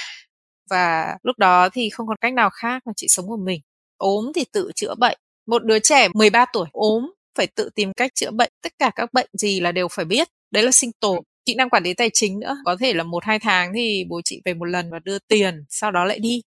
[0.69, 3.61] và lúc đó thì không còn cách nào khác mà chị sống một mình.
[3.97, 5.17] Ốm thì tự chữa bệnh.
[5.47, 8.51] Một đứa trẻ 13 tuổi ốm phải tự tìm cách chữa bệnh.
[8.63, 10.27] Tất cả các bệnh gì là đều phải biết.
[10.51, 12.57] Đấy là sinh tồn kỹ năng quản lý tài chính nữa.
[12.65, 15.65] Có thể là một hai tháng thì bố chị về một lần và đưa tiền
[15.69, 16.41] sau đó lại đi.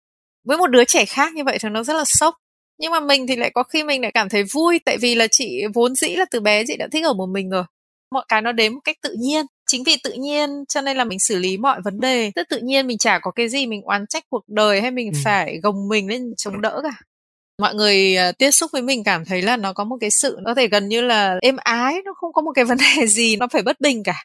[0.43, 2.35] Với một đứa trẻ khác như vậy thì nó rất là sốc.
[2.79, 5.27] Nhưng mà mình thì lại có khi mình lại cảm thấy vui tại vì là
[5.27, 7.63] chị vốn dĩ là từ bé chị đã thích ở một mình rồi.
[8.11, 9.45] Mọi cái nó đến một cách tự nhiên.
[9.67, 12.31] Chính vì tự nhiên cho nên là mình xử lý mọi vấn đề.
[12.35, 15.11] Rất tự nhiên mình chả có cái gì mình oán trách cuộc đời hay mình
[15.13, 15.19] ừ.
[15.23, 16.97] phải gồng mình lên chống đỡ cả.
[17.61, 20.37] Mọi người uh, tiếp xúc với mình cảm thấy là nó có một cái sự
[20.37, 23.07] nó có thể gần như là êm ái nó không có một cái vấn đề
[23.07, 24.23] gì nó phải bất bình cả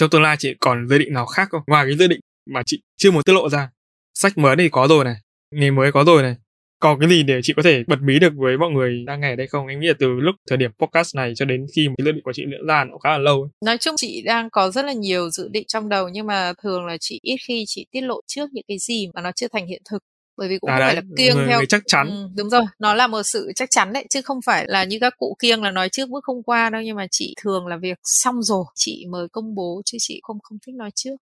[0.00, 1.62] trong tương lai chị còn dự định nào khác không?
[1.66, 2.20] Ngoài cái dự định
[2.50, 3.70] mà chị chưa muốn tiết lộ ra.
[4.14, 5.14] Sách mới thì có rồi này,
[5.54, 6.36] nghề mới có rồi này.
[6.80, 9.32] Còn cái gì để chị có thể bật mí được với mọi người đang nghe
[9.32, 9.66] ở đây không?
[9.66, 12.22] Em nghĩ là từ lúc thời điểm podcast này cho đến khi cái dự định
[12.24, 13.48] của chị diễn ra nó khá là lâu ấy.
[13.64, 16.86] nói chung chị đang có rất là nhiều dự định trong đầu nhưng mà thường
[16.86, 19.66] là chị ít khi chị tiết lộ trước những cái gì mà nó chưa thành
[19.66, 20.02] hiện thực
[20.40, 22.06] bởi vì cũng à phải là kiêng người, theo người chắc chắn.
[22.10, 24.98] Ừ, đúng rồi nó là một sự chắc chắn đấy chứ không phải là như
[25.00, 27.76] các cụ kiêng là nói trước bước không qua đâu nhưng mà chị thường là
[27.76, 31.16] việc xong rồi chị mới công bố chứ chị không không thích nói trước.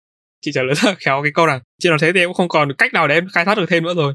[0.45, 1.61] Chị trả lời rất là khéo cái câu này.
[1.83, 3.67] Chị nói thế thì em cũng không còn cách nào để em khai thác được
[3.69, 4.15] thêm nữa rồi.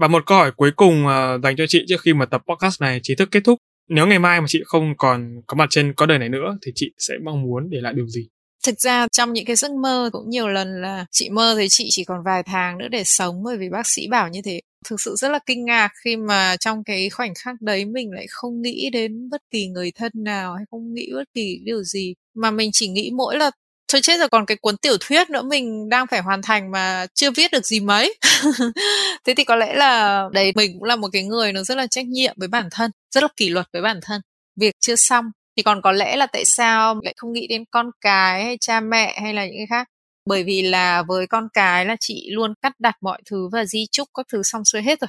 [0.00, 2.80] Và một câu hỏi cuối cùng uh, dành cho chị trước khi mà tập podcast
[2.80, 3.58] này chính thức kết thúc.
[3.88, 6.72] Nếu ngày mai mà chị không còn có mặt trên có đời này nữa thì
[6.74, 8.28] chị sẽ mong muốn để lại điều gì
[8.64, 11.86] thực ra trong những cái giấc mơ cũng nhiều lần là chị mơ thấy chị
[11.90, 14.60] chỉ còn vài tháng nữa để sống bởi vì bác sĩ bảo như thế.
[14.88, 18.26] Thực sự rất là kinh ngạc khi mà trong cái khoảnh khắc đấy mình lại
[18.30, 22.14] không nghĩ đến bất kỳ người thân nào hay không nghĩ bất kỳ điều gì.
[22.34, 23.50] Mà mình chỉ nghĩ mỗi là,
[23.92, 27.06] thôi chết rồi, còn cái cuốn tiểu thuyết nữa mình đang phải hoàn thành mà
[27.14, 28.14] chưa viết được gì mấy.
[29.26, 31.86] Thế thì có lẽ là đấy, mình cũng là một cái người nó rất là
[31.86, 34.20] trách nhiệm với bản thân, rất là kỷ luật với bản thân.
[34.60, 35.24] Việc chưa xong
[35.56, 38.80] thì còn có lẽ là tại sao lại không nghĩ đến con cái hay cha
[38.80, 39.88] mẹ hay là những cái khác?
[40.26, 43.86] Bởi vì là với con cái là chị luôn cắt đặt mọi thứ và di
[43.92, 45.08] chúc các thứ xong xuôi hết rồi.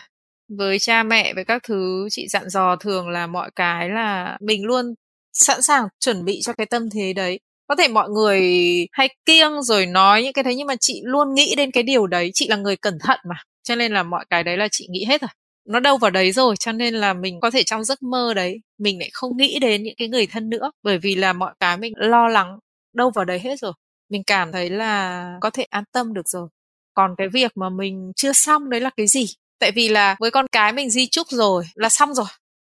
[0.57, 4.65] Với cha mẹ, với các thứ chị dặn dò thường là mọi cái là mình
[4.65, 4.93] luôn
[5.33, 7.39] sẵn sàng chuẩn bị cho cái tâm thế đấy.
[7.67, 8.41] Có thể mọi người
[8.91, 12.07] hay kiêng rồi nói những cái đấy nhưng mà chị luôn nghĩ đến cái điều
[12.07, 12.31] đấy.
[12.33, 15.05] Chị là người cẩn thận mà, cho nên là mọi cái đấy là chị nghĩ
[15.05, 15.29] hết rồi
[15.65, 18.61] nó đâu vào đấy rồi, cho nên là mình có thể trong giấc mơ đấy,
[18.79, 20.71] mình lại không nghĩ đến những cái người thân nữa.
[20.83, 22.59] Bởi vì là mọi cái mình lo lắng
[22.95, 23.73] đâu vào đấy hết rồi.
[24.09, 26.47] Mình cảm thấy là có thể an tâm được rồi.
[26.93, 29.25] Còn cái việc mà mình chưa xong đấy là cái gì?
[29.59, 32.25] Tại vì là với con cái mình di chúc rồi là xong rồi.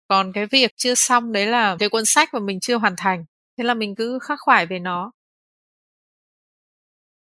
[0.09, 3.25] Còn cái việc chưa xong đấy là cái cuốn sách mà mình chưa hoàn thành,
[3.59, 5.13] thế là mình cứ khắc khoải về nó.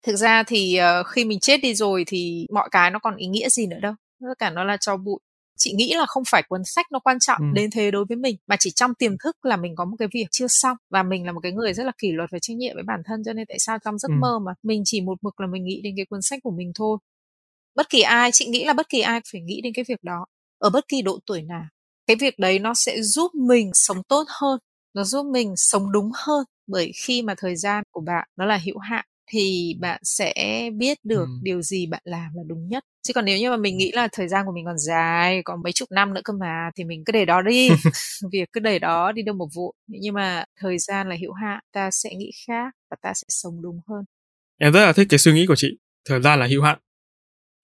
[0.07, 3.27] Thực ra thì ờ, khi mình chết đi rồi thì mọi cái nó còn ý
[3.27, 3.95] nghĩa gì nữa đâu.
[4.21, 5.19] Tất cả nó là cho bụi
[5.57, 7.47] chị nghĩ là không phải cuốn sách nó quan trọng ừ.
[7.55, 10.09] đến thế đối với mình mà chỉ trong tiềm thức là mình có một cái
[10.15, 12.57] việc chưa xong và mình là một cái người rất là kỷ luật và trách
[12.57, 14.15] nhiệm với bản thân cho nên tại sao trong giấc ừ.
[14.21, 16.73] mơ mà mình chỉ một mực là mình nghĩ đến cái cuốn sách của mình
[16.75, 16.99] thôi
[17.75, 20.27] bất kỳ ai chị nghĩ là bất kỳ ai phải nghĩ đến cái việc đó
[20.59, 21.65] ở bất kỳ độ tuổi nào
[22.07, 24.59] cái việc đấy nó sẽ giúp mình sống tốt hơn
[24.95, 28.57] nó giúp mình sống đúng hơn bởi khi mà thời gian của bạn nó là
[28.65, 30.35] hữu hạn thì bạn sẽ
[30.77, 31.41] biết được ừ.
[31.43, 32.85] điều gì bạn làm là đúng nhất.
[33.03, 35.63] Chứ còn nếu như mà mình nghĩ là thời gian của mình còn dài còn
[35.63, 37.69] mấy chục năm nữa cơ mà thì mình cứ để đó đi.
[38.33, 41.61] Việc cứ để đó đi đâu một vụ nhưng mà thời gian là hữu hạn
[41.73, 44.05] ta sẽ nghĩ khác và ta sẽ sống đúng hơn.
[44.59, 45.69] Em rất là thích cái suy nghĩ của chị
[46.09, 46.79] thời gian là hữu hạn.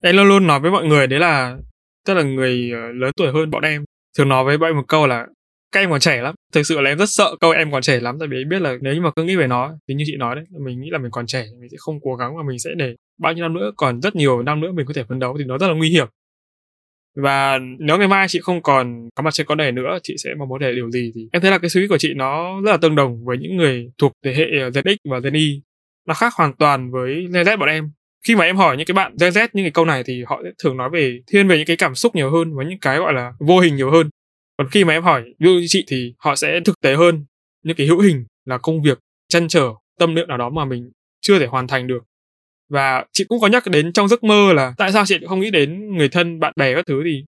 [0.03, 1.57] Em luôn luôn nói với mọi người đấy là
[2.05, 3.83] tức là người ờ, lớn tuổi hơn bọn em
[4.17, 5.25] thường nói với bọn em một câu là
[5.71, 6.35] các em còn trẻ lắm.
[6.53, 8.61] Thực sự là em rất sợ câu em còn trẻ lắm, tại vì em biết
[8.61, 10.89] là nếu như mà cứ nghĩ về nó thì như chị nói đấy, mình nghĩ
[10.91, 13.43] là mình còn trẻ mình sẽ không cố gắng và mình sẽ để bao nhiêu
[13.43, 15.67] năm nữa, còn rất nhiều năm nữa mình có thể phấn đấu thì nó rất
[15.67, 16.07] là nguy hiểm.
[17.15, 20.29] Và nếu ngày mai chị không còn có mặt trên con này nữa, chị sẽ
[20.39, 22.61] mong muốn để điều gì thì em thấy là cái suy nghĩ của chị nó
[22.61, 25.61] rất là tương đồng với những người thuộc thế hệ Gen X và Gen Y.
[26.07, 27.91] Nó khác hoàn toàn với Gen Z bọn em.
[28.27, 30.41] Khi mà em hỏi những cái bạn Gen Z những cái câu này thì họ
[30.43, 32.97] sẽ thường nói về, thiên về những cái cảm xúc nhiều hơn và những cái
[32.97, 34.09] gọi là vô hình nhiều hơn
[34.61, 37.25] còn khi mà em hỏi ví dụ như chị thì họ sẽ thực tế hơn.
[37.63, 39.69] Những cái hữu hình là công việc, chăn trở,
[39.99, 42.03] tâm niệm nào đó mà mình chưa thể hoàn thành được.
[42.69, 45.51] Và chị cũng có nhắc đến trong giấc mơ là tại sao chị không nghĩ
[45.51, 47.23] đến người thân, bạn bè các thứ thì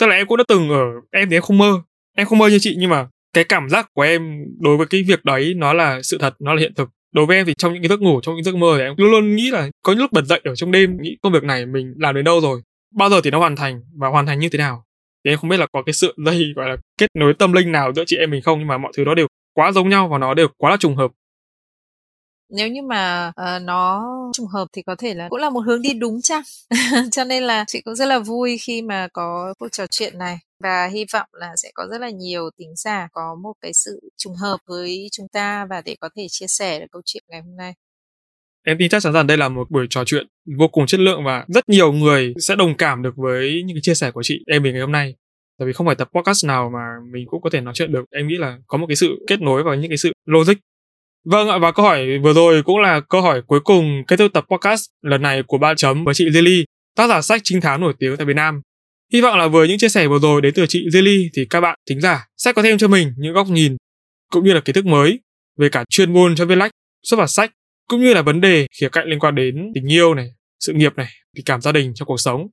[0.00, 1.82] tức là em cũng đã từng ở, em thì em không mơ.
[2.16, 5.02] Em không mơ như chị nhưng mà cái cảm giác của em đối với cái
[5.02, 6.88] việc đấy nó là sự thật, nó là hiện thực.
[7.12, 8.94] Đối với em thì trong những cái giấc ngủ, trong những giấc mơ thì em
[8.96, 11.42] luôn luôn nghĩ là có những lúc bật dậy ở trong đêm, nghĩ công việc
[11.42, 12.60] này mình làm đến đâu rồi,
[12.94, 14.84] bao giờ thì nó hoàn thành và hoàn thành như thế nào
[15.28, 17.72] thì em không biết là có cái sự dây gọi là kết nối tâm linh
[17.72, 20.08] nào giữa chị em mình không nhưng mà mọi thứ đó đều quá giống nhau
[20.08, 21.10] và nó đều quá là trùng hợp.
[22.50, 25.82] Nếu như mà uh, nó trùng hợp thì có thể là cũng là một hướng
[25.82, 26.42] đi đúng chăng?
[27.12, 30.38] Cho nên là chị cũng rất là vui khi mà có cuộc trò chuyện này
[30.64, 34.00] và hy vọng là sẽ có rất là nhiều tính giả có một cái sự
[34.16, 37.40] trùng hợp với chúng ta và để có thể chia sẻ được câu chuyện ngày
[37.40, 37.74] hôm nay
[38.66, 40.26] em tin chắc chắn rằng đây là một buổi trò chuyện
[40.58, 43.82] vô cùng chất lượng và rất nhiều người sẽ đồng cảm được với những cái
[43.82, 45.14] chia sẻ của chị em mình ngày hôm nay.
[45.58, 46.80] Tại vì không phải tập podcast nào mà
[47.12, 48.04] mình cũng có thể nói chuyện được.
[48.10, 50.54] Em nghĩ là có một cái sự kết nối và những cái sự logic.
[51.24, 54.32] Vâng ạ, và câu hỏi vừa rồi cũng là câu hỏi cuối cùng kết thúc
[54.32, 56.64] tập podcast lần này của ba chấm với chị Lily,
[56.96, 58.60] tác giả sách trinh thám nổi tiếng tại Việt Nam.
[59.12, 61.60] Hy vọng là với những chia sẻ vừa rồi đến từ chị Lily thì các
[61.60, 63.76] bạn thính giả sẽ có thêm cho mình những góc nhìn
[64.32, 65.20] cũng như là kiến thức mới
[65.58, 66.70] về cả chuyên môn cho viết lách,
[67.02, 67.50] xuất bản sách
[67.88, 70.92] cũng như là vấn đề khía cạnh liên quan đến tình yêu này, sự nghiệp
[70.96, 72.46] này, tình cảm gia đình trong cuộc sống.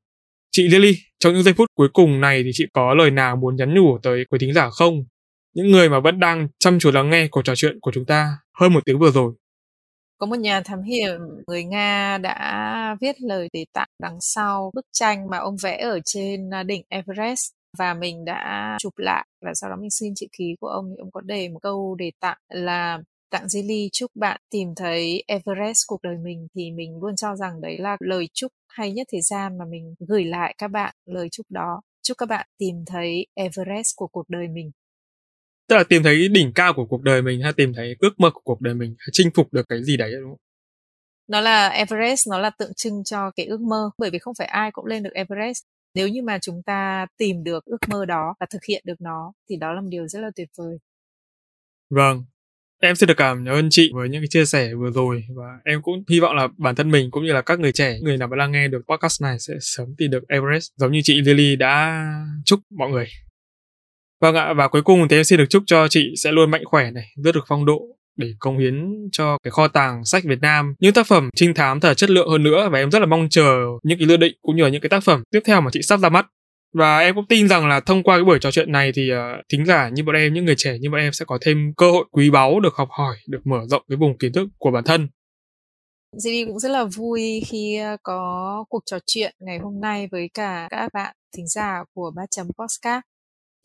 [0.51, 3.55] Chị Lily, trong những giây phút cuối cùng này thì chị có lời nào muốn
[3.55, 5.05] nhắn nhủ tới quý thính giả không?
[5.53, 8.37] Những người mà vẫn đang chăm chú lắng nghe cuộc trò chuyện của chúng ta
[8.59, 9.33] hơn một tiếng vừa rồi.
[10.17, 14.85] Có một nhà thám hiểm người Nga đã viết lời đề tặng đằng sau bức
[14.91, 19.51] tranh mà ông vẽ ở trên à, đỉnh Everest và mình đã chụp lại và
[19.53, 22.11] sau đó mình xin chữ ký của ông thì ông có đề một câu đề
[22.19, 22.99] tặng là
[23.35, 27.61] tặng Zili chúc bạn tìm thấy Everest cuộc đời mình thì mình luôn cho rằng
[27.61, 31.27] đấy là lời chúc hay nhất thế gian mà mình gửi lại các bạn lời
[31.31, 31.81] chúc đó.
[32.01, 34.71] Chúc các bạn tìm thấy Everest của cuộc đời mình.
[35.67, 38.29] Tức là tìm thấy đỉnh cao của cuộc đời mình hay tìm thấy ước mơ
[38.33, 40.39] của cuộc đời mình hay chinh phục được cái gì đấy đúng không?
[41.27, 44.47] Nó là Everest nó là tượng trưng cho cái ước mơ bởi vì không phải
[44.47, 45.63] ai cũng lên được Everest.
[45.93, 49.33] Nếu như mà chúng ta tìm được ước mơ đó và thực hiện được nó
[49.49, 50.77] thì đó là một điều rất là tuyệt vời.
[51.89, 52.25] Vâng
[52.81, 55.81] em xin được cảm ơn chị với những cái chia sẻ vừa rồi và em
[55.81, 58.27] cũng hy vọng là bản thân mình cũng như là các người trẻ người nào
[58.27, 61.55] vẫn đang nghe được podcast này sẽ sớm tìm được Everest giống như chị Lily
[61.55, 62.05] đã
[62.45, 63.07] chúc mọi người.
[64.21, 66.65] Vâng ạ, và cuối cùng thì em xin được chúc cho chị sẽ luôn mạnh
[66.65, 67.81] khỏe này, giữ được phong độ
[68.17, 68.73] để công hiến
[69.11, 70.75] cho cái kho tàng sách Việt Nam.
[70.79, 73.27] Những tác phẩm trinh thám thật chất lượng hơn nữa và em rất là mong
[73.29, 75.69] chờ những cái dự định cũng như là những cái tác phẩm tiếp theo mà
[75.73, 76.25] chị sắp ra mắt
[76.77, 79.17] và em cũng tin rằng là thông qua cái buổi trò chuyện này thì uh,
[79.49, 81.91] thính giả như bọn em những người trẻ như bọn em sẽ có thêm cơ
[81.91, 84.83] hội quý báu được học hỏi được mở rộng cái vùng kiến thức của bản
[84.83, 85.07] thân
[86.15, 90.29] JD cũng rất là vui khi ờ, có cuộc trò chuyện ngày hôm nay với
[90.33, 93.01] cả các bạn thính giả của ba chấm podcast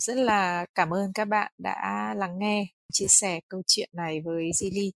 [0.00, 4.50] rất là cảm ơn các bạn đã lắng nghe, chia sẻ câu chuyện này với
[4.50, 4.90] Zili.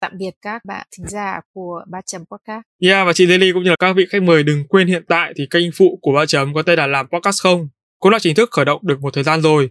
[0.00, 2.62] Tạm biệt các bạn thính giả của Ba Chấm Podcast.
[2.82, 5.32] Yeah, và chị Lily cũng như là các vị khách mời đừng quên hiện tại
[5.36, 7.68] thì kênh phụ của Ba Chấm có tên là Làm Podcast Không
[7.98, 9.70] cũng đã chính thức khởi động được một thời gian rồi.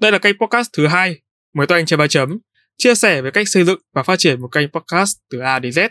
[0.00, 1.20] Đây là kênh podcast thứ hai
[1.54, 2.38] mới toanh trên Ba Chấm,
[2.78, 5.72] chia sẻ về cách xây dựng và phát triển một kênh podcast từ A đến
[5.72, 5.88] Z.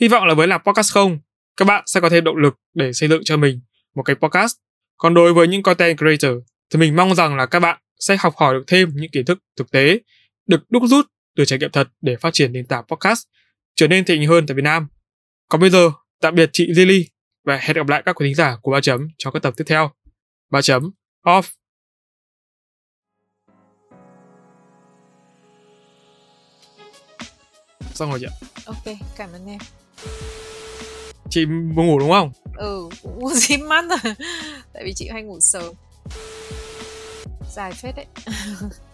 [0.00, 1.18] Hy vọng là với Làm Podcast Không,
[1.56, 3.60] các bạn sẽ có thêm động lực để xây dựng cho mình
[3.94, 4.52] một kênh podcast.
[4.96, 6.36] Còn đối với những content creator
[6.72, 9.38] thì mình mong rằng là các bạn sẽ học hỏi được thêm những kiến thức
[9.56, 9.98] thực tế
[10.46, 13.22] được đúc rút từ trải nghiệm thật để phát triển nền tảng podcast
[13.76, 14.88] trở nên thịnh hơn tại Việt Nam.
[15.48, 15.90] Còn bây giờ,
[16.20, 17.08] tạm biệt chị Lily
[17.44, 19.64] và hẹn gặp lại các quý thính giả của Ba Chấm trong các tập tiếp
[19.66, 19.90] theo.
[20.50, 20.90] Ba Chấm
[21.26, 21.42] Off
[27.94, 28.34] Xong rồi chị ạ.
[28.66, 29.58] Ok, cảm ơn em.
[31.30, 34.14] chị buồn ngủ đúng không ừ cũng díp mắt rồi
[34.72, 35.74] tại vì chị hay ngủ sớm
[37.54, 38.06] dài phết đấy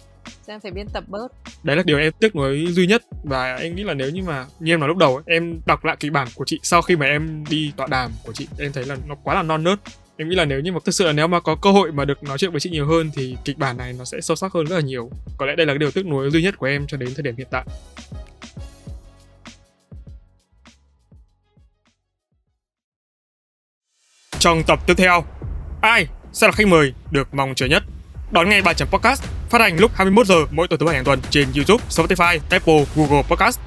[0.54, 1.28] em phải biên tập bớt.
[1.62, 3.02] Đấy là điều em tiếc nuối duy nhất.
[3.24, 5.96] Và em nghĩ là nếu như mà như em nói lúc đầu em đọc lại
[6.00, 8.84] kịch bản của chị sau khi mà em đi tọa đàm của chị, em thấy
[8.84, 9.78] là nó quá là non nớt.
[10.16, 12.04] Em nghĩ là nếu như mà, thực sự là nếu mà có cơ hội mà
[12.04, 14.52] được nói chuyện với chị nhiều hơn thì kịch bản này nó sẽ sâu sắc
[14.52, 15.10] hơn rất là nhiều.
[15.38, 17.22] Có lẽ đây là cái điều tiếc nuối duy nhất của em cho đến thời
[17.22, 17.64] điểm hiện tại.
[24.38, 25.24] Trong tập tiếp theo,
[25.82, 27.82] ai sẽ là khách mời được mong chờ nhất?
[28.30, 31.04] Đón nghe bài chấm podcast phát hành lúc 21 giờ mỗi tuần thứ bảy hàng
[31.04, 33.60] tuần trên YouTube, Spotify, Apple, Google Podcast.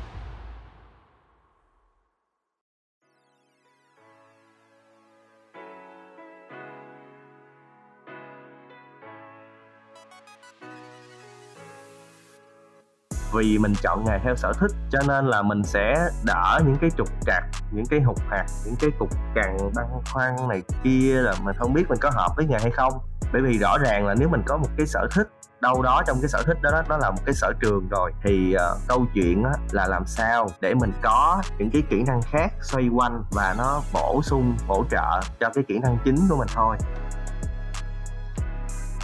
[13.33, 15.93] vì mình chọn nghề theo sở thích cho nên là mình sẽ
[16.25, 20.35] đỡ những cái trục trặc những cái hụt hạt những cái cục cằn băn khoăn
[20.49, 22.93] này kia là mình không biết mình có hợp với nghề hay không
[23.33, 25.27] bởi vì rõ ràng là nếu mình có một cái sở thích
[25.61, 28.11] đâu đó trong cái sở thích đó nó là một cái sở trường rồi.
[28.23, 32.21] Thì uh, câu chuyện á, là làm sao để mình có những cái kỹ năng
[32.21, 36.37] khác xoay quanh và nó bổ sung hỗ trợ cho cái kỹ năng chính của
[36.37, 36.77] mình thôi.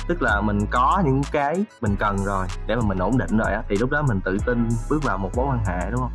[0.08, 3.54] Tức là mình có những cái mình cần rồi để mà mình ổn định rồi
[3.54, 6.14] á thì lúc đó mình tự tin bước vào một mối quan hệ đúng không?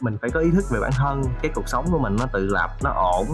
[0.00, 2.46] Mình phải có ý thức về bản thân cái cuộc sống của mình nó tự
[2.46, 3.26] lập nó ổn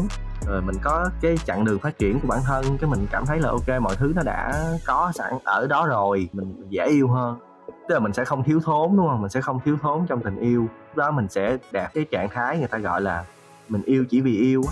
[0.47, 3.39] rồi mình có cái chặng đường phát triển của bản thân, cái mình cảm thấy
[3.39, 7.39] là ok, mọi thứ nó đã có sẵn ở đó rồi, mình dễ yêu hơn.
[7.67, 9.23] Tức là mình sẽ không thiếu thốn, đúng không?
[9.23, 10.67] Mình sẽ không thiếu thốn trong tình yêu.
[10.97, 13.25] Đó mình sẽ đạt cái trạng thái người ta gọi là
[13.69, 14.63] mình yêu chỉ vì yêu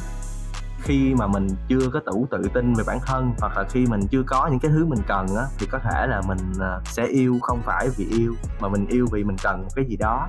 [0.83, 4.01] khi mà mình chưa có đủ tự tin về bản thân, hoặc là khi mình
[4.11, 7.07] chưa có những cái thứ mình cần á, thì có thể là mình à, sẽ
[7.07, 10.29] yêu không phải vì yêu, mà mình yêu vì mình cần một cái gì đó.